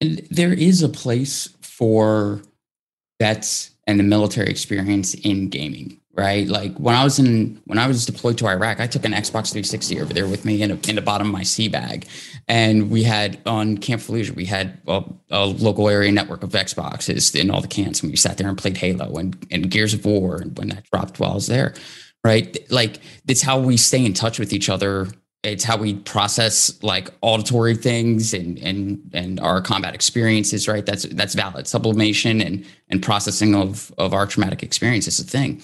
And 0.00 0.26
there 0.30 0.52
is 0.52 0.82
a 0.82 0.88
place 0.88 1.48
for 1.62 2.42
vets 3.20 3.75
and 3.86 3.98
the 3.98 4.04
military 4.04 4.48
experience 4.48 5.14
in 5.14 5.48
gaming 5.48 6.00
right? 6.16 6.48
Like 6.48 6.74
when 6.78 6.94
i 6.94 7.04
was 7.04 7.18
in 7.18 7.60
when 7.66 7.78
i 7.78 7.86
was 7.86 8.06
deployed 8.06 8.38
to 8.38 8.46
iraq 8.46 8.80
i 8.80 8.86
took 8.86 9.04
an 9.04 9.12
xbox 9.12 9.52
360 9.52 10.00
over 10.00 10.14
there 10.14 10.26
with 10.26 10.46
me 10.46 10.62
in, 10.62 10.70
a, 10.70 10.78
in 10.88 10.96
the 10.96 11.02
bottom 11.02 11.26
of 11.26 11.32
my 11.32 11.42
sea 11.42 11.68
bag. 11.68 12.06
And 12.48 12.90
we 12.90 13.02
had 13.02 13.38
on 13.44 13.76
camp 13.76 14.00
fallujah 14.00 14.34
we 14.34 14.46
had 14.46 14.80
a, 14.88 15.04
a, 15.30 15.44
local 15.44 15.88
area 15.88 16.10
network 16.10 16.42
of 16.42 16.50
xboxes 16.50 17.38
in 17.38 17.50
all 17.50 17.60
the 17.60 17.68
camps 17.68 18.00
and 18.00 18.10
we 18.10 18.16
sat 18.16 18.38
there 18.38 18.48
and 18.48 18.56
played 18.56 18.78
halo 18.78 19.16
and, 19.16 19.46
and 19.50 19.70
gears 19.70 19.92
of 19.92 20.06
war 20.06 20.36
and 20.36 20.56
when 20.56 20.68
that 20.70 20.84
dropped 20.90 21.20
while 21.20 21.32
i 21.32 21.34
was 21.34 21.48
there 21.48 21.74
right? 22.26 22.58
Like 22.70 23.00
it's 23.28 23.42
how 23.42 23.60
we 23.60 23.76
stay 23.76 24.04
in 24.04 24.12
touch 24.12 24.40
with 24.40 24.52
each 24.52 24.68
other 24.68 25.06
it's 25.46 25.62
how 25.62 25.76
we 25.76 25.94
process 25.94 26.82
like 26.82 27.08
auditory 27.20 27.76
things 27.76 28.34
and 28.34 28.58
and 28.58 29.10
and 29.12 29.38
our 29.40 29.62
combat 29.62 29.94
experiences 29.94 30.66
right? 30.66 30.84
That's 30.84 31.04
that's 31.04 31.34
valid. 31.34 31.66
Sublimation 31.66 32.40
and 32.40 32.66
and 32.88 33.02
processing 33.02 33.54
of 33.54 33.92
of 33.96 34.12
our 34.12 34.26
traumatic 34.26 34.62
experience 34.62 35.06
is 35.06 35.20
a 35.20 35.24
thing. 35.24 35.62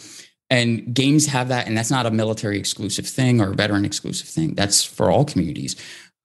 And 0.50 0.94
games 0.94 1.26
have 1.26 1.48
that 1.48 1.66
and 1.66 1.76
that's 1.76 1.90
not 1.90 2.06
a 2.06 2.10
military 2.10 2.58
exclusive 2.58 3.06
thing 3.06 3.40
or 3.40 3.50
a 3.50 3.54
veteran 3.54 3.84
exclusive 3.84 4.28
thing. 4.28 4.54
That's 4.54 4.84
for 4.84 5.10
all 5.10 5.24
communities. 5.24 5.76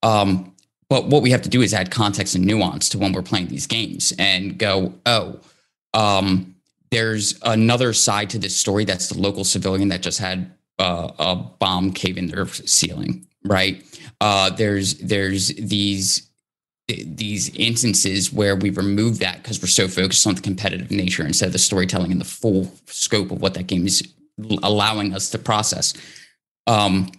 Um, 0.02 0.54
but 0.88 1.08
what 1.08 1.22
we 1.22 1.30
have 1.32 1.42
to 1.42 1.48
do 1.48 1.60
is 1.60 1.74
add 1.74 1.90
context 1.90 2.34
and 2.34 2.46
nuance 2.46 2.88
to 2.90 2.98
when 2.98 3.12
we're 3.12 3.22
playing 3.22 3.48
these 3.48 3.66
games 3.66 4.12
and 4.18 4.56
go 4.56 4.94
oh 5.04 5.40
um, 5.94 6.54
there's 6.90 7.38
another 7.42 7.92
side 7.92 8.30
to 8.30 8.38
this 8.38 8.56
story 8.56 8.84
that's 8.84 9.08
the 9.08 9.18
local 9.18 9.42
civilian 9.44 9.88
that 9.88 10.00
just 10.00 10.20
had 10.20 10.52
uh, 10.78 11.10
a 11.18 11.34
bomb 11.34 11.92
cave 11.92 12.16
in 12.16 12.28
their 12.28 12.46
ceiling 12.46 13.27
right? 13.48 13.84
Uh, 14.20 14.50
there's 14.50 14.94
there's 14.98 15.48
these 15.48 16.28
these 16.88 17.54
instances 17.54 18.32
where 18.32 18.56
we 18.56 18.70
remove 18.70 19.18
that 19.18 19.42
because 19.42 19.60
we're 19.60 19.68
so 19.68 19.88
focused 19.88 20.26
on 20.26 20.34
the 20.34 20.40
competitive 20.40 20.90
nature 20.90 21.24
instead 21.26 21.46
of 21.46 21.52
the 21.52 21.58
storytelling 21.58 22.10
and 22.10 22.20
the 22.20 22.24
full 22.24 22.72
scope 22.86 23.30
of 23.30 23.42
what 23.42 23.54
that 23.54 23.66
game 23.66 23.86
is 23.86 24.02
allowing 24.62 25.14
us 25.14 25.28
to 25.30 25.38
process. 25.38 25.92
Um, 26.66 27.10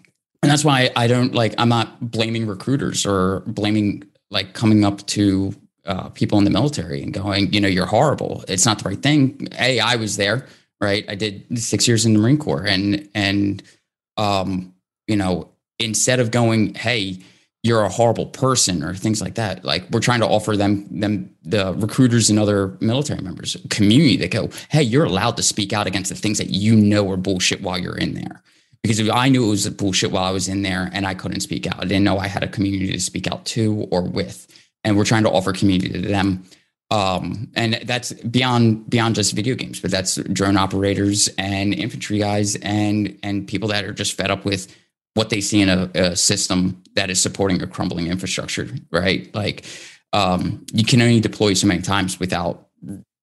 and 0.42 0.52
that's 0.52 0.66
why 0.66 0.90
I 0.96 1.08
don't 1.08 1.36
like. 1.36 1.54
I'm 1.58 1.70
not 1.70 2.12
blaming 2.12 2.48
recruiters 2.48 3.06
or 3.06 3.42
blaming 3.42 4.04
like 4.32 4.54
coming 4.54 4.86
up 4.86 5.06
to 5.08 5.54
uh, 5.86 6.10
people 6.10 6.38
in 6.38 6.46
the 6.46 6.52
military 6.52 7.02
and 7.02 7.14
going, 7.14 7.52
you 7.52 7.60
know, 7.60 7.68
you're 7.68 7.86
horrible. 7.86 8.44
It's 8.48 8.66
not 8.66 8.80
the 8.80 8.90
right 8.90 9.02
thing. 9.02 9.48
A, 9.60 9.80
I 9.80 9.96
was 9.96 10.18
there, 10.18 10.48
right? 10.80 11.04
I 11.10 11.16
did 11.16 11.60
six 11.60 11.88
years 11.88 12.06
in 12.06 12.14
the 12.14 12.20
Marine 12.20 12.38
Corps, 12.38 12.66
and 12.66 13.10
and 13.14 13.62
um, 14.18 14.74
you 15.08 15.16
know, 15.16 15.50
instead 15.80 16.20
of 16.20 16.32
going, 16.32 16.76
hey, 16.76 17.20
you're 17.64 17.84
a 17.84 17.90
horrible 17.90 18.28
person 18.28 18.84
or 18.84 18.94
things 18.94 19.22
like 19.22 19.36
that. 19.36 19.66
Like 19.66 19.90
we're 19.92 20.00
trying 20.00 20.22
to 20.22 20.28
offer 20.28 20.56
them 20.56 20.88
them 21.00 21.30
the 21.44 21.74
recruiters 21.74 22.30
and 22.30 22.40
other 22.40 22.78
military 22.80 23.22
members 23.22 23.58
community 23.70 24.16
that 24.18 24.32
go, 24.32 24.50
hey, 24.70 24.84
you're 24.84 25.06
allowed 25.06 25.36
to 25.38 25.44
speak 25.44 25.74
out 25.74 25.88
against 25.88 26.10
the 26.10 26.16
things 26.16 26.38
that 26.38 26.50
you 26.50 26.76
know 26.76 27.10
are 27.12 27.18
bullshit 27.18 27.62
while 27.62 27.78
you're 27.78 27.98
in 27.98 28.14
there. 28.14 28.42
Because 28.82 29.00
if 29.00 29.12
I 29.12 29.28
knew 29.28 29.46
it 29.46 29.50
was 29.50 29.70
bullshit 29.70 30.12
while 30.12 30.24
I 30.24 30.32
was 30.32 30.48
in 30.48 30.62
there 30.62 30.90
and 30.94 31.06
I 31.06 31.14
couldn't 31.14 31.42
speak 31.42 31.68
out. 31.68 31.80
I 31.80 31.86
didn't 31.86 32.06
know 32.06 32.18
I 32.18 32.28
had 32.28 32.44
a 32.44 32.48
community 32.48 32.94
to 32.94 33.00
speak 33.00 33.28
out 33.28 33.44
to 33.48 33.88
or 33.92 34.04
with. 34.04 34.48
And 34.86 34.96
we're 34.96 35.04
trying 35.04 35.24
to 35.24 35.30
offer 35.30 35.52
community 35.52 35.92
to 35.92 36.08
them. 36.08 36.46
Um, 36.92 37.52
and 37.56 37.82
that's 37.84 38.14
beyond 38.14 38.90
beyond 38.90 39.16
just 39.16 39.34
video 39.34 39.54
games, 39.54 39.82
but 39.82 39.92
that's 39.92 40.16
drone 40.16 40.58
operators 40.58 41.28
and 41.38 41.74
infantry 41.74 42.20
guys 42.20 42.56
and 42.56 43.20
and 43.22 43.48
people 43.48 43.68
that 43.70 43.84
are 43.84 43.94
just 43.94 44.14
fed 44.14 44.32
up 44.32 44.46
with 44.46 44.74
what 45.20 45.30
they 45.30 45.42
see 45.42 45.60
in 45.62 45.68
a, 45.68 45.92
a 45.96 46.16
system 46.16 46.82
that 46.96 47.10
is 47.10 47.22
supporting 47.22 47.62
a 47.62 47.68
crumbling 47.68 48.08
infrastructure, 48.08 48.70
right? 48.90 49.30
Like 49.36 49.66
um, 50.14 50.66
you 50.72 50.86
can 50.86 51.02
only 51.02 51.20
deploy 51.20 51.54
so 51.56 51.68
many 51.68 51.82
times 51.82 52.22
without 52.22 52.70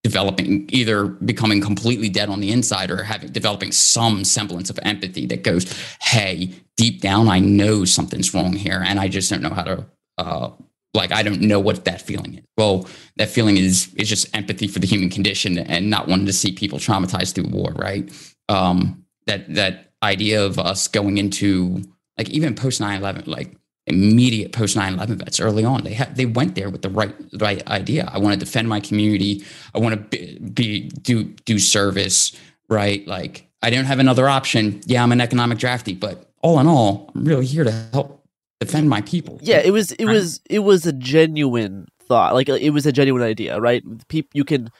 developing 0.04 0.68
either 0.68 1.06
becoming 1.06 1.62
completely 1.62 2.10
dead 2.10 2.28
on 2.28 2.40
the 2.40 2.52
inside 2.52 2.90
or 2.90 3.02
having 3.02 3.30
developing 3.32 3.72
some 3.72 4.24
semblance 4.24 4.68
of 4.68 4.78
empathy 4.82 5.24
that 5.24 5.42
goes 5.42 5.64
hey 6.00 6.52
deep 6.76 7.00
down 7.00 7.28
i 7.28 7.40
know 7.40 7.84
something's 7.84 8.32
wrong 8.32 8.52
here 8.52 8.84
and 8.86 9.00
i 9.00 9.08
just 9.08 9.28
don't 9.30 9.42
know 9.42 9.50
how 9.50 9.64
to 9.64 9.84
uh, 10.18 10.50
like 10.94 11.10
i 11.10 11.24
don't 11.24 11.40
know 11.40 11.58
what 11.58 11.84
that 11.86 12.00
feeling 12.00 12.34
is 12.34 12.44
well 12.56 12.86
that 13.16 13.28
feeling 13.28 13.56
is 13.56 13.92
is 13.96 14.08
just 14.08 14.32
empathy 14.36 14.68
for 14.68 14.78
the 14.78 14.86
human 14.86 15.10
condition 15.10 15.58
and 15.58 15.90
not 15.90 16.06
wanting 16.06 16.26
to 16.26 16.32
see 16.32 16.52
people 16.52 16.78
traumatized 16.78 17.34
through 17.34 17.48
war 17.48 17.72
right 17.72 18.12
um 18.48 19.04
that 19.26 19.52
that 19.52 19.85
idea 20.06 20.44
of 20.44 20.58
us 20.58 20.88
going 20.88 21.18
into 21.18 21.82
like 22.16 22.30
even 22.30 22.54
post 22.54 22.80
9-11 22.80 23.26
like 23.26 23.56
immediate 23.86 24.52
post 24.52 24.76
9-11 24.76 25.18
vets 25.18 25.38
early 25.40 25.64
on. 25.64 25.84
They 25.84 25.94
had 25.94 26.16
they 26.16 26.26
went 26.26 26.54
there 26.54 26.70
with 26.70 26.82
the 26.82 26.88
right 26.88 27.14
right 27.34 27.66
idea. 27.68 28.08
I 28.12 28.18
want 28.18 28.32
to 28.34 28.38
defend 28.44 28.68
my 28.68 28.80
community. 28.80 29.44
I 29.74 29.78
want 29.78 29.94
to 29.94 30.18
be, 30.18 30.38
be 30.38 30.88
do 30.88 31.24
do 31.44 31.58
service 31.58 32.36
right? 32.68 33.06
Like 33.06 33.48
i 33.62 33.70
don't 33.70 33.84
have 33.84 33.98
another 33.98 34.28
option. 34.28 34.80
Yeah 34.86 35.02
i'm 35.02 35.12
an 35.12 35.20
economic 35.20 35.58
drafty 35.58 35.94
but 35.94 36.30
all 36.42 36.60
in 36.60 36.66
all 36.66 37.10
i'm 37.14 37.24
really 37.24 37.46
here 37.46 37.64
to 37.64 37.72
help 37.92 38.16
defend 38.60 38.88
my 38.88 39.02
people. 39.02 39.38
Yeah, 39.42 39.58
it 39.58 39.70
was 39.70 39.92
it 39.92 40.06
was 40.06 40.40
it 40.48 40.60
was 40.60 40.86
a 40.86 40.92
genuine 40.92 41.86
thought. 42.08 42.34
Like 42.34 42.48
it 42.48 42.70
was 42.70 42.86
a 42.86 42.92
genuine 42.92 43.22
idea, 43.22 43.60
right? 43.60 43.82
People 44.08 44.30
you 44.34 44.44
can 44.44 44.70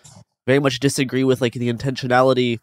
very 0.47 0.59
much 0.59 0.81
disagree 0.81 1.25
with 1.25 1.41
like 1.41 1.55
the 1.55 1.73
intentionality 1.73 2.53
and 2.55 2.61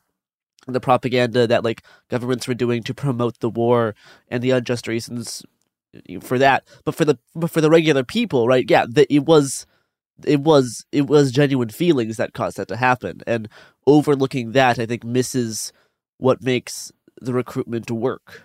the 0.68 0.80
propaganda 0.80 1.48
that 1.48 1.64
like 1.64 1.84
governments 2.10 2.48
were 2.48 2.54
doing 2.54 2.84
to 2.84 2.94
promote 2.94 3.40
the 3.40 3.50
war 3.50 3.96
and 4.30 4.42
the 4.44 4.52
unjust 4.52 4.88
reasons 4.88 5.44
for 6.22 6.40
that. 6.40 6.64
But 6.86 6.96
for 6.96 7.06
the 7.06 7.18
but 7.36 7.52
for 7.52 7.62
the 7.62 7.70
regular 7.70 8.04
people, 8.04 8.48
right? 8.48 8.66
Yeah, 8.70 8.86
the, 8.90 9.12
it 9.14 9.26
was 9.26 9.66
it 10.26 10.40
was 10.42 10.86
it 10.92 11.08
was 11.08 11.32
genuine 11.32 11.70
feelings 11.70 12.18
that 12.18 12.34
caused 12.34 12.58
that 12.58 12.68
to 12.68 12.76
happen 12.78 13.22
and 13.26 13.50
overlooking 13.88 14.52
that 14.52 14.78
i 14.78 14.86
think 14.86 15.04
misses 15.04 15.74
what 16.20 16.44
makes 16.44 16.92
the 17.20 17.34
recruitment 17.34 17.90
work 17.90 18.44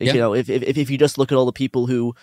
Yeah. 0.00 0.14
you 0.14 0.18
know 0.18 0.34
if, 0.34 0.48
if 0.48 0.62
if 0.62 0.88
you 0.90 0.96
just 0.96 1.18
look 1.18 1.30
at 1.30 1.36
all 1.36 1.44
the 1.44 1.52
people 1.52 1.86
who 1.86 2.14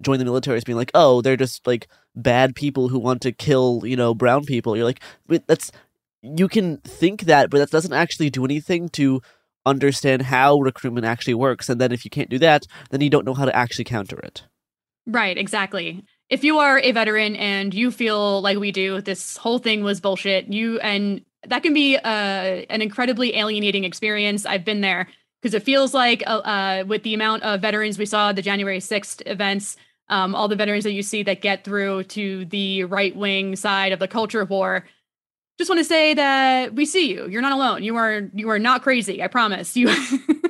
join 0.00 0.18
the 0.18 0.24
military 0.24 0.56
as 0.56 0.64
being 0.64 0.78
like 0.78 0.90
oh 0.94 1.20
they're 1.20 1.36
just 1.36 1.66
like 1.66 1.86
bad 2.16 2.56
people 2.56 2.88
who 2.88 2.98
want 2.98 3.20
to 3.22 3.30
kill 3.30 3.82
you 3.84 3.94
know 3.94 4.14
brown 4.14 4.46
people 4.46 4.74
you're 4.74 4.86
like 4.86 5.02
that's 5.46 5.70
you 6.22 6.48
can 6.48 6.78
think 6.78 7.22
that 7.22 7.50
but 7.50 7.58
that 7.58 7.70
doesn't 7.70 7.92
actually 7.92 8.30
do 8.30 8.44
anything 8.44 8.88
to 8.88 9.20
understand 9.66 10.22
how 10.22 10.58
recruitment 10.58 11.06
actually 11.06 11.34
works 11.34 11.68
and 11.68 11.80
then 11.80 11.92
if 11.92 12.04
you 12.04 12.10
can't 12.10 12.30
do 12.30 12.38
that 12.38 12.66
then 12.90 13.00
you 13.00 13.10
don't 13.10 13.26
know 13.26 13.34
how 13.34 13.44
to 13.44 13.54
actually 13.54 13.84
counter 13.84 14.18
it 14.18 14.44
Right, 15.06 15.36
exactly. 15.36 16.04
If 16.28 16.44
you 16.44 16.58
are 16.58 16.78
a 16.78 16.92
veteran 16.92 17.34
and 17.36 17.74
you 17.74 17.90
feel 17.90 18.40
like 18.42 18.58
we 18.58 18.70
do, 18.70 19.00
this 19.00 19.36
whole 19.36 19.58
thing 19.58 19.82
was 19.82 20.00
bullshit. 20.00 20.52
You 20.52 20.78
and 20.80 21.24
that 21.48 21.62
can 21.62 21.74
be 21.74 21.96
uh, 21.96 22.00
an 22.04 22.82
incredibly 22.82 23.36
alienating 23.36 23.84
experience. 23.84 24.46
I've 24.46 24.64
been 24.64 24.82
there 24.82 25.08
because 25.40 25.54
it 25.54 25.62
feels 25.62 25.94
like 25.94 26.22
uh, 26.26 26.38
uh, 26.38 26.84
with 26.86 27.02
the 27.02 27.14
amount 27.14 27.42
of 27.42 27.60
veterans 27.60 27.98
we 27.98 28.06
saw 28.06 28.32
the 28.32 28.42
January 28.42 28.78
sixth 28.78 29.22
events, 29.26 29.76
um, 30.08 30.34
all 30.34 30.48
the 30.48 30.56
veterans 30.56 30.84
that 30.84 30.92
you 30.92 31.02
see 31.02 31.22
that 31.24 31.40
get 31.40 31.64
through 31.64 32.04
to 32.04 32.44
the 32.44 32.84
right 32.84 33.16
wing 33.16 33.56
side 33.56 33.92
of 33.92 33.98
the 33.98 34.08
culture 34.08 34.44
war. 34.44 34.84
Just 35.60 35.68
want 35.68 35.78
to 35.80 35.84
say 35.84 36.14
that 36.14 36.74
we 36.74 36.86
see 36.86 37.10
you. 37.10 37.28
You're 37.28 37.42
not 37.42 37.52
alone. 37.52 37.82
You 37.82 37.94
are 37.96 38.30
you 38.32 38.48
are 38.48 38.58
not 38.58 38.80
crazy. 38.80 39.22
I 39.22 39.26
promise 39.26 39.76
you. 39.76 39.94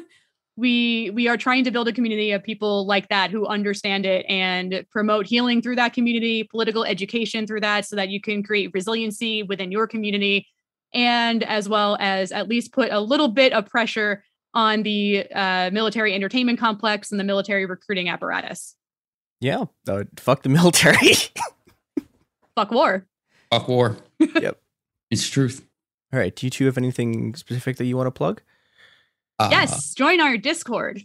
we 0.57 1.11
we 1.11 1.27
are 1.27 1.37
trying 1.37 1.65
to 1.65 1.73
build 1.73 1.89
a 1.89 1.93
community 1.93 2.31
of 2.31 2.45
people 2.45 2.87
like 2.87 3.09
that 3.09 3.33
who 3.33 3.45
understand 3.45 4.07
it 4.07 4.25
and 4.29 4.87
promote 4.93 5.27
healing 5.27 5.63
through 5.63 5.75
that 5.75 5.95
community 5.95 6.45
political 6.45 6.85
education 6.85 7.45
through 7.45 7.59
that 7.63 7.87
so 7.87 7.97
that 7.97 8.11
you 8.11 8.21
can 8.21 8.45
create 8.45 8.71
resiliency 8.73 9.43
within 9.43 9.73
your 9.73 9.89
community 9.89 10.47
and 10.95 11.43
as 11.43 11.69
well 11.69 11.97
as 11.99 12.31
at 12.31 12.47
least 12.47 12.73
put 12.73 12.93
a 12.93 13.01
little 13.01 13.27
bit 13.27 13.53
of 13.53 13.67
pressure 13.67 14.23
on 14.55 14.85
the 14.85 15.27
uh, 15.35 15.71
military 15.73 16.15
entertainment 16.15 16.61
complex 16.61 17.11
and 17.11 17.19
the 17.19 17.25
military 17.25 17.67
recruiting 17.67 18.09
apparatus 18.09 18.77
Yeah. 19.41 19.65
Uh, 19.89 20.05
fuck 20.21 20.45
the 20.45 20.51
military. 20.51 21.15
fuck 22.55 22.71
war 22.71 23.09
fuck 23.51 23.67
war 23.67 23.97
yep. 24.21 24.61
It's 25.11 25.29
truth. 25.29 25.67
All 26.13 26.19
right. 26.19 26.35
Do 26.35 26.47
you 26.47 26.51
two 26.51 26.67
have 26.67 26.79
anything 26.79 27.35
specific 27.35 27.77
that 27.77 27.85
you 27.87 27.97
want 27.97 28.07
to 28.07 28.13
plug? 28.13 28.43
Uh, 29.39 29.49
yes 29.51 29.95
join 29.95 30.21
our 30.21 30.37
discord 30.37 31.01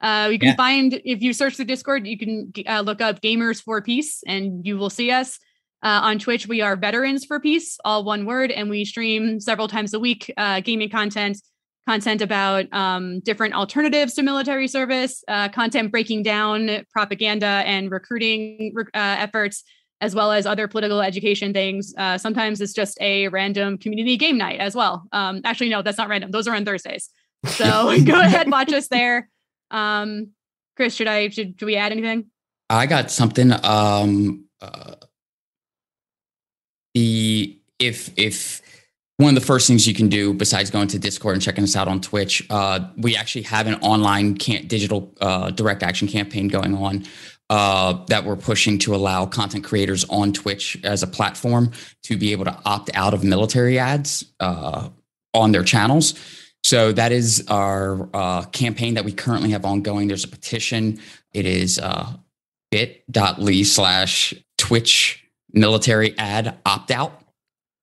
uh, 0.00 0.28
you 0.30 0.38
can 0.38 0.50
Yeah. 0.50 0.54
find 0.54 1.00
if 1.04 1.20
you 1.20 1.32
search 1.32 1.56
the 1.56 1.64
discord 1.64 2.06
you 2.06 2.16
can 2.16 2.52
uh, 2.68 2.80
look 2.82 3.00
up 3.00 3.20
gamers 3.20 3.60
for 3.60 3.82
peace 3.82 4.22
and 4.24 4.64
you 4.64 4.78
will 4.78 4.88
see 4.88 5.10
us 5.10 5.40
uh, 5.82 6.00
on 6.04 6.20
twitch 6.20 6.46
we 6.46 6.60
are 6.60 6.76
veterans 6.76 7.24
for 7.24 7.40
peace 7.40 7.76
all 7.84 8.04
one 8.04 8.24
word 8.24 8.52
and 8.52 8.70
we 8.70 8.84
stream 8.84 9.40
several 9.40 9.66
times 9.66 9.92
a 9.94 9.98
week 9.98 10.32
uh, 10.36 10.60
gaming 10.60 10.88
content 10.88 11.42
content 11.88 12.22
about 12.22 12.72
um, 12.72 13.18
different 13.24 13.52
alternatives 13.52 14.14
to 14.14 14.22
military 14.22 14.68
service 14.68 15.24
uh, 15.26 15.48
content 15.48 15.90
breaking 15.90 16.22
down 16.22 16.84
propaganda 16.92 17.64
and 17.66 17.90
recruiting 17.90 18.70
rec- 18.76 18.86
uh, 18.94 19.16
efforts 19.18 19.64
as 20.00 20.14
well 20.14 20.32
as 20.32 20.46
other 20.46 20.68
political 20.68 21.00
education 21.00 21.52
things. 21.52 21.94
Uh, 21.96 22.16
sometimes 22.18 22.60
it's 22.60 22.72
just 22.72 22.98
a 23.00 23.28
random 23.28 23.78
community 23.78 24.16
game 24.16 24.38
night 24.38 24.60
as 24.60 24.74
well. 24.74 25.06
Um, 25.12 25.40
actually, 25.44 25.70
no, 25.70 25.82
that's 25.82 25.98
not 25.98 26.08
random. 26.08 26.30
Those 26.30 26.46
are 26.46 26.54
on 26.54 26.64
Thursdays. 26.64 27.10
So 27.46 27.98
go 28.04 28.20
ahead, 28.20 28.50
watch 28.50 28.72
us 28.72 28.88
there. 28.88 29.28
Um, 29.70 30.28
Chris, 30.76 30.94
should 30.94 31.08
I 31.08 31.28
should, 31.28 31.58
should 31.58 31.66
we 31.66 31.76
add 31.76 31.92
anything? 31.92 32.26
I 32.70 32.86
got 32.86 33.10
something. 33.10 33.52
Um, 33.64 34.44
uh, 34.60 34.94
the 36.94 37.58
if 37.78 38.12
if 38.16 38.62
one 39.16 39.30
of 39.30 39.34
the 39.40 39.46
first 39.46 39.66
things 39.66 39.86
you 39.86 39.94
can 39.94 40.08
do 40.08 40.32
besides 40.32 40.70
going 40.70 40.86
to 40.88 40.98
Discord 40.98 41.34
and 41.34 41.42
checking 41.42 41.64
us 41.64 41.74
out 41.74 41.88
on 41.88 42.00
Twitch, 42.00 42.46
uh, 42.50 42.80
we 42.96 43.16
actually 43.16 43.42
have 43.42 43.66
an 43.66 43.74
online 43.76 44.34
digital 44.34 45.12
uh, 45.20 45.50
direct 45.50 45.82
action 45.82 46.06
campaign 46.06 46.46
going 46.46 46.74
on 46.74 47.04
uh, 47.50 48.04
that 48.06 48.24
we're 48.24 48.36
pushing 48.36 48.78
to 48.78 48.94
allow 48.94 49.26
content 49.26 49.64
creators 49.64 50.04
on 50.10 50.32
Twitch 50.32 50.78
as 50.84 51.02
a 51.02 51.06
platform 51.06 51.72
to 52.02 52.16
be 52.16 52.32
able 52.32 52.44
to 52.44 52.58
opt 52.64 52.90
out 52.94 53.14
of 53.14 53.24
military 53.24 53.78
ads 53.78 54.24
uh, 54.40 54.88
on 55.34 55.52
their 55.52 55.64
channels. 55.64 56.14
So 56.64 56.92
that 56.92 57.12
is 57.12 57.46
our 57.48 58.08
uh, 58.12 58.42
campaign 58.46 58.94
that 58.94 59.04
we 59.04 59.12
currently 59.12 59.50
have 59.50 59.64
ongoing. 59.64 60.08
There's 60.08 60.24
a 60.24 60.28
petition. 60.28 61.00
It 61.32 61.46
is 61.46 61.78
uh, 61.78 62.12
bit.ly 62.70 63.62
slash 63.62 64.34
Twitch 64.58 65.24
military 65.52 66.18
ad 66.18 66.58
opt 66.66 66.90
out 66.90 67.22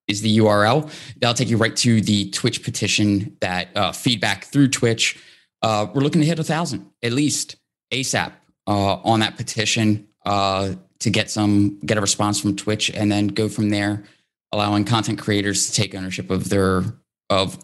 is 0.06 0.20
the 0.20 0.38
URL. 0.38 0.88
That'll 1.18 1.34
take 1.34 1.48
you 1.48 1.56
right 1.56 1.74
to 1.76 2.00
the 2.00 2.30
Twitch 2.30 2.62
petition 2.62 3.36
that 3.40 3.68
uh, 3.76 3.92
feedback 3.92 4.44
through 4.44 4.68
Twitch. 4.68 5.18
Uh, 5.62 5.86
we're 5.92 6.02
looking 6.02 6.20
to 6.20 6.26
hit 6.26 6.38
a 6.38 6.44
thousand 6.44 6.90
at 7.02 7.12
least 7.12 7.56
ASAP 7.92 8.32
uh, 8.66 8.96
on 8.96 9.20
that 9.20 9.36
petition 9.36 10.08
uh, 10.24 10.74
to 10.98 11.10
get 11.10 11.30
some 11.30 11.78
get 11.80 11.98
a 11.98 12.00
response 12.00 12.40
from 12.40 12.56
Twitch 12.56 12.90
and 12.90 13.10
then 13.10 13.28
go 13.28 13.48
from 13.48 13.70
there, 13.70 14.04
allowing 14.52 14.84
content 14.84 15.18
creators 15.18 15.66
to 15.66 15.72
take 15.72 15.94
ownership 15.94 16.30
of 16.30 16.48
their 16.48 16.82
of 17.30 17.58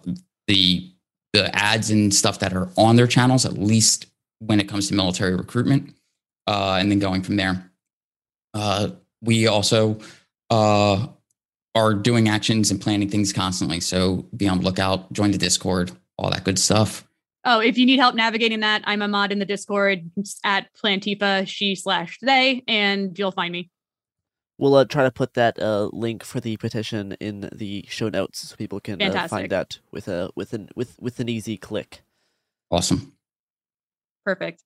the 0.46 0.88
the 1.32 1.54
ads 1.56 1.90
and 1.90 2.14
stuff 2.14 2.38
that 2.40 2.52
are 2.52 2.68
on 2.76 2.96
their 2.96 3.06
channels, 3.06 3.46
at 3.46 3.54
least 3.54 4.06
when 4.38 4.60
it 4.60 4.68
comes 4.68 4.88
to 4.88 4.94
military 4.94 5.34
recruitment, 5.34 5.94
uh, 6.46 6.76
and 6.78 6.90
then 6.90 6.98
going 6.98 7.22
from 7.22 7.36
there. 7.36 7.70
Uh, 8.54 8.88
we 9.22 9.46
also 9.46 9.98
uh, 10.50 11.06
are 11.74 11.94
doing 11.94 12.28
actions 12.28 12.70
and 12.70 12.80
planning 12.80 13.08
things 13.08 13.32
constantly. 13.32 13.80
So 13.80 14.26
be 14.36 14.48
on 14.48 14.58
the 14.58 14.64
lookout, 14.64 15.12
join 15.12 15.30
the 15.30 15.38
Discord, 15.38 15.92
all 16.18 16.30
that 16.30 16.44
good 16.44 16.58
stuff. 16.58 17.08
Oh, 17.44 17.60
if 17.60 17.76
you 17.76 17.86
need 17.86 17.98
help 17.98 18.14
navigating 18.14 18.60
that, 18.60 18.82
I'm 18.84 19.02
a 19.02 19.08
mod 19.08 19.32
in 19.32 19.38
the 19.38 19.44
Discord 19.44 20.10
at 20.44 20.68
Plantifa 20.74 21.46
she 21.46 21.74
slash 21.74 22.18
they, 22.22 22.62
and 22.68 23.18
you'll 23.18 23.32
find 23.32 23.52
me. 23.52 23.70
We'll 24.58 24.76
uh, 24.76 24.84
try 24.84 25.02
to 25.02 25.10
put 25.10 25.34
that 25.34 25.58
uh, 25.60 25.90
link 25.92 26.22
for 26.22 26.38
the 26.38 26.56
petition 26.56 27.12
in 27.18 27.48
the 27.52 27.84
show 27.88 28.08
notes 28.08 28.48
so 28.48 28.56
people 28.56 28.78
can 28.78 29.02
uh, 29.02 29.26
find 29.26 29.50
that 29.50 29.80
with 29.90 30.06
a 30.06 30.30
with 30.36 30.52
an 30.52 30.68
with 30.76 30.96
with 31.00 31.18
an 31.18 31.28
easy 31.28 31.56
click. 31.56 32.02
Awesome. 32.70 33.14
Perfect. 34.24 34.62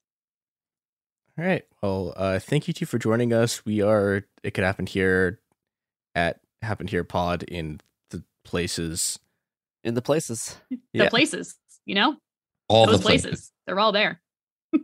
All 1.38 1.44
right. 1.44 1.64
Well, 1.82 2.12
uh, 2.14 2.38
thank 2.38 2.68
you 2.68 2.74
two 2.74 2.84
for 2.84 2.98
joining 2.98 3.32
us. 3.32 3.64
We 3.64 3.80
are 3.80 4.24
it 4.42 4.50
could 4.52 4.64
happen 4.64 4.86
here 4.86 5.40
at 6.14 6.40
happened 6.60 6.90
here 6.90 7.04
pod 7.04 7.42
in 7.44 7.80
the 8.10 8.22
places 8.44 9.18
in 9.82 9.94
the 9.94 10.02
places. 10.02 10.56
The 10.92 11.08
places, 11.08 11.54
you 11.86 11.94
know? 11.94 12.16
All 12.68 12.86
Those 12.86 12.98
the 12.98 13.02
places. 13.02 13.26
places. 13.30 13.52
They're 13.66 13.80
all 13.80 13.92
there. 13.92 14.20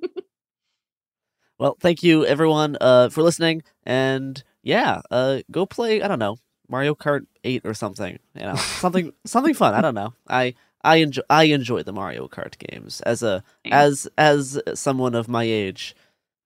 Well, 1.58 1.76
thank 1.78 2.02
you 2.02 2.26
everyone 2.26 2.76
uh, 2.80 3.08
for 3.10 3.22
listening, 3.22 3.62
and 3.84 4.42
yeah, 4.64 5.00
uh, 5.12 5.42
go 5.48 5.64
play. 5.64 6.02
I 6.02 6.08
don't 6.08 6.18
know 6.18 6.38
Mario 6.68 6.96
Kart 6.96 7.26
Eight 7.44 7.62
or 7.64 7.72
something. 7.72 8.18
You 8.34 8.42
know, 8.42 8.54
something 8.80 9.12
something 9.24 9.54
fun. 9.54 9.72
I 9.74 9.80
don't 9.80 9.94
know. 9.94 10.12
I 10.28 10.54
I 10.82 10.96
enjoy 10.96 11.22
I 11.30 11.44
enjoy 11.44 11.84
the 11.84 11.92
Mario 11.92 12.26
Kart 12.26 12.58
games 12.58 13.00
as 13.02 13.22
a 13.22 13.44
as 13.70 14.08
as 14.18 14.60
someone 14.74 15.14
of 15.14 15.28
my 15.28 15.44
age. 15.44 15.94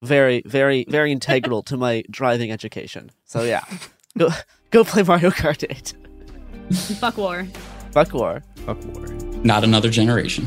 Very 0.03 0.43
very 0.45 0.85
very 0.87 1.13
integral 1.13 1.63
to 1.63 1.79
my 1.79 2.05
driving 2.11 2.53
education. 2.53 3.11
So 3.25 3.43
yeah, 3.43 3.65
go 4.19 4.29
go 4.71 4.85
play 4.85 5.03
Mario 5.03 5.31
Kart 5.31 5.65
Eight. 5.71 5.95
Fuck 6.99 7.17
war. 7.17 7.47
Fuck 7.93 8.13
war. 8.13 8.43
Fuck 8.67 8.85
war. 8.85 9.07
Not 9.45 9.65
another 9.65 9.89
generation. 9.89 10.47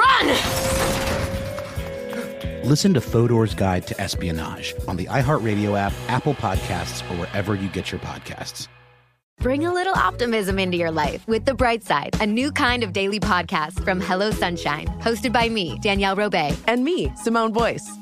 run! 0.00 0.26
Listen 2.64 2.94
to 2.94 3.00
Fodor's 3.00 3.54
Guide 3.54 3.86
to 3.88 4.00
Espionage 4.00 4.74
on 4.86 4.96
the 4.96 5.06
iHeartRadio 5.06 5.78
app, 5.78 5.92
Apple 6.08 6.34
Podcasts, 6.34 7.02
or 7.10 7.16
wherever 7.16 7.54
you 7.54 7.68
get 7.68 7.90
your 7.90 8.00
podcasts. 8.00 8.68
Bring 9.40 9.64
a 9.64 9.72
little 9.72 9.94
optimism 9.94 10.58
into 10.58 10.76
your 10.76 10.90
life 10.90 11.26
with 11.26 11.46
The 11.46 11.54
Bright 11.54 11.82
Side, 11.82 12.14
a 12.20 12.26
new 12.26 12.52
kind 12.52 12.82
of 12.82 12.92
daily 12.92 13.18
podcast 13.18 13.82
from 13.82 13.98
Hello 13.98 14.30
Sunshine, 14.30 14.86
hosted 15.00 15.32
by 15.32 15.48
me, 15.48 15.78
Danielle 15.80 16.14
Robay. 16.14 16.54
And 16.66 16.84
me, 16.84 17.10
Simone 17.16 17.50
Boyce. 17.50 17.90